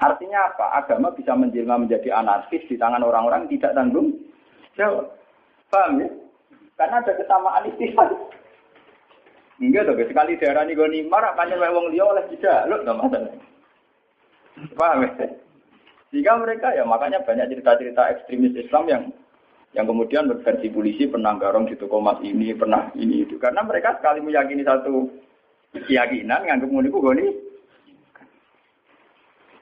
Artinya 0.00 0.48
apa? 0.48 0.66
Agama 0.80 1.12
bisa 1.12 1.36
menjelma 1.36 1.76
menjadi 1.76 2.16
anarkis 2.16 2.64
di 2.70 2.78
tangan 2.78 3.04
orang-orang 3.04 3.50
tidak 3.52 3.74
tanggung 3.76 4.14
jawab. 4.78 5.12
Paham 5.68 6.00
ya? 6.00 6.08
Karena 6.78 7.02
ada 7.02 7.12
kesamaan 7.18 7.68
istilah. 7.68 8.08
Enggak 9.58 9.90
dong, 9.90 9.98
sekali 9.98 10.38
daerah 10.38 10.62
nih 10.62 10.78
gue 10.78 10.86
nimar, 10.86 11.34
makanya 11.34 11.66
wong 11.74 11.90
liya 11.90 12.06
oleh 12.06 12.24
tidak, 12.30 12.70
lo 12.70 12.78
nggak 12.86 12.94
masalah. 12.94 13.34
Paham 14.78 15.02
ya? 15.02 15.26
Jika 16.14 16.32
mereka 16.40 16.72
ya 16.72 16.86
makanya 16.88 17.20
banyak 17.26 17.52
cerita-cerita 17.52 18.02
ekstremis 18.16 18.56
Islam 18.56 18.84
yang 18.88 19.02
yang 19.76 19.84
kemudian 19.84 20.28
berversi 20.28 20.72
polisi 20.72 21.04
pernah 21.04 21.36
garong 21.36 21.68
di 21.68 21.76
toko 21.76 22.00
mas 22.00 22.18
ini, 22.24 22.56
pernah 22.56 22.88
ini 22.96 23.28
itu. 23.28 23.36
Karena 23.36 23.60
mereka 23.60 24.00
sekali 24.00 24.24
meyakini 24.24 24.64
satu 24.64 25.12
keyakinan, 25.76 26.48
nganggep 26.48 26.68
ngono 26.72 26.88
iku 26.88 26.98
goni. 27.04 27.26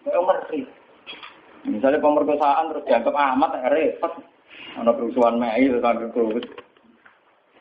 Ngeri. 0.07 0.62
Misalnya 1.66 1.98
pemerkosaan 1.98 2.70
terus 2.70 2.86
dianggap 2.86 3.14
amat 3.14 3.52
repot. 3.74 4.12
Ada 4.78 4.92
kerusuhan 4.94 5.40
Mei 5.40 5.66
itu 5.66 5.82
kan 5.82 5.98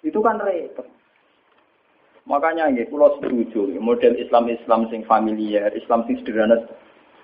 Itu 0.06 0.20
kan 0.22 0.38
repot. 0.38 0.86
Makanya 2.26 2.74
ya, 2.74 2.86
kalau 2.90 3.22
setuju 3.22 3.78
model 3.78 4.18
Islam 4.18 4.50
Islam 4.50 4.90
sing 4.90 5.06
familiar, 5.06 5.70
Islam 5.78 6.06
sing 6.10 6.18
sederhana. 6.22 6.58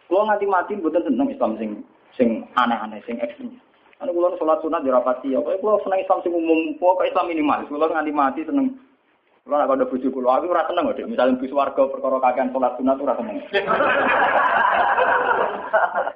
Kalau 0.05 0.29
nganti 0.29 0.45
mati 0.45 0.73
bukan 0.77 1.01
seneng 1.05 1.29
Islam 1.33 1.57
sing 1.57 1.69
sing 2.13 2.45
aneh-aneh, 2.53 3.01
sing 3.09 3.17
ekstrim. 3.17 3.57
Anu 4.01 4.17
kalau 4.17 4.37
sholat 4.41 4.59
sunat 4.65 4.81
dirapati, 4.81 5.37
ya. 5.37 5.39
Kalau 5.45 5.77
seneng 5.85 6.01
Islam 6.01 6.19
sing 6.25 6.33
umum, 6.33 6.73
pokok 6.81 7.05
Islam 7.05 7.29
minimal. 7.29 7.69
Kalau 7.69 7.85
nganti 7.85 8.11
mati 8.13 8.41
seneng 8.41 8.73
kalau 9.41 9.57
nak 9.57 9.73
ada 9.73 9.89
bujuk 9.89 10.13
kulo, 10.13 10.29
aku 10.29 10.53
rasa 10.53 10.69
seneng 10.69 10.93
deh. 10.93 11.01
Misalnya 11.01 11.41
bis 11.41 11.49
warga 11.49 11.89
perkara 11.89 12.21
kagian 12.21 12.53
sholat 12.53 12.77
sunat 12.77 12.93
tuh 12.93 13.09
rasa 13.09 13.25
seneng. 13.25 13.41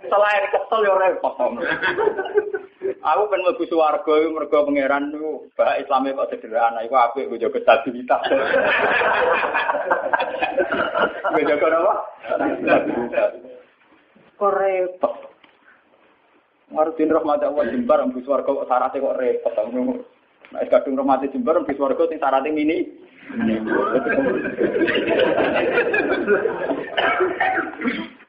Selain 0.05 0.45
kesel 0.53 0.85
ya 0.85 0.93
repot. 0.93 1.33
Aku 3.01 3.21
kan 3.25 3.41
mau 3.41 3.57
bis 3.57 3.73
warga, 3.73 4.13
mereka 4.29 4.61
pangeran 4.61 5.09
tuh 5.09 5.49
bah 5.57 5.73
Islamnya 5.81 6.21
kok 6.21 6.37
sederhana. 6.37 6.85
Iku 6.85 6.93
aku 6.93 7.25
gue 7.25 7.41
jaga 7.41 7.59
stabilitas. 7.65 8.21
Gue 11.35 11.43
jaga 11.43 11.67
apa? 11.81 11.93
Kok 14.37 14.53
repot. 14.53 15.24
Ngarepin 16.75 17.07
rahmat 17.07 17.39
Allah 17.39 17.71
jembar, 17.71 18.03
bis 18.11 18.27
warga 18.27 18.51
kok 18.51 18.67
syaratnya 18.67 18.99
kok 18.99 19.15
repot. 19.15 19.55
Nah, 20.51 20.61
kadung 20.67 20.99
rahmat 20.99 21.23
jembar, 21.31 21.63
bis 21.63 21.79
warga 21.79 22.03
sing 22.11 22.19
syaratnya 22.19 22.51
ini. 22.51 22.77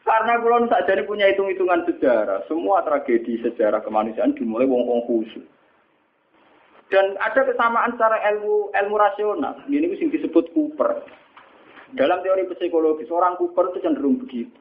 Karena 0.06 0.38
kulon 0.38 0.70
saja 0.70 0.94
punya 1.02 1.26
hitung-hitungan 1.34 1.82
sejarah, 1.90 2.46
semua 2.46 2.86
tragedi 2.86 3.42
sejarah 3.42 3.82
kemanusiaan 3.82 4.38
dimulai 4.38 4.70
wong-wong 4.70 5.02
khusus. 5.10 5.42
Dan 6.86 7.18
ada 7.18 7.42
kesamaan 7.42 7.98
secara 7.98 8.22
ilmu 8.30 8.70
ilmu 8.70 8.94
rasional. 8.94 9.58
Ini 9.66 9.90
sing 9.98 10.14
disebut 10.14 10.54
Cooper. 10.54 11.02
Dalam 11.98 12.22
teori 12.22 12.46
psikologi, 12.46 13.10
seorang 13.10 13.34
Cooper 13.34 13.74
itu 13.74 13.82
cenderung 13.82 14.22
begitu. 14.22 14.54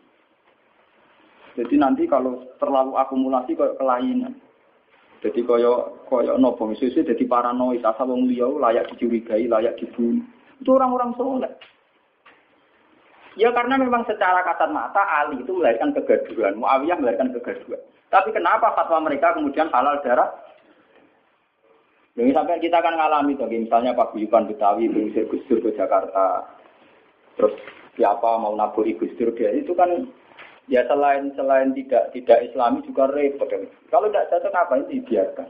Jadi 1.56 1.76
nanti 1.80 2.04
kalau 2.04 2.44
terlalu 2.60 3.00
akumulasi 3.00 3.56
kayak 3.56 3.80
kelainan. 3.80 4.36
Jadi 5.24 5.42
koyo 5.48 6.04
koyo 6.06 6.36
nopo 6.36 6.68
misalnya 6.68 7.16
jadi 7.16 7.24
paranoid 7.26 7.82
asal 7.82 8.12
wong 8.12 8.28
liya 8.28 8.46
layak 8.46 8.92
dicurigai, 8.94 9.48
layak 9.48 9.80
dibunuh. 9.80 10.22
Itu 10.60 10.76
orang-orang 10.76 11.16
soleh. 11.16 11.54
Ya 13.36 13.52
karena 13.52 13.76
memang 13.76 14.08
secara 14.08 14.44
kasat 14.48 14.72
mata 14.72 15.04
Ali 15.04 15.44
itu 15.44 15.52
melahirkan 15.52 15.92
kegaduhan, 15.92 16.56
Muawiyah 16.56 17.00
melahirkan 17.00 17.36
kegaduhan. 17.36 17.84
Tapi 18.08 18.32
kenapa 18.32 18.72
fatwa 18.72 19.04
mereka 19.04 19.36
kemudian 19.36 19.68
halal 19.76 20.00
darah? 20.00 20.32
Jadi 22.16 22.32
sampai 22.32 22.64
kita 22.64 22.80
akan 22.80 22.96
ngalami 22.96 23.36
tuh, 23.36 23.52
misalnya 23.52 23.92
Pak 23.92 24.16
Buyukan 24.16 24.48
Betawi 24.48 24.88
mengusir 24.88 25.28
Gus 25.28 25.44
Dur 25.52 25.60
ke 25.60 25.76
Jakarta, 25.76 26.48
terus 27.36 27.52
siapa 28.00 28.40
mau 28.40 28.56
naburi 28.56 28.96
Gus 28.96 29.12
Dur 29.20 29.36
dia 29.36 29.52
itu 29.52 29.76
kan 29.76 30.08
ya 30.66 30.82
selain 30.90 31.30
selain 31.38 31.74
tidak 31.78 32.14
tidak 32.14 32.40
Islami 32.46 32.82
juga 32.86 33.10
repot. 33.12 33.50
Kalau 33.90 34.10
tidak 34.10 34.30
cocok 34.34 34.52
ngapain 34.54 34.84
dibiarkan? 34.90 35.48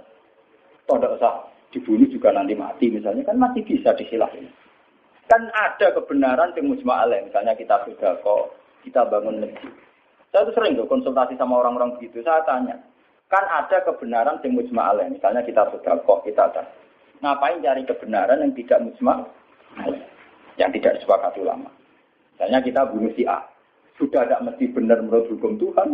Toh 0.85 0.97
tidak 0.99 1.15
usah 1.17 1.33
dibunuh 1.73 2.07
juga 2.07 2.31
nanti 2.31 2.55
mati 2.55 2.87
misalnya 2.87 3.25
kan 3.27 3.35
masih 3.39 3.63
bisa 3.65 3.91
disilahin. 3.97 4.47
Kan 5.25 5.49
ada 5.51 5.89
kebenaran 5.91 6.53
yang 6.53 6.69
mujma 6.69 7.03
misalnya 7.09 7.57
kita 7.57 7.81
sudah 7.83 8.21
kok 8.21 8.53
kita 8.85 9.01
bangun 9.09 9.41
masjid. 9.41 9.73
Saya 10.29 10.45
tuh 10.51 10.55
sering 10.55 10.77
tuh 10.77 10.85
konsultasi 10.85 11.33
sama 11.39 11.63
orang-orang 11.63 11.95
begitu. 11.97 12.19
Saya 12.21 12.43
tanya, 12.43 12.75
kan 13.31 13.41
ada 13.49 13.81
kebenaran 13.87 14.37
yang 14.43 14.53
mujma 14.53 14.93
misalnya 15.09 15.41
kita 15.41 15.65
sudah 15.73 15.95
kok 16.05 16.21
kita 16.27 16.43
ada. 16.53 16.63
Ngapain 17.23 17.63
cari 17.63 17.81
kebenaran 17.87 18.43
yang 18.43 18.53
tidak 18.53 18.79
mujma 18.83 19.25
yang 20.59 20.69
tidak 20.75 20.99
disepakati 20.99 21.41
ulama. 21.41 21.71
Misalnya 22.35 22.59
kita 22.61 22.81
bunuh 22.91 23.11
si 23.15 23.23
A, 23.23 23.41
sudah 23.95 24.27
tidak 24.27 24.43
mesti 24.43 24.65
benar 24.71 24.99
menurut 24.99 25.31
hukum 25.31 25.55
Tuhan, 25.55 25.89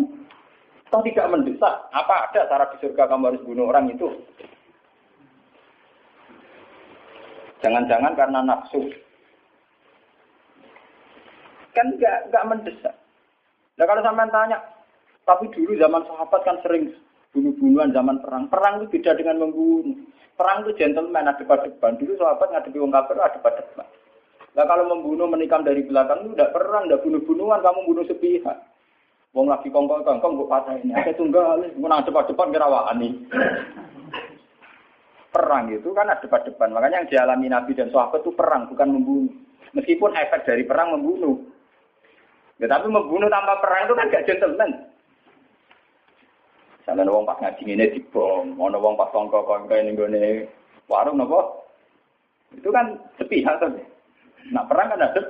atau 0.91 0.99
tidak 1.07 1.31
mendesak. 1.31 1.75
Apa 1.95 2.27
ada 2.27 2.49
cara 2.51 2.65
di 2.73 2.77
surga 2.83 3.07
kamu 3.07 3.27
harus 3.31 3.45
bunuh 3.47 3.71
orang 3.71 3.93
itu? 3.93 4.11
Jangan-jangan 7.61 8.17
karena 8.17 8.39
nafsu. 8.41 8.91
Kan 11.71 11.95
nggak 11.95 12.47
mendesak. 12.49 12.95
Nah 13.79 13.85
kalau 13.87 14.03
sampai 14.03 14.27
tanya, 14.33 14.59
tapi 15.23 15.47
dulu 15.53 15.77
zaman 15.79 16.03
sahabat 16.03 16.41
kan 16.43 16.57
sering 16.65 16.91
bunuh-bunuhan 17.31 17.95
zaman 17.95 18.19
perang. 18.19 18.51
Perang 18.51 18.83
itu 18.83 18.99
beda 18.99 19.15
dengan 19.15 19.47
membunuh. 19.47 19.95
Perang 20.35 20.65
itu 20.65 20.75
gentleman 20.75 21.29
ada 21.29 21.43
pada 21.45 21.69
depan. 21.69 21.95
Dulu 21.95 22.17
sahabat 22.17 22.51
ngadepi 22.51 22.81
wong 22.81 22.91
kafir 22.91 23.15
ada 23.15 23.39
pada 23.39 23.61
depan. 23.63 23.87
Nah 24.51 24.65
kalau 24.67 24.83
membunuh 24.91 25.31
menikam 25.31 25.63
dari 25.63 25.87
belakang 25.87 26.27
itu 26.27 26.35
tidak 26.35 26.51
perang, 26.51 26.83
tidak 26.87 27.03
bunuh-bunuhan, 27.07 27.63
kamu 27.63 27.79
bunuh 27.87 28.03
sepihak. 28.03 28.57
Wong 29.31 29.47
lagi 29.47 29.71
kongkong 29.71 30.03
kongkong 30.03 30.43
gue 30.43 30.51
patah 30.51 30.75
ini. 30.75 30.91
Ada 30.91 31.15
tunggal, 31.15 31.63
menang 31.79 32.03
cepat-cepat 32.03 32.51
kerawaan 32.51 32.99
nih. 32.99 33.13
Perang 35.31 35.71
itu 35.71 35.87
kan 35.95 36.11
ada 36.11 36.19
depan-depan. 36.19 36.75
Makanya 36.75 36.99
yang 36.99 37.07
dialami 37.07 37.47
Nabi 37.47 37.71
dan 37.71 37.87
sahabat 37.95 38.19
itu 38.19 38.35
perang, 38.35 38.67
bukan 38.67 38.91
membunuh. 38.91 39.31
Meskipun 39.71 40.11
efek 40.19 40.43
dari 40.43 40.67
perang 40.67 40.99
membunuh. 40.99 41.39
Ya, 42.59 42.67
tapi 42.67 42.91
membunuh 42.91 43.31
tanpa 43.31 43.63
perang 43.63 43.87
itu 43.87 43.95
kan 43.95 44.11
gak 44.11 44.27
gentleman. 44.27 44.71
Misalnya 46.83 47.07
wong 47.07 47.23
pas 47.23 47.39
ngaji 47.39 47.63
ini 47.63 47.93
dibom, 47.95 48.59
mau 48.59 48.67
wong 48.67 48.99
pas 48.99 49.07
kongkong 49.15 49.47
kongkong 49.47 49.79
ini 49.79 49.95
gue 49.95 50.43
warung 50.91 51.23
nopo. 51.23 51.63
Itu 52.51 52.67
kan 52.67 52.99
sepihak 53.15 53.63
tuh. 53.63 53.71
Nah 54.49 54.65
perang 54.65 54.89
kan 54.89 55.05
ada. 55.05 55.21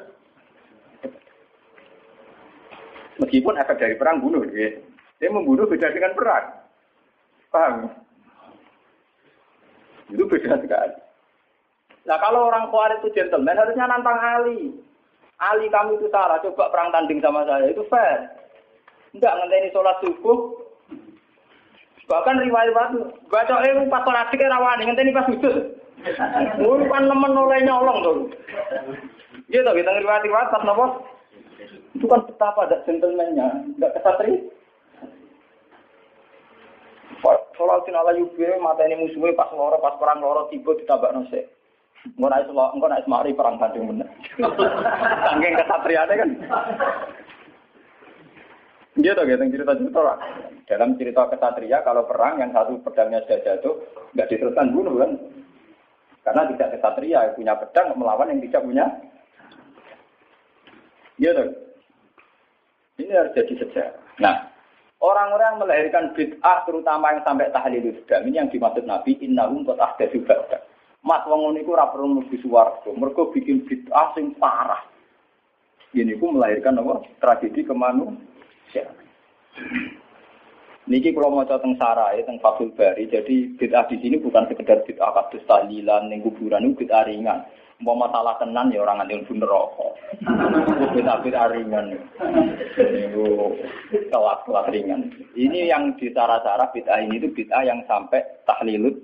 Meskipun 3.20 3.60
efek 3.60 3.78
dari 3.78 3.96
perang 4.00 4.24
bunuh, 4.24 4.42
ya. 4.50 4.82
dia 5.22 5.30
membunuh 5.30 5.70
beda 5.70 5.94
dengan 5.94 6.16
perang. 6.18 6.46
Paham? 7.54 7.92
Itu 10.10 10.24
beda 10.26 10.58
sekali. 10.58 10.96
Nah 12.08 12.18
kalau 12.18 12.50
orang 12.50 12.74
kuat 12.74 12.98
itu 12.98 13.14
gentleman 13.14 13.60
harusnya 13.60 13.86
nantang 13.86 14.18
Ali. 14.18 14.74
Ali 15.38 15.70
kamu 15.70 16.02
itu 16.02 16.10
salah, 16.10 16.42
coba 16.42 16.70
perang 16.74 16.90
tanding 16.90 17.22
sama 17.22 17.46
saya 17.46 17.70
itu 17.70 17.86
fair. 17.90 18.30
Enggak 19.14 19.36
ngenteni 19.38 19.70
sholat 19.74 19.98
subuh. 20.02 20.38
Bahkan 22.10 22.42
riwayat 22.42 22.74
baca 23.30 23.56
eh 23.66 23.74
pas 23.86 24.02
sholat 24.06 24.28
kira 24.34 24.50
rawani 24.50 24.86
ngenteni 24.88 25.14
pas 25.14 25.28
sujud. 25.30 25.56
Mun 26.62 26.90
pan 26.90 27.06
nemen 27.06 27.38
oleh 27.38 27.60
nyolong 27.66 28.00
tuh. 28.02 28.18
Iya 29.52 29.68
tuh 29.68 29.76
kita 29.76 29.92
riwayat-riwayat 30.02 30.50
pas 30.50 30.66
nopo. 30.66 30.86
Itu 31.94 32.06
kan 32.10 32.26
betapa 32.26 32.66
ada 32.66 32.82
gentlemannya, 32.88 33.78
enggak 33.78 33.94
kesatri. 34.00 34.50
Soal 37.54 37.86
sin 37.86 37.94
ala 37.94 38.18
yube 38.18 38.58
mata 38.58 38.82
ini 38.90 38.98
musuhnya 38.98 39.38
pas 39.38 39.54
loro 39.54 39.78
pas 39.78 39.94
perang 40.02 40.18
loro 40.18 40.50
tiba 40.50 40.74
ditabak 40.74 41.14
nose. 41.14 41.46
Engko 42.18 42.26
nek 42.26 42.50
iso 42.50 42.58
engko 42.58 42.88
nek 42.90 43.06
mari 43.06 43.38
perang 43.38 43.62
tanding 43.62 43.86
bener. 43.86 44.10
Saking 45.30 45.54
kesatriane 45.54 46.14
kan. 46.18 46.30
Dia 48.98 49.14
tuh 49.14 49.30
gitu 49.30 49.44
cerita-cerita 49.46 50.02
lah. 50.02 50.18
Dalam 50.66 50.98
cerita 50.98 51.30
kesatria 51.30 51.86
kalau 51.86 52.10
perang 52.10 52.42
yang 52.42 52.50
satu 52.50 52.82
pedangnya 52.82 53.22
sudah 53.30 53.40
jatuh 53.46 53.76
nggak 54.18 54.30
diteruskan 54.34 54.74
bunuh 54.74 54.96
kan. 54.98 55.12
Karena 56.22 56.46
tidak 56.54 56.78
kesatria 56.78 57.34
punya 57.34 57.58
pedang 57.58 57.98
melawan 57.98 58.30
yang 58.30 58.42
tidak 58.46 58.62
punya. 58.62 58.86
Iya 61.18 61.30
tuh. 61.38 61.50
Ini 63.02 63.14
harus 63.18 63.34
jadi 63.34 63.54
sejarah. 63.58 63.96
Nah, 64.22 64.36
orang-orang 65.02 65.58
melahirkan 65.58 66.14
bid'ah 66.14 66.62
terutama 66.70 67.18
yang 67.18 67.26
sampai 67.26 67.50
tahlil 67.50 67.90
islam 67.90 68.22
ini 68.30 68.38
yang 68.38 68.50
dimaksud 68.54 68.86
Nabi 68.86 69.18
innahum 69.18 69.66
qad 69.66 69.82
ahdatsu 69.82 70.22
ba'da. 70.22 70.62
Mas 71.02 71.26
wong 71.26 71.50
ngono 71.50 71.58
iku 71.58 71.74
bikin 73.34 73.66
bid'ah 73.66 74.14
sing 74.14 74.38
parah. 74.38 74.86
Ini 75.98 76.22
ku 76.22 76.30
melahirkan 76.30 76.78
apa? 76.78 77.02
Tragedi 77.18 77.66
kemanusiaan. 77.66 78.96
Niki 80.92 81.16
kalau 81.16 81.32
mau 81.32 81.48
teng 81.48 81.80
sarai, 81.80 82.20
teng 82.28 82.36
Fathul 82.44 82.76
Bari, 82.76 83.08
jadi 83.08 83.48
bid'ah 83.56 83.88
di 83.88 83.96
sini 84.04 84.20
bukan 84.20 84.44
sekedar 84.52 84.84
bid'ah 84.84 85.16
kados 85.16 85.40
tahlilan, 85.48 86.12
ning 86.12 86.20
kuburan 86.20 86.68
itu 86.68 86.84
bid'ah 86.84 87.08
ringan. 87.08 87.48
Mau 87.80 87.96
masalah 87.96 88.36
tenan 88.44 88.76
ya 88.76 88.84
orang 88.84 89.00
ngantil 89.00 89.24
pun 89.24 89.40
rokok. 89.40 89.96
Bid'ah 90.92 91.24
bid'ah 91.24 91.48
ringan. 91.48 91.96
Itu 92.76 93.56
kelas-kelas 94.12 94.68
ringan. 94.68 95.16
Ini 95.32 95.72
yang 95.72 95.96
di 95.96 96.12
cara-cara 96.12 96.68
bid'ah 96.76 97.00
ini 97.00 97.24
itu 97.24 97.32
bid'ah 97.40 97.64
yang 97.64 97.80
sampai 97.88 98.20
tahlilut. 98.44 99.00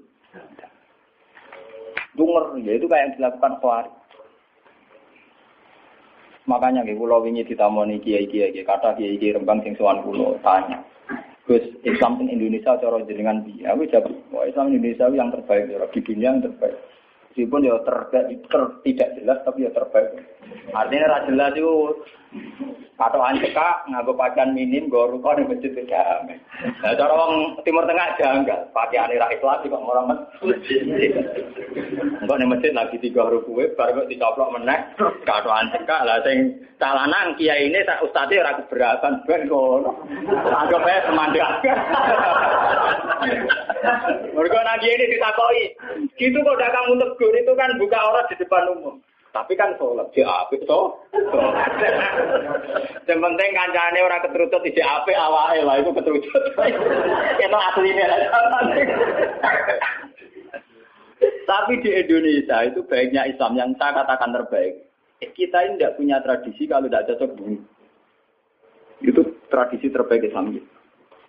Dunger, 2.19 2.51
ya 2.67 2.75
itu 2.75 2.91
kayak 2.91 2.99
yang 2.99 3.13
dilakukan 3.15 3.53
Khawarij. 3.63 3.95
Makanya 6.51 6.83
gue 6.83 6.99
pulau 6.99 7.23
wingi 7.23 7.47
ditamoni 7.47 8.03
kiai 8.03 8.27
kiai 8.27 8.51
kata 8.63 8.95
kiai 8.99 9.15
kiai 9.15 9.39
rembang 9.39 9.63
sing 9.63 9.75
sowan 9.79 10.03
kulo 10.03 10.35
tanya. 10.43 10.83
Gus 11.47 11.63
Islam 11.87 12.19
in 12.19 12.27
Indonesia 12.27 12.75
cara 12.75 12.99
jenengan 13.07 13.39
piye? 13.47 13.63
Aku 13.71 13.87
jawab, 13.87 14.11
wah 14.35 14.43
Islam 14.43 14.75
Indonesia 14.75 15.07
yang 15.07 15.31
terbaik, 15.31 15.71
ya 15.71 15.87
di 15.87 15.99
dunia 16.03 16.35
yang 16.35 16.43
terbaik. 16.43 16.75
Meskipun 17.31 17.69
ya 17.69 17.79
ter, 17.87 17.97
ter, 18.51 18.63
tidak 18.83 19.09
jelas 19.15 19.39
tapi 19.47 19.63
ya 19.63 19.71
terbaik. 19.71 20.11
Artinya 20.75 21.05
ra 21.07 21.19
jelas 21.29 21.55
itu 21.55 21.73
atau 22.97 23.21
anjeka 23.21 23.85
nganggo 23.93 24.17
pakaian 24.17 24.57
minim 24.57 24.89
go 24.89 25.05
ruko 25.05 25.37
ning 25.37 25.45
masjid 25.45 25.69
jame. 25.85 26.41
Nah 26.81 26.97
cara 26.97 27.13
wong 27.13 27.61
Timur 27.61 27.85
Tengah 27.85 28.17
janggal, 28.17 28.73
pakaian 28.73 29.13
ra 29.13 29.29
Islam 29.29 29.61
kok 29.61 29.85
orang 29.85 30.07
masjid. 30.41 30.81
Engko 32.25 32.33
ning 32.41 32.49
masjid 32.49 32.73
lagi 32.73 32.97
tiga 32.97 33.29
rukuwe 33.29 33.69
bar 33.77 33.93
kok 33.93 34.09
dicoplok 34.09 34.53
meneh 34.57 34.79
kado 35.29 35.49
anjeka 35.53 36.01
lah 36.09 36.25
sing 36.25 36.57
calanan 36.81 37.37
kiai 37.37 37.69
ini 37.69 37.85
ustadz 38.01 38.33
ora 38.33 38.57
keberatan 38.65 39.21
ben 39.29 39.45
ngono. 39.45 39.93
Anggap 40.49 40.89
ae 40.89 41.05
semandang. 41.05 41.53
Mergo 44.33 44.59
ini 44.61 45.05
ditakoki, 45.09 45.65
gitu 46.17 46.37
kok 46.41 46.59
kamu 46.59 46.93
tegur 46.97 47.33
itu 47.33 47.53
kan 47.53 47.77
buka 47.77 47.99
orang 48.01 48.27
di 48.29 48.35
depan 48.41 48.69
umum. 48.73 48.97
Tapi 49.37 49.53
kan 49.53 49.77
sholat 49.77 50.09
di 50.17 50.25
apik 50.25 50.65
to. 50.65 50.97
Yang 53.05 53.19
penting 53.21 53.49
kancane 53.53 53.99
orang 54.01 54.25
keterucut 54.25 54.65
di 54.65 54.81
apik 54.81 55.13
awake 55.13 55.61
lah 55.61 55.77
itu 55.77 55.93
keterucut. 55.93 56.41
Itu 57.37 57.57
aslinya 57.69 58.05
Tapi 61.45 61.73
di 61.85 61.89
Indonesia 61.93 62.57
itu 62.65 62.81
baiknya 62.89 63.29
Islam 63.29 63.53
yang 63.53 63.69
saya 63.77 64.01
katakan 64.01 64.33
terbaik. 64.33 64.89
Kita 65.21 65.57
ini 65.69 65.77
tidak 65.77 66.01
punya 66.01 66.17
tradisi 66.25 66.65
kalau 66.65 66.89
tidak 66.89 67.13
cocok 67.13 67.29
bunuh. 67.37 67.61
Itu 69.05 69.21
tradisi 69.53 69.93
terbaik 69.93 70.25
Islam. 70.25 70.57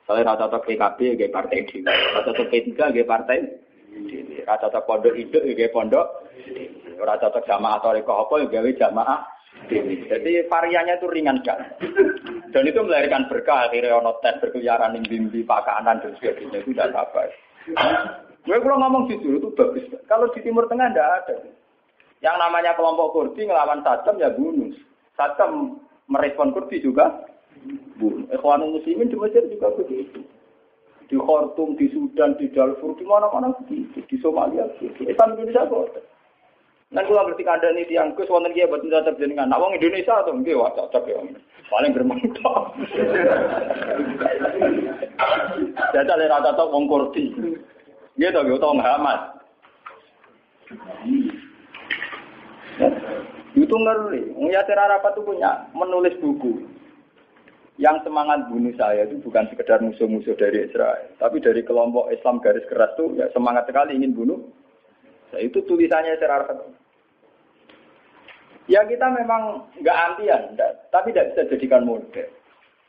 Kalau 0.09 0.24
rata 0.24 0.48
cocok 0.48 0.64
PKB, 0.64 1.20
kayak 1.20 1.34
partai 1.36 1.68
di, 1.68 1.84
rata 1.84 2.32
cocok 2.32 2.48
P3, 2.48 2.72
kayak 2.72 3.04
partai 3.04 3.38
Rata 4.48 4.70
cocok 4.70 4.84
pondok 4.88 5.14
hidup, 5.16 5.42
kayak 5.44 5.74
pondok 5.74 6.06
Ora 6.99 7.16
cocok 7.16 7.46
jamaah 7.46 7.78
atau 7.78 7.94
reko 7.94 8.26
apa 8.26 8.34
ya 8.42 8.46
gawe 8.51 8.70
jamaah 8.74 9.20
Jadi 9.68 10.46
variannya 10.46 10.94
itu 10.96 11.07
ringan 11.11 11.38
kan. 11.42 11.59
Dan 12.55 12.64
itu 12.64 12.80
melahirkan 12.80 13.26
berkah 13.26 13.68
akhirnya 13.68 13.99
ono 14.01 14.16
tes 14.22 14.38
berkeliaran 14.40 14.96
bimbi 15.05 15.44
pakanan 15.44 16.01
dan 16.01 16.14
sebagainya 16.16 16.62
itu 16.62 16.72
tidak 16.72 16.94
apa. 16.94 17.28
Gue 18.49 18.57
kalau 18.64 18.80
ngomong 18.80 19.12
jujur 19.12 19.36
itu 19.36 19.49
bagus. 19.53 19.84
Kalau 20.09 20.30
di 20.32 20.40
Timur 20.40 20.64
Tengah 20.70 20.88
tidak 20.94 21.11
ada. 21.20 21.36
Yang 22.24 22.36
namanya 22.40 22.72
kelompok 22.74 23.12
Kurdi 23.12 23.44
ngelawan 23.44 23.84
Saddam 23.84 24.16
ya 24.16 24.32
bunuh. 24.32 24.72
Saddam 25.14 25.82
merespon 26.09 26.57
Kurdi 26.57 26.80
juga 26.80 27.28
bunuh. 28.01 28.24
Ikhwanul 28.32 28.80
Muslimin 28.80 29.12
di 29.12 29.18
Mesir 29.20 29.44
juga 29.53 29.74
begitu. 29.76 30.24
Di 31.09 31.16
Khartoum, 31.16 31.72
di 31.76 31.88
Sudan, 31.88 32.36
di 32.36 32.53
Darfur, 32.53 32.92
di 32.96 33.05
mana-mana 33.05 33.53
begitu. 33.64 34.01
Di 34.09 34.16
Somalia 34.20 34.64
begitu. 34.76 35.09
Islam 35.09 35.36
Indonesia 35.36 35.68
kok 35.68 35.92
Nah, 36.89 37.05
kalau 37.05 37.28
ngerti 37.28 37.45
kandang 37.45 37.76
ini 37.76 37.84
tiang 37.84 38.16
kus, 38.16 38.32
wonten 38.32 38.57
kia 38.57 38.64
buat 38.64 38.80
cocok 38.80 39.20
jenengan. 39.20 39.53
Nah, 39.53 39.61
wong 39.61 39.76
Indonesia 39.76 40.24
tuh, 40.24 40.32
nggih 40.32 40.57
wah 40.57 40.72
cocok 40.72 41.05
ya. 41.05 41.20
Paling 41.68 41.93
geremeng 41.93 42.16
tok. 42.41 42.72
Jajal 45.93 46.24
ora 46.24 46.45
cocok 46.49 46.72
wong 46.72 46.89
Kurdi. 46.89 47.36
Nggih 48.16 48.32
to, 48.32 48.41
nggih 48.41 48.57
utawa 48.57 48.80
Muhammad. 48.80 49.20
Itu 53.53 53.76
ngeri. 53.76 54.32
Yasir 54.49 54.80
Arafat 54.80 55.12
itu 55.12 55.28
punya 55.28 55.68
menulis 55.76 56.16
buku. 56.24 56.64
Yang 57.76 58.09
semangat 58.09 58.49
bunuh 58.49 58.72
saya 58.74 59.07
itu 59.07 59.22
bukan 59.22 59.47
sekedar 59.53 59.78
musuh-musuh 59.84 60.34
dari 60.41 60.66
Israel. 60.66 61.14
Tapi 61.20 61.39
dari 61.39 61.62
kelompok 61.62 62.11
Islam 62.11 62.41
garis 62.41 62.64
keras 62.66 62.97
itu 62.97 63.20
ya 63.20 63.28
semangat 63.36 63.70
sekali 63.70 63.95
ingin 63.95 64.18
bunuh 64.18 64.41
Nah, 65.33 65.41
itu 65.45 65.59
tulisannya 65.64 66.16
secara. 66.16 66.57
Ya 68.68 68.85
kita 68.85 69.09
memang 69.09 69.64
nggak 69.81 70.01
antian, 70.12 70.53
tapi 70.93 71.12
tidak 71.12 71.33
bisa 71.33 71.49
jadikan 71.57 71.89
model. 71.89 72.29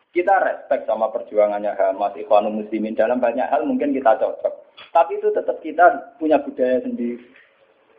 Kita 0.10 0.42
respect 0.42 0.90
sama 0.90 1.08
perjuangannya 1.14 1.78
Hamas, 1.78 2.18
Ikhwanul 2.18 2.66
Muslimin 2.66 2.98
dalam 2.98 3.22
banyak 3.22 3.46
hal 3.48 3.64
mungkin 3.64 3.96
kita 3.96 4.18
cocok. 4.20 4.54
Tapi 4.92 5.22
itu 5.22 5.30
tetap 5.32 5.62
kita 5.62 6.18
punya 6.18 6.42
budaya 6.42 6.82
sendiri. 6.82 7.22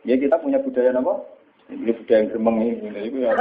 Ya 0.03 0.19
kita 0.19 0.37
punya 0.37 0.59
budaya 0.59 0.91
apa? 0.91 1.13
Ini 1.71 1.93
budaya 1.95 2.19
yang 2.19 2.27
geremeng 2.35 2.57
ini. 2.59 3.01
Itu 3.07 3.17
ya. 3.25 3.31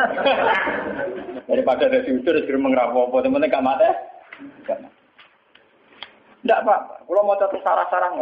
Daripada 1.50 1.90
ada 1.90 1.98
diusir, 2.06 2.36
geremeng 2.46 2.78
rapopo. 2.78 3.18
Teman-teman 3.18 3.50
gak 3.50 3.64
mati? 3.66 3.90
Tidak 6.40 6.58
apa-apa. 6.62 7.04
Kalau 7.04 7.26
mau 7.26 7.36
cocok 7.36 7.60
sarah-sarah 7.60 8.14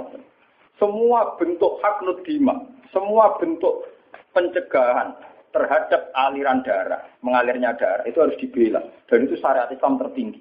Semua 0.79 1.35
bentuk 1.35 1.83
hak 1.83 2.07
nudima, 2.07 2.55
semua 2.95 3.35
bentuk 3.43 3.85
pencegahan 4.31 5.19
terhadap 5.51 6.15
aliran 6.15 6.63
darah, 6.63 7.03
mengalirnya 7.25 7.75
darah, 7.75 8.07
itu 8.07 8.19
harus 8.23 8.39
dibela. 8.39 8.79
Dan 9.11 9.27
itu 9.27 9.35
syariat 9.43 9.67
Islam 9.75 9.99
tertinggi. 9.99 10.39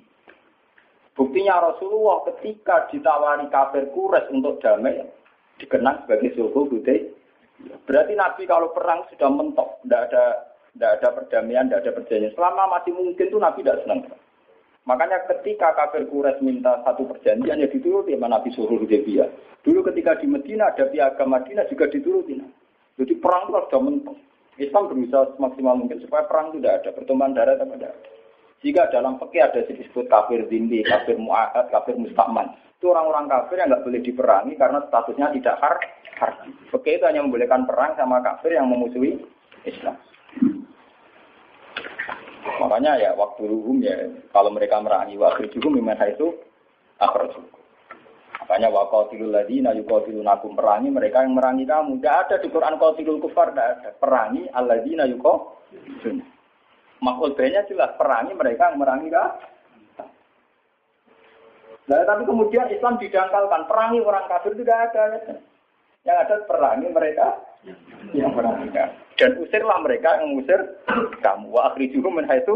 Buktinya 1.18 1.74
Rasulullah 1.74 2.22
ketika 2.30 2.86
ditawari 2.94 3.50
kafir 3.50 3.90
kures 3.90 4.30
untuk 4.30 4.62
damai, 4.62 5.02
dikenang 5.58 6.06
sebagai 6.06 6.38
sulhu 6.38 6.70
budai. 6.70 7.10
Berarti 7.90 8.14
Nabi 8.14 8.46
kalau 8.46 8.70
perang 8.70 9.10
sudah 9.10 9.30
mentok, 9.34 9.82
tidak 9.82 10.14
ada 10.14 10.26
tidak 10.78 10.92
ada 11.02 11.08
perdamaian, 11.18 11.66
tidak 11.66 11.82
ada 11.82 11.92
perjanjian. 11.98 12.34
Selama 12.38 12.64
masih 12.78 12.94
mungkin 12.94 13.34
tuh 13.34 13.42
Nabi 13.42 13.66
tidak 13.66 13.82
senang. 13.82 14.00
Makanya 14.88 15.20
ketika 15.28 15.76
kafir 15.76 16.08
Quraisy 16.08 16.40
minta 16.40 16.80
satu 16.88 17.04
perjanjian 17.12 17.60
ya 17.60 17.68
dituruti 17.68 18.16
sama 18.16 18.32
Nabi 18.32 18.56
suruh 18.56 18.80
Hudaybiyah. 18.80 19.28
Dulu 19.68 19.84
ketika 19.92 20.16
di 20.16 20.32
Medina 20.32 20.72
ada 20.72 20.88
piagam 20.88 21.28
Madinah 21.28 21.68
juga 21.68 21.92
dituruti. 21.92 22.40
Jadi 22.96 23.14
perang 23.20 23.52
itu 23.52 23.60
sudah 23.68 23.82
mentok. 23.84 24.18
Islam 24.58 24.90
berusaha 24.90 25.38
semaksimal 25.38 25.76
mungkin 25.78 26.02
supaya 26.02 26.26
perang 26.26 26.50
itu 26.50 26.64
tidak 26.64 26.82
ada, 26.82 26.90
pertumpahan 26.96 27.36
darah 27.36 27.56
tidak 27.60 27.78
ada. 27.78 27.90
Jika 28.66 28.90
dalam 28.90 29.22
fikih 29.22 29.44
ada 29.44 29.60
disebut 29.70 30.10
kafir 30.10 30.42
dindi, 30.50 30.82
kafir 30.82 31.14
mu'ahad, 31.20 31.70
kafir 31.70 31.94
mustakman. 31.94 32.58
Itu 32.82 32.90
orang-orang 32.90 33.30
kafir 33.30 33.62
yang 33.62 33.70
nggak 33.70 33.86
boleh 33.86 34.02
diperangi 34.02 34.54
karena 34.58 34.82
statusnya 34.90 35.30
tidak 35.38 35.62
har 35.62 35.76
harbi. 36.18 36.50
Itu 36.74 37.06
hanya 37.06 37.22
membolehkan 37.22 37.70
perang 37.70 37.94
sama 38.00 38.18
kafir 38.26 38.58
yang 38.58 38.66
memusuhi 38.66 39.22
Islam. 39.62 39.94
Makanya 42.58 42.98
ya 42.98 43.12
waktu 43.14 43.46
hukum 43.46 43.80
ya 43.86 43.94
kalau 44.34 44.50
mereka 44.50 44.82
merangi 44.82 45.18
waktu 45.18 45.50
hukum 45.54 45.78
memang 45.78 45.98
itu 46.10 46.34
akhir 46.98 47.34
Makanya 48.38 48.72
wa 48.72 48.88
qatilul 48.88 49.36
ladina 49.36 49.76
yuqatilunakum 49.76 50.56
perangi 50.56 50.88
mereka 50.88 51.20
yang 51.20 51.36
merangi 51.36 51.68
kamu. 51.68 52.00
Tidak 52.00 52.16
ada 52.16 52.36
di 52.40 52.48
Quran 52.48 52.80
qatilul 52.80 53.20
kufar, 53.20 53.52
tidak 53.52 53.68
ada. 53.76 53.90
Perangi 54.00 54.48
alladzina 54.56 55.04
yuqatilun. 55.04 56.24
Makul 57.04 57.36
banyak 57.36 57.68
jelas 57.68 57.92
perangi 58.00 58.32
mereka 58.38 58.72
yang 58.72 58.80
merangi 58.80 59.12
kamu. 59.12 59.36
Nah, 61.88 62.04
tapi 62.04 62.24
kemudian 62.28 62.68
Islam 62.68 63.00
didangkalkan 63.00 63.64
perangi 63.68 64.04
orang 64.04 64.28
kafir 64.28 64.52
itu 64.56 64.64
tidak 64.68 64.92
ada. 64.92 65.04
Yang 66.08 66.18
ada 66.24 66.36
perangi 66.48 66.88
mereka 66.88 67.28
yang 68.16 68.32
merangi 68.32 68.72
kamu. 68.72 68.96
Dan 69.20 69.32
usirlah 69.44 69.78
mereka 69.84 70.24
yang 70.24 70.32
mengusir 70.32 70.60
kamu. 71.20 71.52
Wa 71.52 71.74
akhrijuhum 71.74 72.16
min 72.16 72.26
haitsu 72.32 72.56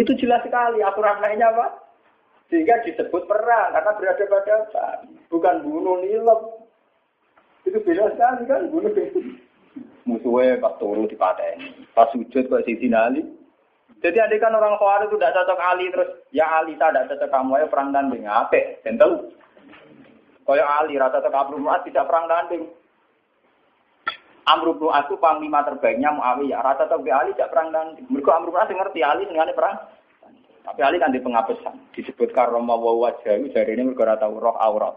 Itu 0.00 0.16
jelas 0.16 0.40
sekali 0.40 0.80
aturan 0.80 1.20
lainnya 1.20 1.52
apa? 1.52 1.84
Sehingga 2.48 2.80
disebut 2.82 3.28
perang 3.28 3.76
karena 3.76 3.92
berada 3.92 4.24
pada 4.24 4.56
bukan 5.28 5.56
bunuh 5.60 6.00
nilep. 6.00 6.40
Itu 7.68 7.78
beda 7.84 8.16
sekali 8.16 8.48
kan 8.48 8.72
bunuh 8.72 8.92
musuhnya 10.04 10.60
pas 10.60 10.76
turun 10.76 11.08
di 11.08 11.16
paten, 11.16 11.88
pas 11.96 12.12
sujud 12.12 12.44
kok 12.46 12.64
sisi 12.68 12.92
nali. 12.92 13.24
Jadi 14.04 14.20
andai 14.20 14.36
kan 14.36 14.52
orang 14.52 14.76
Khawarij 14.76 15.08
itu 15.08 15.16
tidak 15.16 15.32
cocok 15.32 15.60
Ali 15.64 15.88
terus 15.88 16.10
ya 16.28 16.44
Ali 16.60 16.76
tidak 16.76 17.08
cocok 17.08 17.30
kamu 17.32 17.56
ya 17.56 17.66
perang 17.72 17.88
tanding 17.88 18.24
apa? 18.28 18.84
Tentu. 18.84 19.32
Kaya 20.44 20.60
Ali 20.60 21.00
rata 21.00 21.24
cocok 21.24 21.56
Amr 21.56 21.80
tidak 21.88 22.04
perang 22.04 22.28
tanding. 22.28 22.68
Amr 24.44 24.76
bin 24.76 24.92
itu 24.92 25.16
panglima 25.16 25.64
terbaiknya 25.64 26.12
Muawiyah. 26.12 26.60
Rata 26.60 26.84
cocok 26.84 27.08
Ali 27.08 27.32
tidak 27.32 27.56
perang 27.56 27.72
tanding. 27.72 28.04
Mereka 28.12 28.28
Amr 28.28 28.52
bin 28.52 28.76
ngerti 28.76 29.00
Ali 29.00 29.24
dengan 29.24 29.48
perang 29.56 29.80
Tapi 30.64 30.80
Ali 30.84 30.96
kan 31.00 31.12
di 31.12 31.20
pengapesan. 31.20 31.76
Disebutkan 31.96 32.52
Roma 32.52 32.76
wa 32.76 32.92
wajah 33.08 33.36
itu 33.36 33.52
dari 33.52 33.76
ini 33.76 33.92
mereka 33.92 34.16
tahu 34.20 34.40
roh 34.40 34.56
aurat. 34.56 34.94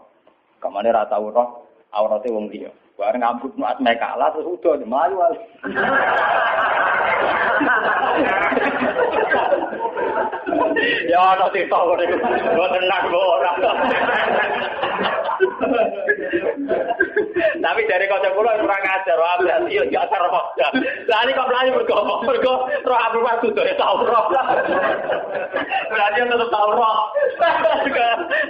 Ke 0.60 0.68
mana 0.68 0.92
rata 0.92 1.16
roh 1.16 1.64
auratnya 1.92 2.32
wong 2.32 2.48
dia. 2.52 2.68
Bareng 2.96 3.20
ngambut 3.24 3.56
nuat 3.56 3.80
mereka 3.80 4.16
kalah 4.16 4.32
terus 4.32 4.48
udah 4.48 4.80
melayu 4.84 5.20
Ali. 5.20 5.40
ya 11.08 11.20
ana 11.20 11.46
sing 11.52 11.68
tau 11.68 11.92
niku. 11.96 12.16
Mboten 12.16 12.84
nak 12.88 13.12
ora. 13.12 13.52
Tapi 17.58 17.80
dari 17.90 18.06
kocok 18.06 18.32
kula 18.34 18.58
kurang 18.62 18.82
ajar, 18.82 19.18
wah 19.18 19.38
berarti 19.38 19.74
yo 19.74 19.82
gak 19.90 20.10
roh. 20.10 20.46
Lah 21.08 21.20
ini 21.26 21.34
kok 21.34 21.48
mlayu 21.50 21.70
mergo 21.74 22.22
mergo 22.22 22.54
roh 22.86 22.98
Abdul 22.98 23.26
Wasud 23.26 23.58
ya 23.58 23.74
tau 23.78 24.02
roh. 24.02 24.24
Berarti 25.90 26.18
tetep 26.22 26.50
tau 26.50 26.68
roh. 26.74 26.98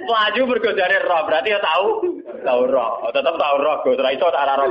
Melayu 0.09 0.43
mergo 0.49 0.71
dari 0.77 0.99
roh, 1.05 1.21
berarti 1.25 1.49
ya 1.53 1.61
tahu 1.65 1.87
tahu 2.45 2.61
roh. 2.69 2.91
Oh, 3.05 3.13
tetep 3.13 3.35
tahu 3.37 3.55
roh, 3.61 3.77
go 3.85 3.91
ora 3.97 4.11
iso 4.13 4.29
tak 4.29 4.49
roh. 4.57 4.69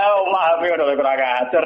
Oh, 0.00 0.20
maaf 0.32 0.64
ya 0.64 0.74
udah 0.76 0.96
kurang 0.96 1.20
ajar. 1.20 1.64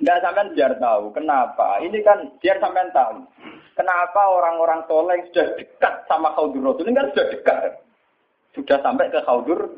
Enggak 0.00 0.20
sampean 0.22 0.54
biar 0.54 0.72
tahu 0.78 1.04
kenapa. 1.12 1.78
Ini 1.82 1.98
kan 2.06 2.18
biar 2.38 2.56
sampean 2.62 2.90
tahu. 2.94 3.26
Kenapa 3.72 4.20
orang-orang 4.28 4.84
soleh 4.84 5.24
sudah 5.30 5.56
dekat 5.56 5.94
sama 6.04 6.36
Khaudur 6.36 6.60
Rasul 6.60 6.92
ini 6.92 6.98
kan 6.98 7.08
sudah 7.12 7.26
dekat. 7.32 7.70
Sudah 8.52 8.78
sampai 8.84 9.08
ke 9.08 9.20
Khaudur 9.24 9.72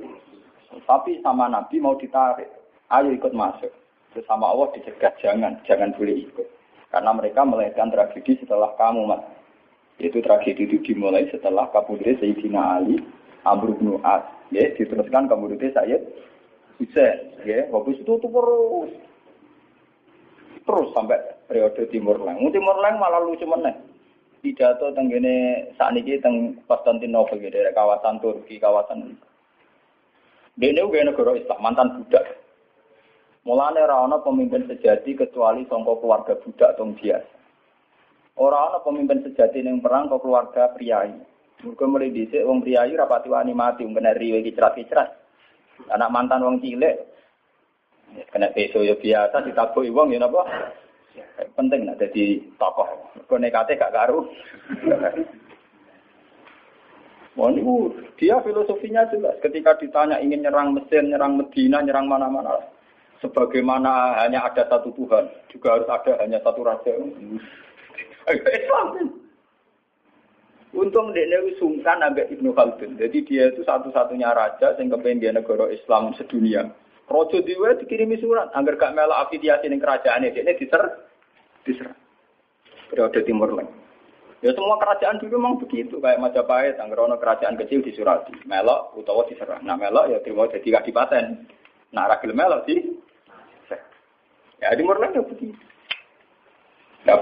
tapi 0.83 1.23
sama 1.23 1.47
Nabi 1.47 1.79
mau 1.79 1.95
ditarik. 1.95 2.51
Ayo 2.91 3.15
ikut 3.15 3.31
masuk. 3.31 3.71
Sama 4.27 4.47
Allah 4.47 4.71
dicegah 4.75 5.11
jangan, 5.19 5.59
jangan 5.67 5.91
boleh 5.99 6.23
ikut. 6.23 6.47
Karena 6.95 7.11
mereka 7.11 7.43
melahirkan 7.43 7.91
tragedi 7.91 8.39
setelah 8.39 8.71
kamu, 8.79 9.11
Mas. 9.11 9.23
Itu 9.99 10.23
tragedi 10.23 10.71
itu 10.71 10.79
dimulai 10.87 11.27
setelah 11.31 11.67
kabudre 11.75 12.15
Sayyidina 12.23 12.79
Ali, 12.79 13.03
Amr 13.43 13.75
bin 13.75 13.99
As. 14.07 14.23
Ya, 14.55 14.71
diteruskan 14.79 15.27
kabudre 15.27 15.59
Sayyid 15.75 16.03
Hussein. 16.79 17.35
Ya, 17.43 17.67
habis 17.71 17.99
itu 17.99 18.15
terus 18.23 18.91
terus 20.65 20.89
sampai 20.97 21.21
periode 21.45 21.85
Timur 21.93 22.17
Leng. 22.21 22.41
Timur 22.49 22.77
Leng 22.81 22.97
malah 22.97 23.21
lucu 23.21 23.45
meneh. 23.45 23.77
Saat 24.45 25.97
ini 25.97 26.21
teng 26.21 26.61
Konstantinopel 26.69 27.41
gitu, 27.41 27.57
kawasan 27.73 28.21
Turki, 28.21 28.61
kawasan 28.61 29.17
Dene 30.55 30.87
uga 30.87 31.03
negara 31.03 31.35
Islam, 31.35 31.59
mantan 31.65 31.99
budak. 31.99 32.45
Mulane 33.43 33.83
ora 33.83 34.07
ana 34.07 34.23
pemimpin 34.23 34.71
sejati 34.71 35.19
kecuali 35.19 35.67
sangka 35.67 35.99
keluarga 35.99 36.39
budak 36.39 36.79
atau 36.79 36.95
biasa. 36.95 37.35
Ora 38.39 38.71
ana 38.71 38.79
pemimpin 38.85 39.25
sejati 39.27 39.67
ning 39.67 39.83
perang 39.83 40.07
kok 40.07 40.23
keluarga 40.23 40.71
priayi. 40.71 41.19
Mergo 41.65 41.85
mulai 41.91 42.15
dhisik 42.15 42.45
wong 42.47 42.63
priayi 42.63 42.95
rapati 42.95 43.33
wani 43.33 43.51
mati, 43.57 43.83
wong 43.83 43.99
kena 43.99 44.15
riwe 44.15 44.47
kicrat-kicrat. 44.47 45.11
Anak 45.91 46.13
mantan 46.13 46.45
wong 46.45 46.63
cilik 46.63 47.14
Kena 48.31 48.51
peso 48.55 48.83
ya 48.83 48.95
biasa 48.95 49.43
ditabuhi 49.43 49.91
wong 49.91 50.15
ya 50.15 50.23
napa? 50.23 50.47
Penting 51.59 51.87
nak 51.87 51.99
jadi 51.99 52.43
tokoh. 52.59 52.87
Konekate 53.27 53.79
gak 53.79 53.95
karu. 53.95 54.27
Wah 57.35 57.51
ini 57.51 57.63
dia 58.15 58.39
filosofinya 58.47 59.11
jelas. 59.11 59.35
Ketika 59.43 59.75
ditanya 59.83 60.23
ingin 60.23 60.47
nyerang 60.47 60.71
Mesir, 60.71 61.03
nyerang 61.03 61.35
Medina, 61.35 61.83
nyerang 61.83 62.07
mana-mana. 62.07 62.55
Sebagaimana 63.19 64.23
hanya 64.23 64.47
ada 64.47 64.69
satu 64.71 64.95
Tuhan, 64.95 65.27
juga 65.51 65.75
harus 65.75 65.89
ada 65.91 66.13
hanya 66.23 66.39
satu 66.47 66.63
raja. 66.63 66.93
Islam. 68.31 69.19
Untung 70.75 71.15
dia 71.15 71.39
sungkan 71.59 72.03
agak 72.03 72.31
Ibnu 72.35 72.51
Khaldun. 72.51 72.99
Jadi 72.99 73.23
dia 73.27 73.51
itu 73.51 73.63
satu-satunya 73.63 74.35
raja 74.35 74.75
yang 74.75 74.91
kepengen 74.91 75.23
dia 75.23 75.31
negara 75.31 75.71
Islam 75.71 76.15
sedunia. 76.19 76.67
Rojo 77.05 77.45
diwe 77.45 77.77
dikirimi 77.85 78.17
surat 78.17 78.49
agar 78.57 78.81
gak 78.81 78.95
melok 78.97 79.29
afiliasi 79.29 79.69
ning 79.69 79.81
kerajaan 79.81 80.25
ini 80.25 80.57
diser 80.57 80.83
diser. 81.69 81.93
Periode 82.89 83.21
Timur 83.25 83.53
Leng. 83.53 83.69
Ya 84.45 84.53
semua 84.53 84.77
kerajaan 84.77 85.17
dulu 85.21 85.41
memang 85.41 85.57
begitu 85.57 85.97
kayak 86.05 86.21
Majapahit, 86.21 86.77
agar 86.77 86.99
ono 87.01 87.17
kerajaan 87.17 87.57
kecil 87.57 87.81
disurati, 87.81 88.45
melok 88.45 88.93
utawa 88.93 89.25
diserah. 89.25 89.61
Nah 89.65 89.77
melok 89.77 90.13
ya 90.13 90.21
terima 90.21 90.45
jadi 90.53 90.81
kadipaten. 90.81 91.49
Nah 91.97 92.05
ragil 92.09 92.37
melok 92.37 92.69
di 92.69 92.77
Ya 94.63 94.73
Timur 94.77 94.97
Leng 94.97 95.13
ya 95.13 95.21
begitu. 95.25 95.61
Nah, 97.05 97.21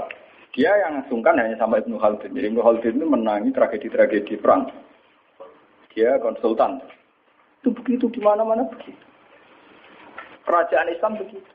dia 0.54 0.70
yang 0.78 1.02
sungkan 1.10 1.34
hanya 1.34 1.58
sama 1.58 1.82
Ibnu 1.82 1.98
Khaldun. 1.98 2.30
Jadi 2.38 2.46
Ibnu 2.54 2.62
Khaldun 2.62 3.02
itu 3.02 3.06
menangi 3.08 3.50
tragedi-tragedi 3.50 4.38
perang. 4.38 4.70
Dia 5.90 6.22
konsultan. 6.22 6.78
Itu 7.58 7.74
begitu 7.74 8.06
di 8.14 8.22
mana-mana 8.22 8.62
begitu. 8.70 9.11
Kerajaan 10.42 10.90
Islam 10.90 11.18
begitu. 11.18 11.50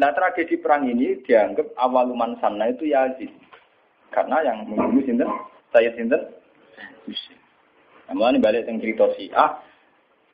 Nah 0.00 0.08
tragedi 0.16 0.56
perang 0.56 0.88
ini 0.88 1.20
dianggap 1.20 1.76
awaluman 1.76 2.40
sana 2.40 2.72
itu 2.72 2.88
Yazid. 2.88 3.28
Karena 4.12 4.44
yang 4.44 4.64
membunuh 4.68 5.04
sinten, 5.04 5.28
saya 5.72 5.92
sinten, 5.96 6.20
Namun 8.12 8.44
balik 8.44 8.68
yang 8.68 8.76
cerita 8.76 9.08
Syiah, 9.16 9.56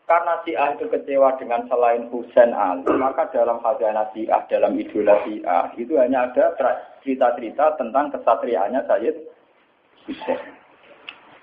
karena 0.09 0.35
Syiah 0.43 0.75
itu 0.75 0.91
kecewa 0.91 1.37
dengan 1.39 1.63
selain 1.71 2.11
Husain 2.11 2.51
Ali, 2.51 2.91
maka 2.97 3.31
dalam 3.31 3.63
khazanah 3.63 4.11
Syiah, 4.11 4.43
dalam 4.51 4.75
idola 4.75 5.21
Syiah, 5.23 5.71
itu 5.79 5.95
hanya 5.95 6.27
ada 6.27 6.59
cerita-cerita 7.07 7.79
tentang 7.79 8.11
kesatriaannya 8.11 8.83
Sayyid 8.89 9.17
Hussein. 10.11 10.41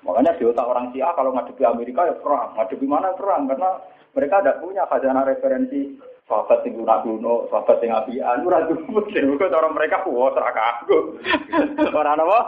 Makanya 0.03 0.35
di 0.35 0.43
otak 0.43 0.67
orang 0.67 0.91
Syiah 0.91 1.13
kalau 1.15 1.31
ngadepi 1.31 1.63
Amerika 1.63 2.09
ya 2.09 2.15
perang, 2.19 2.57
ngadepi 2.59 2.85
mana 2.89 3.15
perang, 3.15 3.47
karena 3.47 3.69
mereka 4.15 4.39
tidak 4.39 4.63
punya 4.63 4.87
khazanah 4.87 5.27
referensi 5.27 5.99
sahabat 6.25 6.65
yang 6.65 6.81
guna 6.81 7.03
kuno, 7.05 7.35
sahabat 7.51 7.77
yang 7.83 7.99
apian, 7.99 8.47
ora 8.47 8.65
cukup. 8.65 9.05
Jadi 9.13 9.27
orang 9.29 9.75
mereka 9.75 10.01
wah 10.07 10.31
serak 10.33 10.57
aku. 10.57 10.97
Orang 11.93 12.23
apa? 12.23 12.39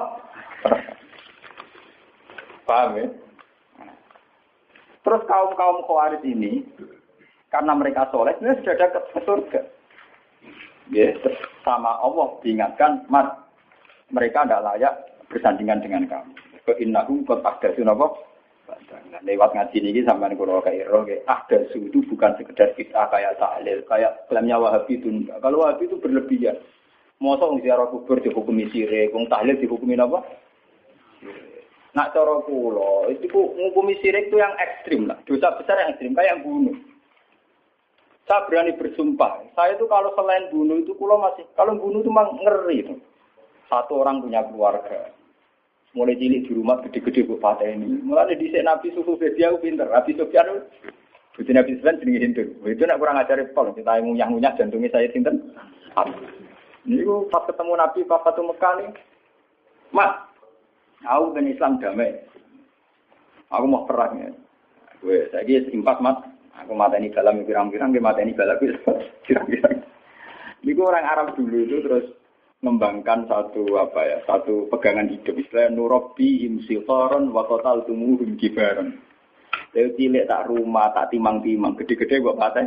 Paham 2.66 2.98
ya? 3.00 3.08
Terus 5.06 5.24
kaum 5.24 5.56
kaum 5.56 5.84
khawarij 5.88 6.20
ini 6.28 6.68
karena 7.48 7.72
mereka 7.80 8.12
soleh, 8.12 8.36
ini 8.44 8.60
sudah 8.60 8.76
ada 8.76 9.00
ke 9.08 9.20
surga. 9.24 9.62
Ya, 10.92 11.16
sama 11.64 12.00
Allah 12.04 12.36
diingatkan, 12.44 13.08
mas 13.08 13.28
mereka 14.12 14.44
tidak 14.44 14.64
layak 14.68 14.94
bersandingan 15.32 15.80
dengan 15.84 16.04
kamu. 16.12 16.32
Ke 16.68 16.76
innahum 16.84 17.24
kot 17.24 17.44
agdasun 17.44 17.88
apa? 17.88 18.08
Nah, 18.68 19.24
lewat 19.24 19.56
ngaji 19.56 19.80
ini 19.80 20.04
kalau 20.04 20.60
kayak 20.60 20.92
roh 20.92 21.08
ah 21.32 21.40
itu 21.48 22.00
bukan 22.12 22.36
sekedar 22.36 22.76
kita 22.76 23.08
kayak 23.08 23.40
tahlil 23.40 23.80
kayak 23.88 24.28
klaimnya 24.28 24.60
wahabi 24.60 25.00
itu 25.00 25.08
kalau 25.40 25.64
wahabi 25.64 25.88
itu 25.88 25.96
berlebihan. 25.96 26.60
Masa 27.18 27.50
orang 27.50 27.64
ziarah 27.66 27.88
kubur 27.90 28.20
dihukumi 28.20 28.68
sirik 28.70 29.16
wong 29.16 29.26
tahlil 29.32 29.56
dihukumi 29.56 29.96
apa? 29.96 30.20
Nak 31.96 32.12
cara 32.14 32.44
kulo 32.44 33.08
itu 33.10 33.32
menghukumi 33.32 33.98
sirik 34.04 34.28
itu 34.30 34.38
yang 34.38 34.54
ekstrim 34.60 35.08
lah. 35.08 35.18
Dosa 35.24 35.56
besar 35.56 35.80
yang 35.82 35.96
ekstrim 35.96 36.14
kayak 36.14 36.38
yang 36.38 36.44
bunuh. 36.44 36.76
Saya 38.28 38.44
berani 38.52 38.76
bersumpah. 38.76 39.48
Saya 39.56 39.80
itu 39.80 39.88
kalau 39.88 40.12
selain 40.14 40.52
bunuh 40.52 40.84
itu 40.84 40.92
kulo 41.00 41.18
masih 41.24 41.48
kalau 41.56 41.80
bunuh 41.80 42.04
itu 42.04 42.12
memang 42.12 42.36
ngeri 42.44 42.78
itu. 42.84 42.96
Satu 43.72 44.04
orang 44.04 44.22
punya 44.22 44.44
keluarga 44.46 45.17
mulai 45.98 46.14
cilik 46.14 46.46
di 46.46 46.54
rumah 46.54 46.78
gede-gede 46.86 47.26
bu 47.26 47.42
fatah 47.42 47.66
ini. 47.66 48.06
Mulai 48.06 48.38
di 48.38 48.54
Nabi 48.62 48.94
susu 48.94 49.18
aku 49.18 49.58
pinter. 49.58 49.90
Nabi 49.90 50.14
Sufyan 50.14 50.62
itu 51.42 51.50
Nabi 51.50 51.78
Sufyan 51.82 51.98
jenenge 51.98 52.22
Hindu. 52.22 52.44
Itu 52.70 52.86
nak 52.86 53.02
kurang 53.02 53.18
ajar 53.18 53.42
pol. 53.58 53.74
Kita 53.74 53.98
ngunyah-ngunyah 53.98 54.54
jantungnya 54.54 54.94
saya 54.94 55.10
sinten. 55.10 55.42
Ini 56.86 57.02
pas 57.34 57.50
ketemu 57.50 57.74
Nabi 57.74 58.00
pas 58.06 58.22
satu 58.22 58.46
Mekah 58.46 58.74
nih. 58.78 58.90
Mas, 59.90 60.14
aku 61.02 61.34
ben 61.34 61.50
Islam 61.50 61.82
damai. 61.82 62.22
Aku 63.50 63.66
mau 63.66 63.90
perang 63.90 64.22
ya. 64.22 64.30
Gue 65.02 65.26
saya 65.34 65.46
impas 65.74 65.98
mat. 66.02 66.22
Aku 66.66 66.74
mata 66.74 66.98
ini 66.98 67.14
dalam 67.14 67.46
pirang-pirang, 67.46 67.94
mata 68.02 68.18
ini 68.18 68.34
balap 68.34 68.58
pirang-pirang. 69.30 69.78
Ini 70.66 70.74
orang 70.74 71.06
Arab 71.06 71.38
dulu 71.38 71.70
itu 71.70 71.86
terus 71.86 72.06
mengembangkan 72.62 73.30
satu 73.30 73.78
apa 73.78 74.02
ya 74.02 74.18
satu 74.26 74.66
pegangan 74.74 75.10
hidup. 75.10 75.38
Istilah 75.38 75.70
nurobi 75.70 76.46
imsiltoron 76.50 77.30
wakotal 77.30 77.86
tumuhum 77.86 78.34
kibaron 78.38 78.98
Saya 79.76 79.94
cilik 79.94 80.26
tak 80.26 80.50
rumah 80.50 80.90
tak 80.96 81.14
timang 81.14 81.44
timang 81.46 81.78
gede-gede 81.78 82.24
buat 82.24 82.40
patah 82.40 82.66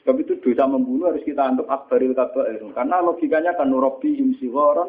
sebab 0.00 0.16
itu 0.24 0.40
dosa 0.40 0.64
membunuh 0.64 1.12
harus 1.12 1.20
kita 1.26 1.44
anggap 1.44 1.68
akbaril 1.68 2.16
kabair 2.16 2.64
karena 2.72 2.96
logikanya 3.04 3.52
kan 3.52 3.68
nurobi 3.68 4.16
imsiltoron 4.16 4.88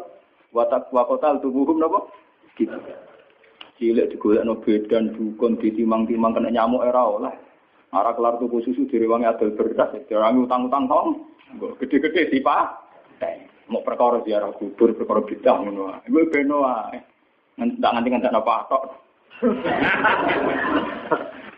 watak 0.56 0.88
wakotal 0.96 1.44
tumuhum 1.44 1.82
nopo 1.82 2.08
gitu. 2.56 2.80
Cilik 3.76 4.14
digolek 4.16 4.46
no 4.48 4.62
bedan 4.64 5.12
dukun 5.12 5.60
ditimang 5.60 6.08
timang 6.08 6.32
kena 6.38 6.54
nyamuk 6.54 6.86
era 6.88 7.04
olah 7.04 7.36
Arah 7.92 8.16
kelar 8.16 8.39
tuku 8.39 8.64
susu 8.64 8.88
dari 8.88 9.04
wangi 9.04 9.28
adol 9.28 9.52
beras, 9.52 9.92
dari 10.08 10.39
utang-utang 10.39 10.88
tong, 10.88 11.28
gede-gede 11.76 12.32
sih 12.32 12.39
pak. 12.39 12.80
Mau 13.72 13.80
perkara 13.88 14.19
ziarah 14.28 14.51
kubur, 14.59 14.91
perkara 14.91 15.24
bidang 15.24 15.72
ngono. 15.72 16.03
Ibu 16.03 16.28
beno 16.28 16.67
ae. 16.67 16.99
Nggak 17.55 17.91
nganti 17.95 18.09
nganti 18.11 18.28
apa 18.28 18.67
tok. 18.67 18.84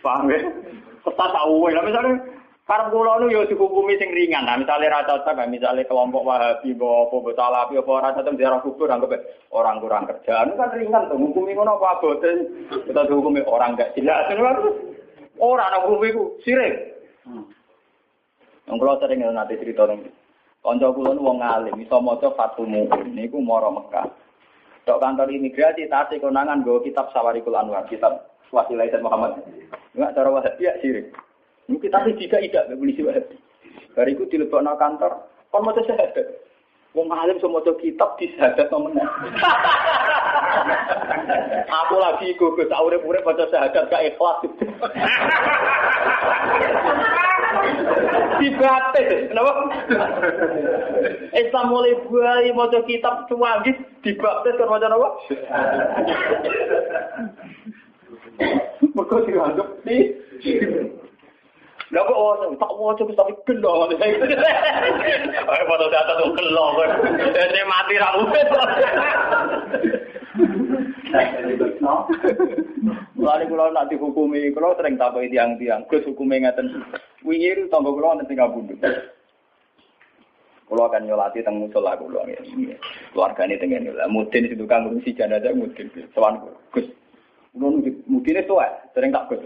Paham 0.06 0.30
ya? 0.30 0.40
Ketat 1.04 1.30
tahu 1.34 1.68
lah 1.68 1.84
misalnya 1.84 2.16
Karena 2.64 2.96
kula 2.96 3.20
nu 3.20 3.28
yo 3.28 3.44
dihukumi 3.44 4.00
sing 4.00 4.16
ringan. 4.16 4.48
Nah, 4.48 4.56
misalnya 4.56 4.88
ra 4.88 5.04
cocok, 5.04 5.36
misalnya 5.52 5.84
kelompok 5.84 6.24
Wahabi, 6.24 6.72
apa 6.72 7.12
apa 7.12 7.30
Salafi, 7.36 7.76
apa 7.76 7.92
ora 7.92 8.16
cocok 8.16 8.40
ziarah 8.40 8.64
kubur 8.64 8.88
anggap 8.88 9.20
orang 9.52 9.84
kurang 9.84 10.08
kerjaan 10.08 10.56
kan 10.56 10.72
ringan 10.72 11.12
tuh. 11.12 11.20
Hukumi 11.20 11.60
ngono 11.60 11.76
apa 11.76 12.00
abote. 12.00 12.32
Kita 12.88 13.04
dihukumi 13.04 13.44
orang 13.44 13.76
gak 13.76 13.92
jelas. 14.00 14.32
Ora 15.44 15.68
ana 15.68 15.84
hukum 15.84 16.08
iku 16.08 16.24
sirik. 16.48 17.04
Yang 18.64 18.76
kula 18.80 18.96
sering 19.04 19.28
nanti 19.28 19.60
cerita 19.60 19.84
nang 19.84 20.08
kanca 20.64 20.88
kula 20.96 21.12
nu 21.12 21.28
wong 21.28 21.44
alim 21.44 21.76
iso 21.84 22.00
maca 22.00 22.32
Fathul 22.40 22.72
Mu'in 22.72 23.12
niku 23.12 23.44
mara 23.44 23.68
Mekah. 23.68 24.08
Tok 24.88 25.00
kantor 25.04 25.28
imigrasi 25.28 25.92
tasik 25.92 26.24
konangan 26.24 26.64
go 26.64 26.80
kitab 26.80 27.12
Sawarikul 27.12 27.56
Anwar, 27.56 27.84
kitab 27.92 28.32
Wasilah 28.52 28.88
Muhammad. 29.04 29.44
Enggak 29.96 30.16
cara 30.16 30.30
Wahabi 30.32 30.64
ya 30.64 30.74
sirik. 30.80 31.12
Ini 31.68 31.80
kita 31.80 32.04
sih 32.08 32.16
jika 32.16 32.40
tidak 32.40 32.68
polisi 32.80 33.04
Wahabi. 33.04 33.36
Bariku 33.96 34.24
dilebokno 34.28 34.76
kantor, 34.80 35.28
kon 35.52 35.64
maca 35.68 35.84
syahadat. 35.84 36.28
Wong 36.96 37.12
alim 37.12 37.40
semua 37.44 37.64
kitab 37.64 38.16
di 38.20 38.32
syahadat 38.36 38.72
temen. 38.72 38.96
Aku 41.84 41.96
lagi 41.98 42.38
ke 42.38 42.46
urip-urip 42.70 43.26
baca 43.26 43.50
syahadat 43.50 43.90
gak 43.90 44.06
ikhlas. 44.06 44.38
Dibates, 48.42 49.30
kenapa? 49.32 49.52
Islam 51.34 51.66
mulai 51.72 51.96
buai 52.06 52.52
maca 52.52 52.80
kitab 52.84 53.26
cuwagis 53.32 53.78
dibaptis 54.04 54.58
kan 54.60 54.68
maca 54.68 54.88
apa? 54.90 55.10
Mergo 58.94 59.18
dianggap 59.26 59.70
di 59.88 59.98
lah 61.94 62.02
kok 62.10 62.18
oh, 62.18 62.34
tak 62.58 62.74
waca 62.74 63.06
wis 63.06 63.14
tapi 63.14 63.38
gelo. 63.46 63.86
Ayo 63.86 65.64
foto 65.70 65.86
data 65.94 66.18
tuh 66.18 66.34
gelo. 66.34 66.66
Dene 67.38 67.62
mati 67.70 68.02
ra. 68.02 68.10
Mulane 73.16 73.44
kula 73.48 73.72
nak 73.72 73.88
dihukumi, 73.92 74.52
kula 74.56 74.76
sering 74.80 74.96
takoki 74.96 75.32
tiang-tiang, 75.32 75.84
Gus 75.92 76.08
hukume 76.08 76.40
ngeten. 76.40 76.72
Wingi 77.28 77.68
tangga 77.68 77.92
kula 77.92 78.16
wonten 78.16 78.32
bundut. 78.32 78.80
Kula 80.68 80.84
akan 80.88 81.06
nyolati 81.06 81.44
teng 81.44 81.60
musola 81.60 82.00
kula 82.00 82.24
ngene. 82.24 82.80
Keluargane 83.12 83.60
teng 83.60 83.70
ngene 83.76 83.92
lah. 83.94 84.08
Mudin 84.08 84.48
situ 84.48 84.66
kang 84.66 84.88
ngurusi 84.88 85.16
jenazah 85.16 85.54
mudin. 85.54 85.92
Sowan 86.16 86.40
Gus. 86.72 86.88
Kula 87.52 87.68
mudine 88.08 88.42
tuwa, 88.48 88.66
sering 88.96 89.12
tak 89.12 89.28
Gus. 89.28 89.44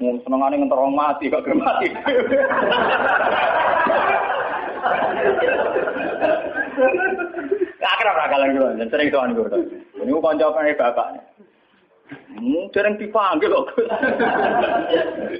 Mau 0.00 0.18
senengane 0.24 0.56
ngentor 0.58 0.90
mati 0.90 1.30
kok 1.30 1.46
mati. 1.52 1.88
Akrab 7.82 8.14
ra 8.14 8.30
kalan 8.30 8.54
kula, 8.54 8.86
sering 8.86 9.10
sowan 9.10 9.34
kula. 9.34 9.58
Niku 9.98 10.22
kanca 10.22 10.54
kene 10.54 10.78
bapaknya. 10.78 11.22
Hmm, 12.12 12.68
sering 12.70 12.94
dipanggil 13.00 13.50
kok. 13.50 13.74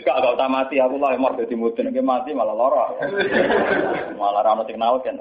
Gak 0.02 0.18
gak 0.18 0.36
tak 0.40 0.50
mati 0.50 0.80
aku 0.82 0.96
lah 0.98 1.14
emor 1.14 1.38
dadi 1.38 1.54
mudin 1.54 1.92
iki 1.94 2.02
mati 2.02 2.34
malah 2.34 2.56
lara. 2.56 2.86
Malah 4.18 4.42
ra 4.42 4.58
ono 4.58 4.98
kan. 5.04 5.20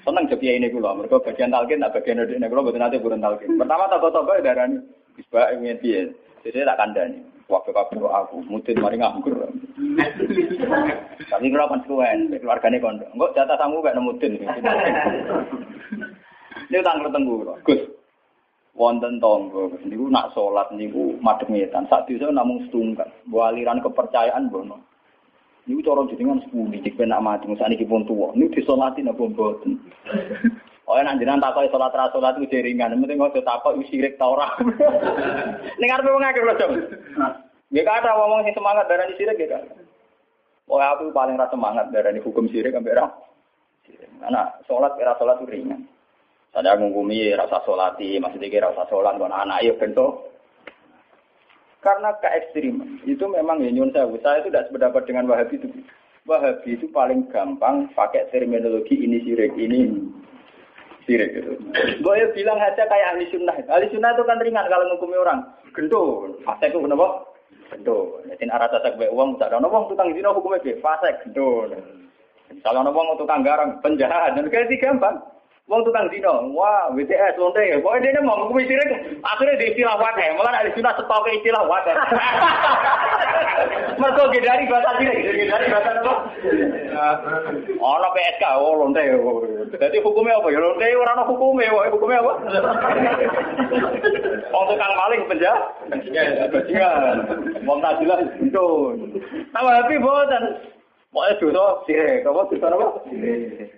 Seneng 0.00 0.24
jadi 0.32 0.56
ini 0.56 0.72
kula, 0.72 0.96
mergo 0.96 1.20
bagian 1.20 1.52
talkin 1.52 1.82
tak 1.84 2.00
bagian 2.00 2.24
ndekne 2.24 2.48
kula 2.48 2.64
mboten 2.64 2.80
nate 2.80 3.02
burun 3.02 3.20
talkin. 3.20 3.60
Pertama 3.60 3.90
toko-toko 3.92 4.40
darani 4.40 4.80
wis 5.18 5.26
bae 5.28 5.58
piye. 5.76 6.14
Jadi 6.40 6.64
tak 6.64 6.78
kandani. 6.80 7.20
Waktu 7.50 7.74
kabeh 7.74 7.98
aku 8.06 8.46
mudin 8.46 8.78
mari 8.78 8.96
nganggur. 8.96 9.34
Tapi 11.26 11.46
kalau 11.50 11.66
kan 11.66 11.82
suwen, 11.82 12.30
keluargane 12.30 12.78
kondo. 12.78 13.06
Enggak 13.10 13.34
jatah 13.34 13.58
sangu 13.58 13.82
gak 13.82 13.98
nemudin. 13.98 14.38
Ini 16.70 16.86
tanggal 16.86 17.10
tenggu, 17.10 17.42
Gus. 17.66 17.82
Wonten 18.78 19.18
tonggo, 19.18 19.74
niku 19.82 20.06
nak 20.06 20.30
sholat 20.30 20.70
niku 20.70 21.18
madhep 21.18 21.50
ngetan. 21.50 21.90
Sak 21.90 22.06
desa 22.06 22.30
namung 22.30 22.62
setunggal. 22.64 23.10
Mbok 23.26 23.42
aliran 23.50 23.82
kepercayaan 23.82 24.46
bono. 24.46 24.78
Niku 25.66 25.82
cara 25.82 26.06
jenengan 26.06 26.38
sepuluh 26.46 26.78
dik 26.78 26.94
penak 26.94 27.18
mati 27.20 27.50
sak 27.58 27.66
niki 27.66 27.82
pun 27.82 28.06
tuwa. 28.06 28.30
Niku 28.38 28.62
disolati 28.62 29.02
napa 29.02 29.26
mboten. 29.26 29.82
Oh, 30.86 30.98
nek 30.98 31.18
jenengan 31.18 31.42
takoki 31.42 31.70
salat 31.74 31.94
ra 31.94 32.10
salat 32.14 32.38
iku 32.38 32.50
ringan, 32.50 32.98
penting 32.98 33.22
ojo 33.22 33.38
takok 33.42 33.78
iku 33.78 33.84
sirik 33.90 34.18
ta 34.18 34.26
ora. 34.26 34.48
Ning 35.78 35.90
arepe 35.90 36.10
wong 36.10 36.26
akeh 36.26 36.42
lho, 36.42 36.54
Ya 37.70 37.86
kata 37.86 38.10
ngomong 38.18 38.42
sing 38.42 38.54
semangat 38.54 38.90
darani 38.90 39.14
sirik 39.14 39.38
ya 39.38 39.54
kan. 39.54 39.70
Oh 40.66 40.82
aku 40.82 41.14
paling 41.14 41.38
rasa 41.38 41.54
semangat 41.54 41.94
darani 41.94 42.18
hukum 42.18 42.50
sirik 42.50 42.74
sampai 42.74 42.98
ra. 42.98 43.06
Anak 44.26 44.66
sholat 44.66 44.98
era 44.98 45.14
sholat 45.18 45.38
itu 45.38 45.50
ringan. 45.50 45.86
Saya 46.50 46.74
ngukumi 46.74 47.30
rasa 47.38 47.62
sholati, 47.62 48.18
maksudnya 48.18 48.50
kira 48.50 48.74
rasa 48.74 48.82
sholat, 48.90 49.14
kalau 49.14 49.30
anak 49.30 49.62
ya 49.62 49.70
bentuk. 49.78 50.34
Karena 51.80 52.12
ke 52.20 52.28
ekstrim 52.28 53.00
itu 53.08 53.24
memang 53.24 53.62
ya 53.64 53.70
nyun 53.72 53.94
saya, 53.94 54.10
saya 54.20 54.44
itu 54.44 54.52
tidak 54.52 54.68
sependapat 54.68 55.02
dengan 55.08 55.30
Wahabi 55.30 55.56
itu. 55.56 55.68
Wahabi 56.28 56.76
itu 56.76 56.86
paling 56.92 57.24
gampang 57.32 57.88
pakai 57.96 58.28
terminologi 58.28 58.98
ini 58.98 59.24
sirik, 59.24 59.56
ini 59.56 59.88
sirik 61.08 61.32
gitu. 61.32 61.56
Gue 62.04 62.14
ya 62.20 62.28
bilang 62.36 62.60
aja 62.60 62.84
kayak 62.84 63.16
ahli 63.16 63.24
sunnah. 63.32 63.56
Ahli 63.70 63.88
sunnah 63.88 64.12
itu 64.12 64.22
kan 64.28 64.42
ringan 64.44 64.68
kalau 64.68 64.84
ngukumi 64.92 65.16
orang. 65.16 65.40
Gendul, 65.72 66.36
fase 66.44 66.68
itu 66.68 66.82
kenapa? 66.82 67.24
Gendul. 67.72 68.26
Jadi 68.28 68.44
arah 68.50 68.68
tasak 68.68 69.00
baik 69.00 69.14
uang, 69.14 69.40
tak 69.40 69.54
ada 69.54 69.64
uang 69.64 69.88
tukang 69.88 70.12
zina 70.12 70.34
hukumnya 70.34 70.60
fase 70.84 71.08
gendul. 71.24 71.72
Kalau 72.60 72.82
ada 72.84 72.90
uang 72.92 73.16
tukang 73.16 73.40
garang, 73.40 73.80
penjahat, 73.80 74.36
dan 74.36 74.50
kayak 74.52 74.68
gampang. 74.82 75.16
Wong 75.70 75.86
tukang 75.86 76.10
dino, 76.10 76.50
wah 76.50 76.90
WTS 76.90 77.38
lonte 77.38 77.62
ya. 77.62 77.78
Pokoknya 77.78 78.10
dia 78.10 78.26
mau 78.26 78.42
ngukumi 78.42 78.66
sirik, 78.66 78.90
akhirnya 79.22 79.54
di 79.54 79.70
istilah 79.70 80.02
wadah. 80.02 80.26
Malah 80.34 80.66
ada 80.66 80.74
sunnah 80.74 80.90
setok 80.98 81.22
ke 81.22 81.38
istilah 81.38 81.62
wadah. 81.62 81.94
Mereka 84.02 84.34
dari 84.34 84.66
bahasa 84.66 84.98
sirik, 84.98 85.46
dari 85.46 85.66
bahasa 85.70 85.90
apa? 86.02 86.14
Ono 87.78 88.08
PSK, 88.10 88.44
oh 88.58 88.82
lonte. 88.82 88.98
Jadi 89.78 89.96
hukumnya 90.02 90.42
apa 90.42 90.50
ya? 90.50 90.58
Lonte 90.58 90.86
orang 90.90 91.22
ono 91.22 91.24
hukumnya, 91.38 91.70
wah 91.70 91.86
hukumnya 91.86 92.18
apa? 92.18 92.32
Wong 94.50 94.64
tukang 94.74 94.94
maling 94.98 95.22
penjahat, 95.30 95.62
bajingan. 96.50 97.16
Wong 97.62 97.78
tak 97.78 98.02
jelas 98.02 98.26
itu. 98.42 98.66
Tambah 99.54 99.74
happy 99.78 100.02
boten. 100.02 100.44
Pokoknya 101.14 101.38
dosa 101.38 101.64
sirik, 101.86 102.26
apa 102.26 102.42
dosa 102.50 102.66
apa? 102.74 102.86
Sirik. 103.06 103.70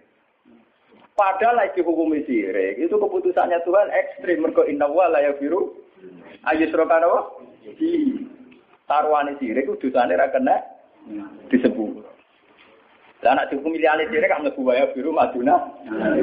Padahal 1.12 1.60
lagi 1.60 1.84
hukum 1.84 2.16
sirik 2.24 2.80
itu 2.80 2.94
keputusannya 2.97 3.60
Tuhan 3.68 3.89
ekstrim. 3.93 4.48
Mergo 4.48 4.64
inna 4.64 4.89
wa 4.89 5.12
la 5.12 5.20
yafiru 5.20 5.76
ayyusrokan 6.48 7.05
apa? 7.05 7.20
Di 7.76 8.16
taruhane 8.89 9.36
sirik 9.36 9.68
itu 9.68 9.76
dosane 9.76 10.16
ra 10.16 10.32
kena 10.32 10.56
disebut. 11.52 12.01
Lah 13.22 13.39
anak 13.39 13.52
dihukum 13.52 13.76
liyane 13.76 14.09
sirik 14.09 14.32
kan 14.32 14.40
mlebu 14.40 14.64
wa 14.64 14.72
yafiru 14.72 15.12
maduna. 15.12 15.56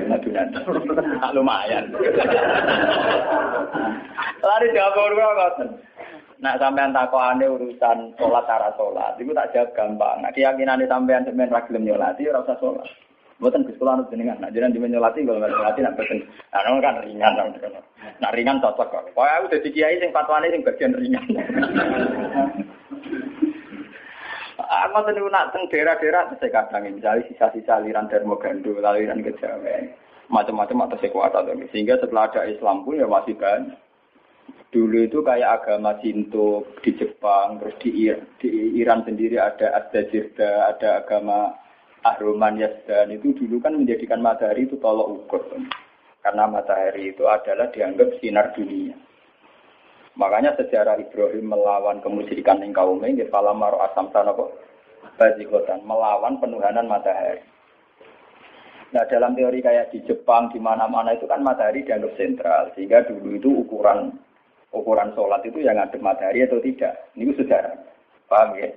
Maduna. 0.10 0.42
Tak 1.22 1.34
lumayan. 1.38 1.94
Lari 4.42 4.68
jawab 4.74 4.98
ora 4.98 5.30
ngoten. 5.38 5.70
Nak 6.40 6.56
sampean 6.56 6.96
takokane 6.96 7.46
urusan 7.52 8.16
sholat 8.16 8.48
cara 8.48 8.72
sholat, 8.80 9.20
itu 9.20 9.36
tak 9.36 9.52
jawab 9.52 9.76
gampang. 9.76 10.24
Nak 10.24 10.32
keyakinan 10.32 10.88
sampean 10.88 11.28
sampean 11.28 11.52
ra 11.52 11.68
gelem 11.68 11.84
nyolati 11.84 12.32
ora 12.32 12.48
usah 12.48 12.56
sholat. 12.64 12.88
Buatan 13.40 13.64
Gus 13.64 13.80
Kula 13.80 14.04
jenengan, 14.12 14.36
nah 14.44 14.52
jenengan 14.52 14.76
di 14.76 14.84
nyolati 14.84 15.24
kalau 15.24 15.40
nggak 15.40 15.56
nyolati 15.56 15.80
nak 15.80 15.96
pesen. 15.96 16.20
Nah, 16.52 16.80
kan 16.84 17.00
ringan 17.08 17.34
Nah, 18.20 18.30
ringan 18.36 18.60
cocok 18.60 18.88
kok. 18.92 19.04
Pokoknya 19.16 19.36
aku 19.40 19.46
udah 19.48 19.60
kiai 19.64 19.96
sing 19.96 20.12
fatwane 20.12 20.52
sing 20.52 20.60
bagian 20.60 20.92
ringan. 20.92 21.24
Aku 24.70 25.02
tuh 25.02 25.32
nak 25.34 25.50
teng 25.50 25.66
daerah-daerah 25.72 26.30
saya 26.38 26.54
kadang 26.54 26.94
misalnya 26.94 27.26
sisa-sisa 27.26 27.82
aliran 27.82 28.06
Darmo 28.06 28.38
Gando, 28.38 28.78
aliran 28.78 29.26
Kejawen, 29.26 29.98
macam-macam 30.30 30.86
atau 30.86 30.98
sekuat 31.02 31.34
atau 31.34 31.58
sehingga 31.74 31.98
setelah 31.98 32.30
ada 32.30 32.46
Islam 32.46 32.86
pun 32.86 33.02
ya 33.02 33.10
masih 33.10 33.34
banyak. 33.34 33.74
Dulu 34.70 35.10
itu 35.10 35.26
kayak 35.26 35.66
agama 35.66 35.98
Sinto 35.98 36.70
di 36.86 36.94
Jepang, 36.94 37.58
terus 37.58 37.74
di, 37.82 38.14
di 38.38 38.50
Iran 38.78 39.02
sendiri 39.02 39.42
ada 39.42 39.74
Asdajirda, 39.82 40.70
ada 40.70 41.02
agama 41.02 41.58
Ahruman 42.08 42.56
Yazdan 42.56 43.12
itu 43.12 43.36
dulu 43.36 43.60
kan 43.60 43.76
menjadikan 43.76 44.24
matahari 44.24 44.64
itu 44.64 44.80
tolok 44.80 45.20
ukur. 45.20 45.44
Karena 46.24 46.48
matahari 46.48 47.12
itu 47.12 47.28
adalah 47.28 47.72
dianggap 47.72 48.16
sinar 48.20 48.52
dunia. 48.56 48.96
Makanya 50.20 50.56
sejarah 50.60 51.00
Ibrahim 51.00 51.48
melawan 51.48 52.04
kemusyrikan 52.04 52.60
yang 52.60 52.76
kaum 52.76 53.00
ini, 53.08 53.24
falam 53.32 53.56
maro 53.56 53.80
asam 53.88 54.12
sana 54.12 54.36
kok 54.36 54.52
bazikotan, 55.16 55.80
melawan 55.88 56.40
penuhanan 56.44 56.92
matahari. 56.92 57.40
Nah 58.90 59.06
dalam 59.06 59.38
teori 59.38 59.64
kayak 59.64 59.94
di 59.94 60.04
Jepang, 60.04 60.50
di 60.50 60.60
mana-mana 60.60 61.14
itu 61.14 61.30
kan 61.30 61.46
matahari 61.46 61.86
dianggap 61.86 62.16
sentral. 62.18 62.74
Sehingga 62.74 63.06
dulu 63.06 63.38
itu 63.38 63.50
ukuran 63.64 64.12
ukuran 64.74 65.14
sholat 65.14 65.46
itu 65.46 65.62
yang 65.62 65.78
ngadep 65.78 66.02
matahari 66.02 66.44
atau 66.44 66.60
tidak. 66.60 66.94
Ini 67.14 67.32
sejarah. 67.38 67.78
Paham 68.28 68.58
ya? 68.58 68.70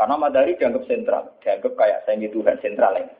Karena 0.00 0.16
matahari 0.16 0.56
dianggap 0.56 0.88
sentral. 0.88 1.28
Dianggap 1.44 1.76
kayak 1.76 2.08
saya 2.08 2.24
Tuhan 2.32 2.56
sentral 2.64 2.96
ini. 2.96 3.12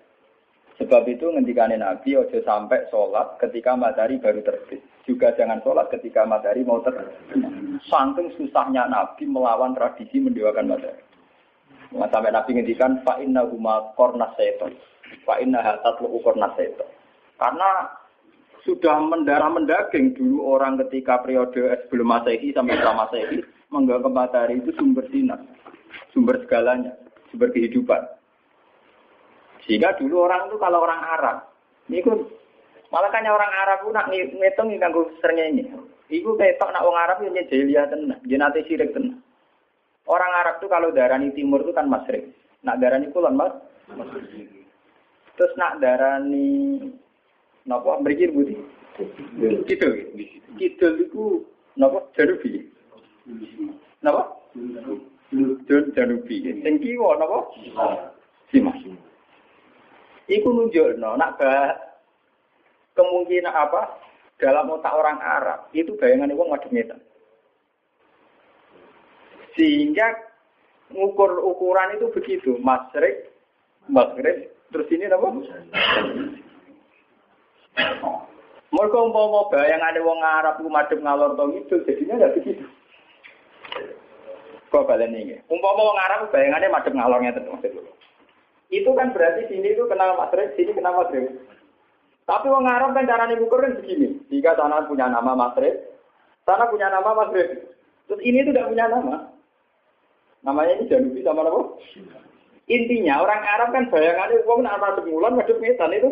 Sebab 0.80 1.04
itu 1.12 1.28
ngendikane 1.28 1.76
Nabi 1.76 2.16
ojo 2.16 2.40
sampai 2.40 2.88
sholat 2.88 3.36
ketika 3.36 3.76
matahari 3.76 4.16
baru 4.16 4.40
terbit. 4.40 4.80
Juga 5.04 5.36
jangan 5.36 5.60
sholat 5.60 5.92
ketika 5.92 6.24
matahari 6.24 6.64
mau 6.64 6.80
terbit. 6.80 7.12
Saking 7.84 8.32
susahnya 8.40 8.88
Nabi 8.88 9.28
melawan 9.28 9.76
tradisi 9.76 10.24
mendewakan 10.24 10.72
matahari. 10.72 11.04
Nah, 11.92 12.08
sampai 12.08 12.32
Nabi 12.32 12.50
ngendikan 12.56 13.04
fa 13.04 13.20
inna 13.20 13.44
huma 13.44 13.92
korna 13.92 14.32
seton. 14.40 14.72
Fa 15.28 15.36
inna 15.36 15.60
hatat 15.60 16.00
lu 16.00 16.16
korna 16.24 16.48
seton. 16.56 16.88
Karena 17.36 17.92
sudah 18.64 19.04
mendarah 19.04 19.52
mendaging 19.52 20.16
dulu 20.16 20.56
orang 20.56 20.80
ketika 20.88 21.20
periode 21.20 21.76
sebelum 21.84 22.08
Masehi 22.08 22.56
sampai 22.56 22.80
setelah 22.80 23.04
Masehi 23.04 23.44
menganggap 23.68 24.12
matahari 24.12 24.58
itu 24.58 24.74
sumber 24.74 25.06
sinar, 25.12 25.40
sumber 26.12 26.40
segalanya, 26.44 26.94
sumber 27.30 27.50
kehidupan. 27.54 28.02
Sehingga 29.64 29.94
dulu 30.00 30.26
orang 30.26 30.48
itu 30.50 30.56
kalau 30.58 30.82
orang 30.82 31.02
Arab, 31.04 31.36
ini 31.86 32.02
malah 32.90 33.10
kan 33.12 33.26
orang 33.28 33.52
Arab 33.54 33.78
pun 33.86 33.94
nak 33.94 34.10
ngitung 34.10 34.72
nganggo 34.72 35.10
ini. 35.30 35.62
Iku 36.10 36.34
ketok 36.34 36.74
nak 36.74 36.82
orang 36.82 37.02
Arab 37.06 37.18
yang 37.22 37.38
jahiliyah 37.38 37.86
tenan, 37.86 38.18
jenate 38.26 38.66
sirik 38.66 38.90
tenan. 38.90 39.22
Orang 40.10 40.32
Arab 40.34 40.58
itu 40.58 40.66
kalau 40.66 40.90
darani 40.90 41.30
timur 41.38 41.62
itu 41.62 41.70
kan 41.70 41.86
masrik. 41.86 42.34
Nak 42.66 42.82
darani 42.82 43.14
kulon 43.14 43.38
mas. 43.38 43.54
Terus 45.38 45.54
nak 45.54 45.78
darani 45.78 46.82
napa 47.62 48.02
mriki 48.02 48.26
budi. 48.34 48.58
Kidul. 49.70 49.92
Kidul 50.58 50.92
itu 51.06 51.46
napa 51.78 52.02
janubi. 52.18 52.66
Napa? 54.02 54.34
Janubi. 55.94 56.36
Sing 56.42 56.74
kiwa 56.82 57.14
napa? 57.18 57.38
Simas. 58.50 58.78
Iku 60.30 60.48
nunjukno 60.50 61.18
nak 61.18 61.38
kemungkinan 62.94 63.54
apa 63.54 63.98
dalam 64.38 64.72
otak 64.72 64.94
orang 64.94 65.18
Arab 65.22 65.70
itu 65.74 65.94
bayangan 65.98 66.34
uang 66.34 66.50
madem 66.50 66.70
ngetan. 66.74 67.00
Sehingga 69.54 70.06
ngukur 70.94 71.42
ukuran 71.42 71.98
itu 71.98 72.06
begitu, 72.14 72.50
masrik, 72.62 73.30
maghrib, 73.90 74.50
terus 74.70 74.88
ini 74.90 75.10
apa? 75.10 75.28
Mereka 78.70 78.96
umpama 79.02 79.50
bayangan 79.50 79.98
wong 79.98 80.20
Arab 80.22 80.62
ku 80.62 80.70
madem 80.70 81.02
ngalor 81.02 81.34
to 81.34 81.44
itu 81.58 81.74
jadinya 81.86 82.22
tidak 82.22 82.34
begitu. 82.38 82.64
Kok 84.70 84.86
balen 84.86 85.18
ini? 85.18 85.34
Umpama 85.50 85.82
wong 85.82 85.98
Arab 85.98 86.20
bayangannya 86.30 86.70
madem 86.70 86.94
ngalor 86.94 87.18
ngeten 87.20 87.50
maksud 87.50 87.74
itu 88.70 88.90
kan 88.94 89.10
berarti 89.10 89.50
sini 89.50 89.74
itu 89.74 89.82
kenal 89.90 90.14
Madrid, 90.14 90.54
sini 90.54 90.70
kenal 90.70 90.94
Madrid. 90.94 91.26
Tapi 92.22 92.46
orang 92.46 92.70
Arab 92.70 92.90
kan 92.94 93.10
cara 93.10 93.26
ngukur 93.26 93.58
kan 93.58 93.74
begini. 93.82 94.22
Jika 94.30 94.54
sana 94.54 94.86
punya 94.86 95.10
nama 95.10 95.34
Madrid, 95.34 95.74
sana 96.46 96.70
punya 96.70 96.86
nama 96.86 97.10
Madrid. 97.10 97.66
Terus 98.06 98.22
ini 98.22 98.46
tidak 98.46 98.70
punya 98.70 98.86
nama. 98.86 99.26
Namanya 100.46 100.78
ini 100.78 100.86
Janubi 100.86 101.26
sama 101.26 101.42
apa? 101.42 101.62
Intinya 102.70 103.26
orang 103.26 103.42
Arab 103.42 103.68
kan 103.74 103.84
bayangannya 103.90 104.46
uang 104.46 104.62
nak 104.62 104.78
masuk 104.78 105.10
bulan 105.10 105.34
metan 105.34 105.90
itu 105.90 106.10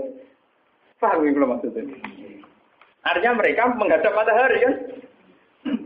paham 0.98 1.22
ya 1.22 1.46
maksudnya? 1.46 1.86
Artinya 3.06 3.38
mereka 3.38 3.70
menghadap 3.78 4.12
matahari 4.18 4.58
kan? 4.66 4.74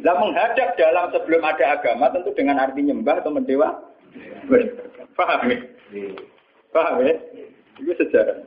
Lah 0.03 0.19
menghadap 0.19 0.75
dalam 0.75 1.15
sebelum 1.15 1.43
ada 1.47 1.79
agama 1.79 2.11
tentu 2.11 2.35
dengan 2.35 2.59
arti 2.59 2.83
nyembah 2.83 3.23
atau 3.23 3.31
mendewa. 3.31 3.79
Paham 5.15 5.47
ya? 5.47 5.59
Paham 6.75 7.07
ya? 7.07 7.15
Itu 7.79 7.95
sejarah. 7.97 8.43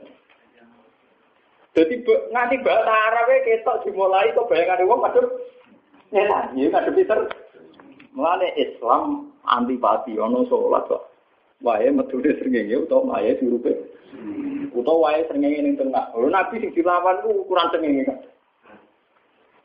Jadi 1.76 2.08
nganti 2.08 2.56
bahasa 2.64 2.88
Arab 2.88 3.28
ya 3.28 3.38
ketok 3.44 3.84
dimulai 3.84 4.32
kok 4.32 4.48
bayangan 4.48 4.80
uang 4.88 5.00
madhep 5.04 5.28
nyetan, 6.08 6.56
ya 6.56 6.72
madhep 6.72 6.96
pinter. 6.96 7.20
Mulane 8.16 8.48
Islam 8.56 9.36
antipati 9.44 10.16
ono 10.16 10.48
salat 10.48 10.88
kok. 10.88 11.12
Wae 11.60 11.92
metune 11.92 12.32
srengenge 12.40 12.80
utawa 12.80 13.20
wae 13.20 13.36
dirupe. 13.36 13.76
Utawa 14.72 15.12
wae 15.12 15.28
srengenge 15.28 15.60
ning 15.60 15.76
tengah. 15.76 16.16
Lho 16.16 16.32
Nabi 16.32 16.64
sing 16.64 16.72
dilawan 16.72 17.20
ku 17.20 17.44
ukuran 17.44 17.68
srengenge 17.68 18.08
kan. 18.08 18.18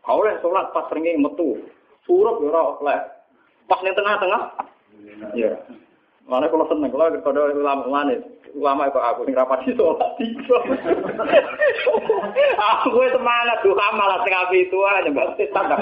Kau 0.03 0.19
oleh 0.19 0.35
sholat 0.43 0.68
pas 0.76 0.91
srengenge 0.91 1.15
metu. 1.15 1.63
Surup 2.06 2.41
ya 2.41 2.49
ora 2.49 2.61
oleh. 2.82 2.99
Pas 3.69 3.80
ning 3.86 3.94
tengah-tengah. 3.94 4.41
Ya. 5.38 5.53
Mana 6.30 6.48
kalau 6.48 6.69
seneng, 6.69 6.91
kalau 6.94 7.11
kalau 7.26 7.49
ulama 7.52 7.84
ulama 7.90 8.14
ulama 8.56 8.91
kok 8.94 9.03
aku 9.03 9.26
sing 9.26 9.36
rapati 9.36 9.73
sholat 9.73 10.11
tiga. 10.22 10.57
aku 12.72 12.99
semangat 13.10 13.57
tuh 13.64 13.73
malah 13.76 14.22
api 14.22 14.68
itu 14.68 14.78
aja 14.86 15.10
mbak 15.10 15.36
setan. 15.40 15.65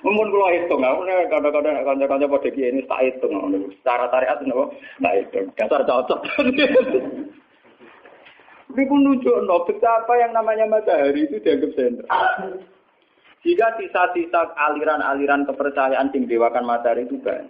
Mumpun 0.00 0.32
kula 0.32 0.50
hitung, 0.56 0.82
aku 0.82 1.06
nek 1.06 1.30
kadang-kadang 1.30 1.86
kanca-kanca 1.86 2.26
padha 2.26 2.48
kiye 2.50 2.72
ini 2.74 2.82
tak 2.88 3.04
hitung. 3.06 3.30
Secara 3.78 4.10
syariat 4.10 4.42
napa? 4.42 4.64
Tak 4.98 5.14
hitung. 5.22 5.46
Dasar 5.54 5.80
cocok. 5.86 6.20
Ini 8.70 8.86
pun 8.86 9.02
nunjuk 9.02 9.34
no, 9.50 9.66
betapa 9.66 10.14
yang 10.14 10.30
namanya 10.30 10.62
matahari 10.70 11.26
itu 11.26 11.42
dianggap 11.42 11.74
sentral. 11.74 12.62
Jika 13.40 13.80
sisa-sisa 13.80 14.52
aliran-aliran 14.52 15.48
kepercayaan 15.48 16.12
sing 16.12 16.28
dewakan 16.28 16.68
matahari 16.68 17.08
itu 17.08 17.16
banyak. 17.24 17.48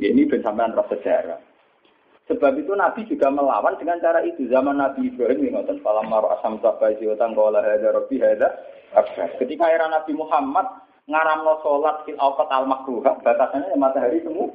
Ya, 0.00 0.08
ini 0.10 0.26
bersamaan 0.26 0.74
roh 0.74 0.88
sejarah. 0.90 1.38
Sebab 2.30 2.54
itu 2.58 2.72
Nabi 2.72 3.04
juga 3.06 3.28
melawan 3.28 3.76
dengan 3.76 3.98
cara 3.98 4.22
itu. 4.22 4.46
Zaman 4.48 4.78
Nabi 4.78 5.10
Ibrahim 5.10 5.42
yang 5.42 5.62
ngotot 5.62 5.82
falam 5.82 6.06
maru 6.06 6.30
asam 6.38 6.58
sabai 6.62 6.96
siotang 6.96 7.34
kola 7.34 7.60
hada 7.60 7.92
robi 7.92 8.22
hada. 8.22 8.50
Ketika 9.42 9.66
era 9.68 9.90
Nabi 9.90 10.14
Muhammad 10.14 10.64
ngaramno 11.10 11.60
sholat 11.66 12.06
fil 12.06 12.16
awqat 12.16 12.48
al 12.54 12.70
makruha, 12.70 13.20
batasannya 13.20 13.74
matahari 13.74 14.22
semua. 14.22 14.48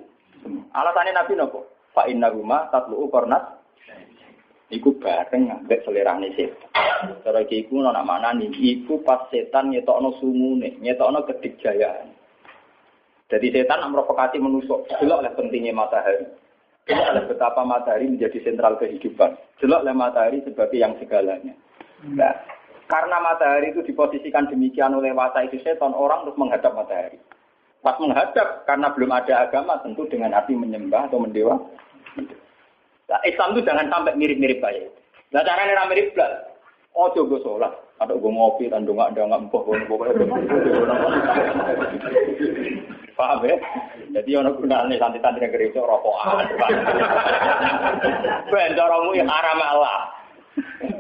Alasannya 0.74 1.14
Nabi 1.16 1.34
nopo? 1.36 1.60
Fa 1.92 2.08
inna 2.08 2.32
rumah 2.32 2.72
tatlu 2.72 3.08
kornat. 3.12 3.57
Iku 4.68 5.00
bareng 5.00 5.48
ngambek 5.48 5.88
selerane 5.88 6.36
setan. 6.36 7.16
Cara 7.24 7.40
iku 7.48 7.80
nona 7.80 8.04
mana 8.04 8.36
nih? 8.36 8.52
Iku 8.52 9.00
pas 9.00 9.32
setan 9.32 9.72
nyetokno 9.72 10.20
sumune, 10.20 10.76
nyetokno 10.84 11.24
kedikjayaan. 11.24 12.12
Jadi 13.32 13.48
setan 13.52 13.88
memprovokasi 13.88 14.40
menusuk. 14.40 14.92
Jelas 15.00 15.24
oleh 15.24 15.32
pentingnya 15.36 15.72
matahari. 15.72 16.28
Jelas 16.84 17.12
oleh 17.16 17.24
betapa 17.32 17.64
matahari 17.64 18.12
menjadi 18.12 18.40
sentral 18.44 18.76
kehidupan. 18.76 19.40
Jelas 19.64 19.84
oleh 19.88 19.96
matahari 19.96 20.44
sebagai 20.44 20.80
yang 20.80 20.96
segalanya. 21.00 21.56
Nah, 22.04 22.36
karena 22.88 23.20
matahari 23.20 23.76
itu 23.76 23.84
diposisikan 23.84 24.48
demikian 24.48 24.96
oleh 24.96 25.12
wasa 25.12 25.44
itu 25.44 25.60
setan, 25.64 25.92
orang 25.92 26.24
terus 26.24 26.40
menghadap 26.40 26.72
matahari. 26.72 27.20
Pas 27.84 28.00
menghadap, 28.00 28.64
karena 28.68 28.92
belum 28.96 29.12
ada 29.16 29.48
agama, 29.48 29.80
tentu 29.80 30.08
dengan 30.12 30.36
arti 30.36 30.56
menyembah 30.56 31.08
atau 31.08 31.20
mendewa. 31.20 31.56
Nah, 33.08 33.20
Islam 33.24 33.56
itu 33.56 33.64
jangan 33.64 33.88
sampai 33.88 34.20
mirip-mirip 34.20 34.60
kayak 34.60 34.92
itu. 34.92 34.92
Nah, 35.32 35.44
caranya 35.44 35.88
mirip 35.88 36.12
belas. 36.12 36.44
Oh, 36.92 37.08
coba 37.16 37.40
sholat. 37.44 37.74
Ada 37.98 38.14
gue 38.14 38.30
ngopi, 38.30 38.70
dan 38.70 38.86
nggak 38.86 39.18
ada 39.18 39.26
nggak 39.26 39.42
empuk, 39.50 39.66
pokoknya. 39.66 40.28
Paham 43.18 43.42
ya? 43.50 43.58
Jadi 44.14 44.30
ono 44.38 44.54
gunane 44.54 45.02
santri-santri 45.02 45.50
yang 45.50 45.54
gereja 45.58 45.82
rokokan. 45.82 46.46
Ben 48.54 48.78
caramu 48.78 49.18
yang 49.18 49.26
haram 49.26 49.58
Allah. 49.58 50.14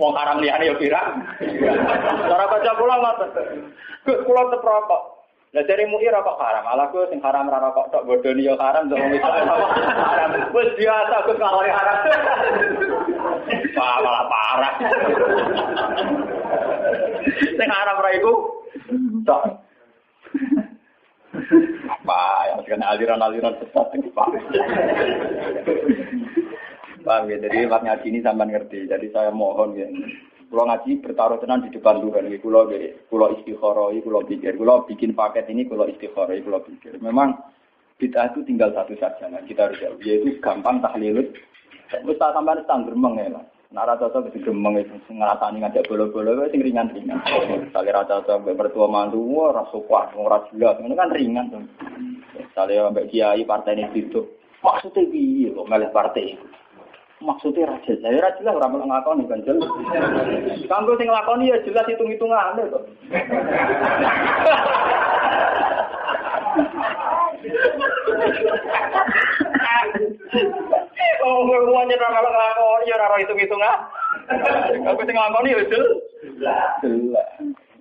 Wong 0.01 0.13
haram 0.17 0.41
liyane 0.41 0.73
ya 0.73 0.75
pirang. 0.81 1.21
Cara 2.25 2.45
baca 2.49 2.71
kula 2.77 2.95
ngoten. 2.97 3.29
Gus 4.05 4.19
kula 4.25 4.41
tetep. 4.49 5.16
Lah 5.55 5.63
dari 5.63 5.87
muir 5.87 6.11
rokok 6.11 6.35
haram, 6.43 6.67
ala 6.67 6.91
gue 6.91 7.07
sing 7.07 7.23
haram 7.23 7.47
ra 7.47 7.63
rokok 7.63 7.87
tok 7.87 8.03
bodoni 8.03 8.43
yo 8.43 8.59
haram 8.59 8.91
to 8.91 8.99
wong 8.99 9.15
itu 9.15 9.23
haram. 9.23 10.29
Wis 10.51 10.69
biasa 10.75 11.15
gue 11.23 11.35
kalau 11.39 11.63
haram. 11.63 11.97
Wah, 13.79 13.97
malah 14.03 14.25
parah. 14.27 14.73
Sing 17.55 17.69
haram 17.71 18.03
ra 18.03 18.09
iku 18.11 18.33
tok. 19.23 19.43
Apa 21.87 22.19
ya 22.51 22.55
dengan 22.67 22.91
aliran-aliran 22.91 23.55
sesat 23.63 23.87
ini 23.95 24.11
Pak. 24.11 24.27
Paham 27.07 27.31
ya, 27.31 27.39
jadi 27.39 27.71
Pak 27.71 27.87
Ngaji 27.87 28.07
ini 28.11 28.19
sampai 28.19 28.51
ngerti. 28.51 28.83
Jadi 28.91 29.07
saya 29.15 29.31
mohon 29.31 29.79
ya, 29.79 29.87
Kulo 30.47 30.63
ngaji 30.63 31.03
bertaruh 31.03 31.43
tenan 31.43 31.67
di 31.67 31.75
depan 31.75 31.99
Tuhan. 31.99 32.31
Kulo 32.39 32.71
kulo 33.11 33.25
istikharah, 33.35 33.91
kulo 33.99 34.19
pikir, 34.23 34.55
kulo 34.55 34.87
bikin 34.87 35.11
paket 35.11 35.51
ini 35.51 35.67
kulo 35.67 35.83
istikharah, 35.91 36.39
kulo 36.39 36.63
pikir. 36.63 36.95
Memang 37.03 37.35
bid'ah 37.99 38.31
itu 38.31 38.47
tinggal 38.47 38.71
satu 38.71 38.95
saja, 38.95 39.27
nah, 39.27 39.43
kita 39.43 39.67
harus 39.67 39.81
jauh. 39.83 39.99
Yaitu 39.99 40.39
gampang 40.39 40.79
tahlilut. 40.79 41.35
Wis 42.07 42.19
tak 42.19 42.31
sampean 42.31 42.63
tang 42.63 42.87
gremeng 42.87 43.19
ya, 43.19 43.27
Mas. 43.27 43.47
Nara 43.75 43.99
cocok 43.99 44.31
wis 44.31 44.39
gremeng 44.39 44.79
itu 44.79 44.95
ngrasani 45.11 45.59
ngajak 45.59 45.83
bolo-bolo 45.91 46.39
wis 46.39 46.55
sing 46.55 46.63
ringan-ringan. 46.63 47.19
Sale 47.75 47.91
ra 47.91 48.07
cocok 48.07 48.47
mbek 48.47 48.55
mertua 48.55 48.87
mantu 48.87 49.19
ora 49.35 49.67
sukuah, 49.67 50.15
ora 50.15 50.47
jelas. 50.47 50.79
Ini 50.79 50.95
kan 50.95 51.11
ringan 51.11 51.51
tuh. 51.51 51.63
Sale 52.55 52.87
mbek 52.95 53.11
kiai 53.11 53.43
partai 53.43 53.75
ini 53.75 53.91
itu. 53.99 54.23
Maksudnya 54.63 55.11
piye 55.11 55.51
kok 55.51 55.67
meleh 55.67 55.91
partai 55.91 56.39
Maksudnya 57.17 57.65
raja 57.65 57.93
saya 57.97 58.21
raja 58.21 58.41
lah 58.45 58.61
orang 58.61 58.93
ngakoni 58.93 59.25
kan 59.25 59.41
jelas. 59.41 59.65
Kanggo 60.69 60.93
sing 61.01 61.09
nglakoni 61.09 61.49
ya 61.49 61.57
jelas 61.65 61.89
hitung-hitungan 61.89 62.61
to. 62.69 62.79
Oh, 71.25 71.41
ngomong 71.41 71.89
nyerah 71.89 72.09
kalau 72.13 72.29
ngelakoni 72.29 72.85
ya 72.85 72.95
ora 73.01 73.17
hitung-hitungan. 73.17 73.77
Aku 74.85 75.01
sing 75.01 75.15
nglakoni 75.17 75.57
ya 75.57 75.61
jelas. 75.73 75.97
Jelas. 76.85 77.29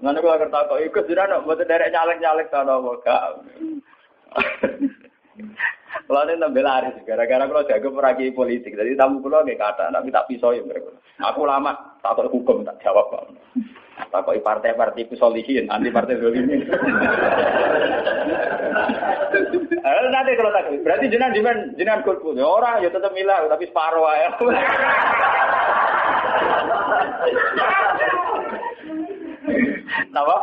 Nanti 0.01 0.25
kalau 0.25 0.41
kertas 0.41 0.65
kok 0.69 0.81
ikut 0.81 1.05
sudah 1.09 1.25
no, 1.29 1.45
buat 1.45 1.61
derek 1.61 1.93
nyalek-nyalek 1.93 2.49
no, 2.53 2.97
gak. 3.05 3.45
Kalau 6.07 6.23
ini 6.29 6.39
tambah 6.39 6.63
laris, 6.63 7.03
gara-gara 7.03 7.45
kalau 7.49 7.67
jago 7.67 7.91
peragi 7.91 8.31
politik, 8.31 8.77
jadi 8.77 8.95
tamu 8.95 9.19
kulo 9.25 9.43
gak 9.43 9.59
kata, 9.59 9.91
tapi 9.91 10.15
tak 10.15 10.31
pisau 10.31 10.55
ya 10.55 10.63
mereka. 10.63 10.95
Aku 11.19 11.43
lama 11.49 11.99
takut 12.05 12.31
hukum 12.31 12.63
tak 12.63 12.79
jawab 12.85 13.11
kok. 13.11 13.27
Takut 14.13 14.39
partai-partai 14.45 15.09
kusolihin, 15.09 15.67
anti 15.73 15.91
partai 15.91 16.21
zolimin. 16.21 16.69
Eh, 19.73 20.11
nanti 20.15 20.37
kalau 20.37 20.53
tak, 20.53 20.69
berarti 20.85 21.09
jenengan 21.11 21.35
jenengan 21.35 21.75
jenengan. 21.75 22.05
Ya 22.37 22.47
orang 22.47 22.85
ya 22.85 22.91
tetap 22.93 23.13
milah, 23.17 23.49
tapi 23.49 23.65
separuh 23.67 24.07
ya. 24.15 24.31
Napa? 30.13 30.37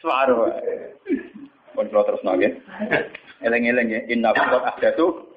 Separuh. 0.00 0.48
Pun 1.76 1.86
terus 1.86 2.24
nage. 2.26 2.58
Eleng-eleng 3.38 3.88
ya, 3.88 4.00
inna 4.10 4.34
ada 4.34 4.90
tuh. 4.98 5.30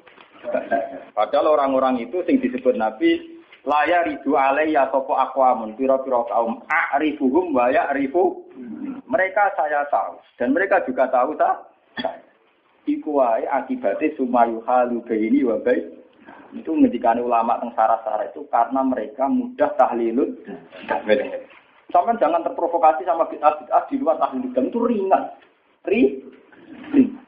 Padahal 1.14 1.54
orang-orang 1.54 2.02
itu 2.02 2.26
sing 2.26 2.42
disebut 2.42 2.74
Nabi 2.74 3.42
laya 3.62 4.02
ridu 4.10 4.34
ya 4.74 4.90
sopo 4.90 5.14
akwamun 5.14 5.78
piro-piro 5.78 6.26
kaum 6.26 6.66
a'rifuhum 6.66 7.54
wa 7.54 7.70
ya'rifu 7.70 8.50
mereka 9.06 9.54
saya 9.54 9.86
tahu 9.94 10.18
dan 10.42 10.50
mereka 10.50 10.82
juga 10.90 11.06
tahu 11.14 11.38
tak 11.38 11.70
iku 12.90 13.22
wae 13.22 13.46
akibate 13.46 14.18
sumayu 14.18 14.66
halu 14.66 15.06
ini 15.14 15.46
wa 15.46 15.62
itu 16.52 16.68
ngendikan 16.68 17.22
ulama 17.22 17.62
teng 17.62 17.72
sarah-sarah 17.78 18.28
itu 18.28 18.44
karena 18.50 18.82
mereka 18.84 19.30
mudah 19.30 19.72
tahlilun 19.78 20.36
Sampai 21.92 22.16
jangan 22.24 22.40
terprovokasi 22.48 23.04
sama 23.04 23.28
bid'ah 23.28 23.84
di 23.92 24.00
luar 24.00 24.16
tahlilun 24.16 24.56
itu 24.56 24.80
ringan. 24.80 25.28
Ri, 25.84 26.24
ringan. 26.96 27.21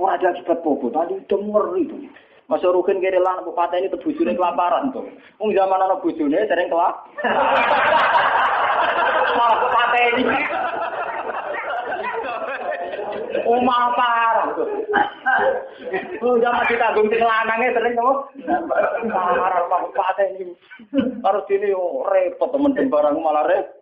Wah 0.00 0.16
ada 0.16 0.32
akibat 0.32 0.64
popo, 0.64 0.88
tadi 0.88 1.20
udah 1.28 1.76
tuh. 1.84 2.00
Masa 2.48 2.66
rukin 2.72 2.98
kiri 3.04 3.20
lah, 3.20 3.44
bupati 3.44 3.78
ini 3.78 3.92
terbujurnya 3.92 4.34
kelaparan 4.34 4.90
tuh. 4.90 5.06
Ung 5.38 5.52
zaman 5.54 5.76
anak 5.76 6.00
bujurnya 6.02 6.48
sering 6.48 6.72
kelap. 6.72 7.04
Malah 9.38 9.56
bupati 9.60 10.00
ini. 10.16 10.24
Umah 13.44 13.84
parah. 13.94 14.48
Oh 16.24 16.34
zaman 16.42 16.64
kita 16.66 16.90
agung 16.90 17.06
lanangnya 17.12 17.76
sering 17.76 17.94
kamu. 17.94 18.14
Parah 19.14 19.62
pak 19.68 19.82
bupati 19.84 20.24
ini. 20.42 20.54
Harus 21.22 21.46
ini 21.54 21.70
oh, 21.76 22.02
repot 22.08 22.50
temen 22.50 22.74
barang 22.74 23.14
malah 23.20 23.46
repot. 23.46 23.78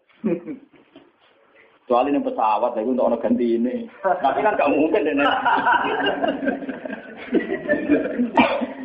Kecuali 1.89 2.12
ini 2.12 2.20
pesawat, 2.20 2.77
ya 2.77 2.85
untuk 2.85 3.09
orang 3.09 3.16
ganti 3.16 3.56
ini. 3.56 3.89
Tapi 4.05 4.44
kan 4.44 4.60
gak 4.60 4.77
mungkin. 4.77 5.09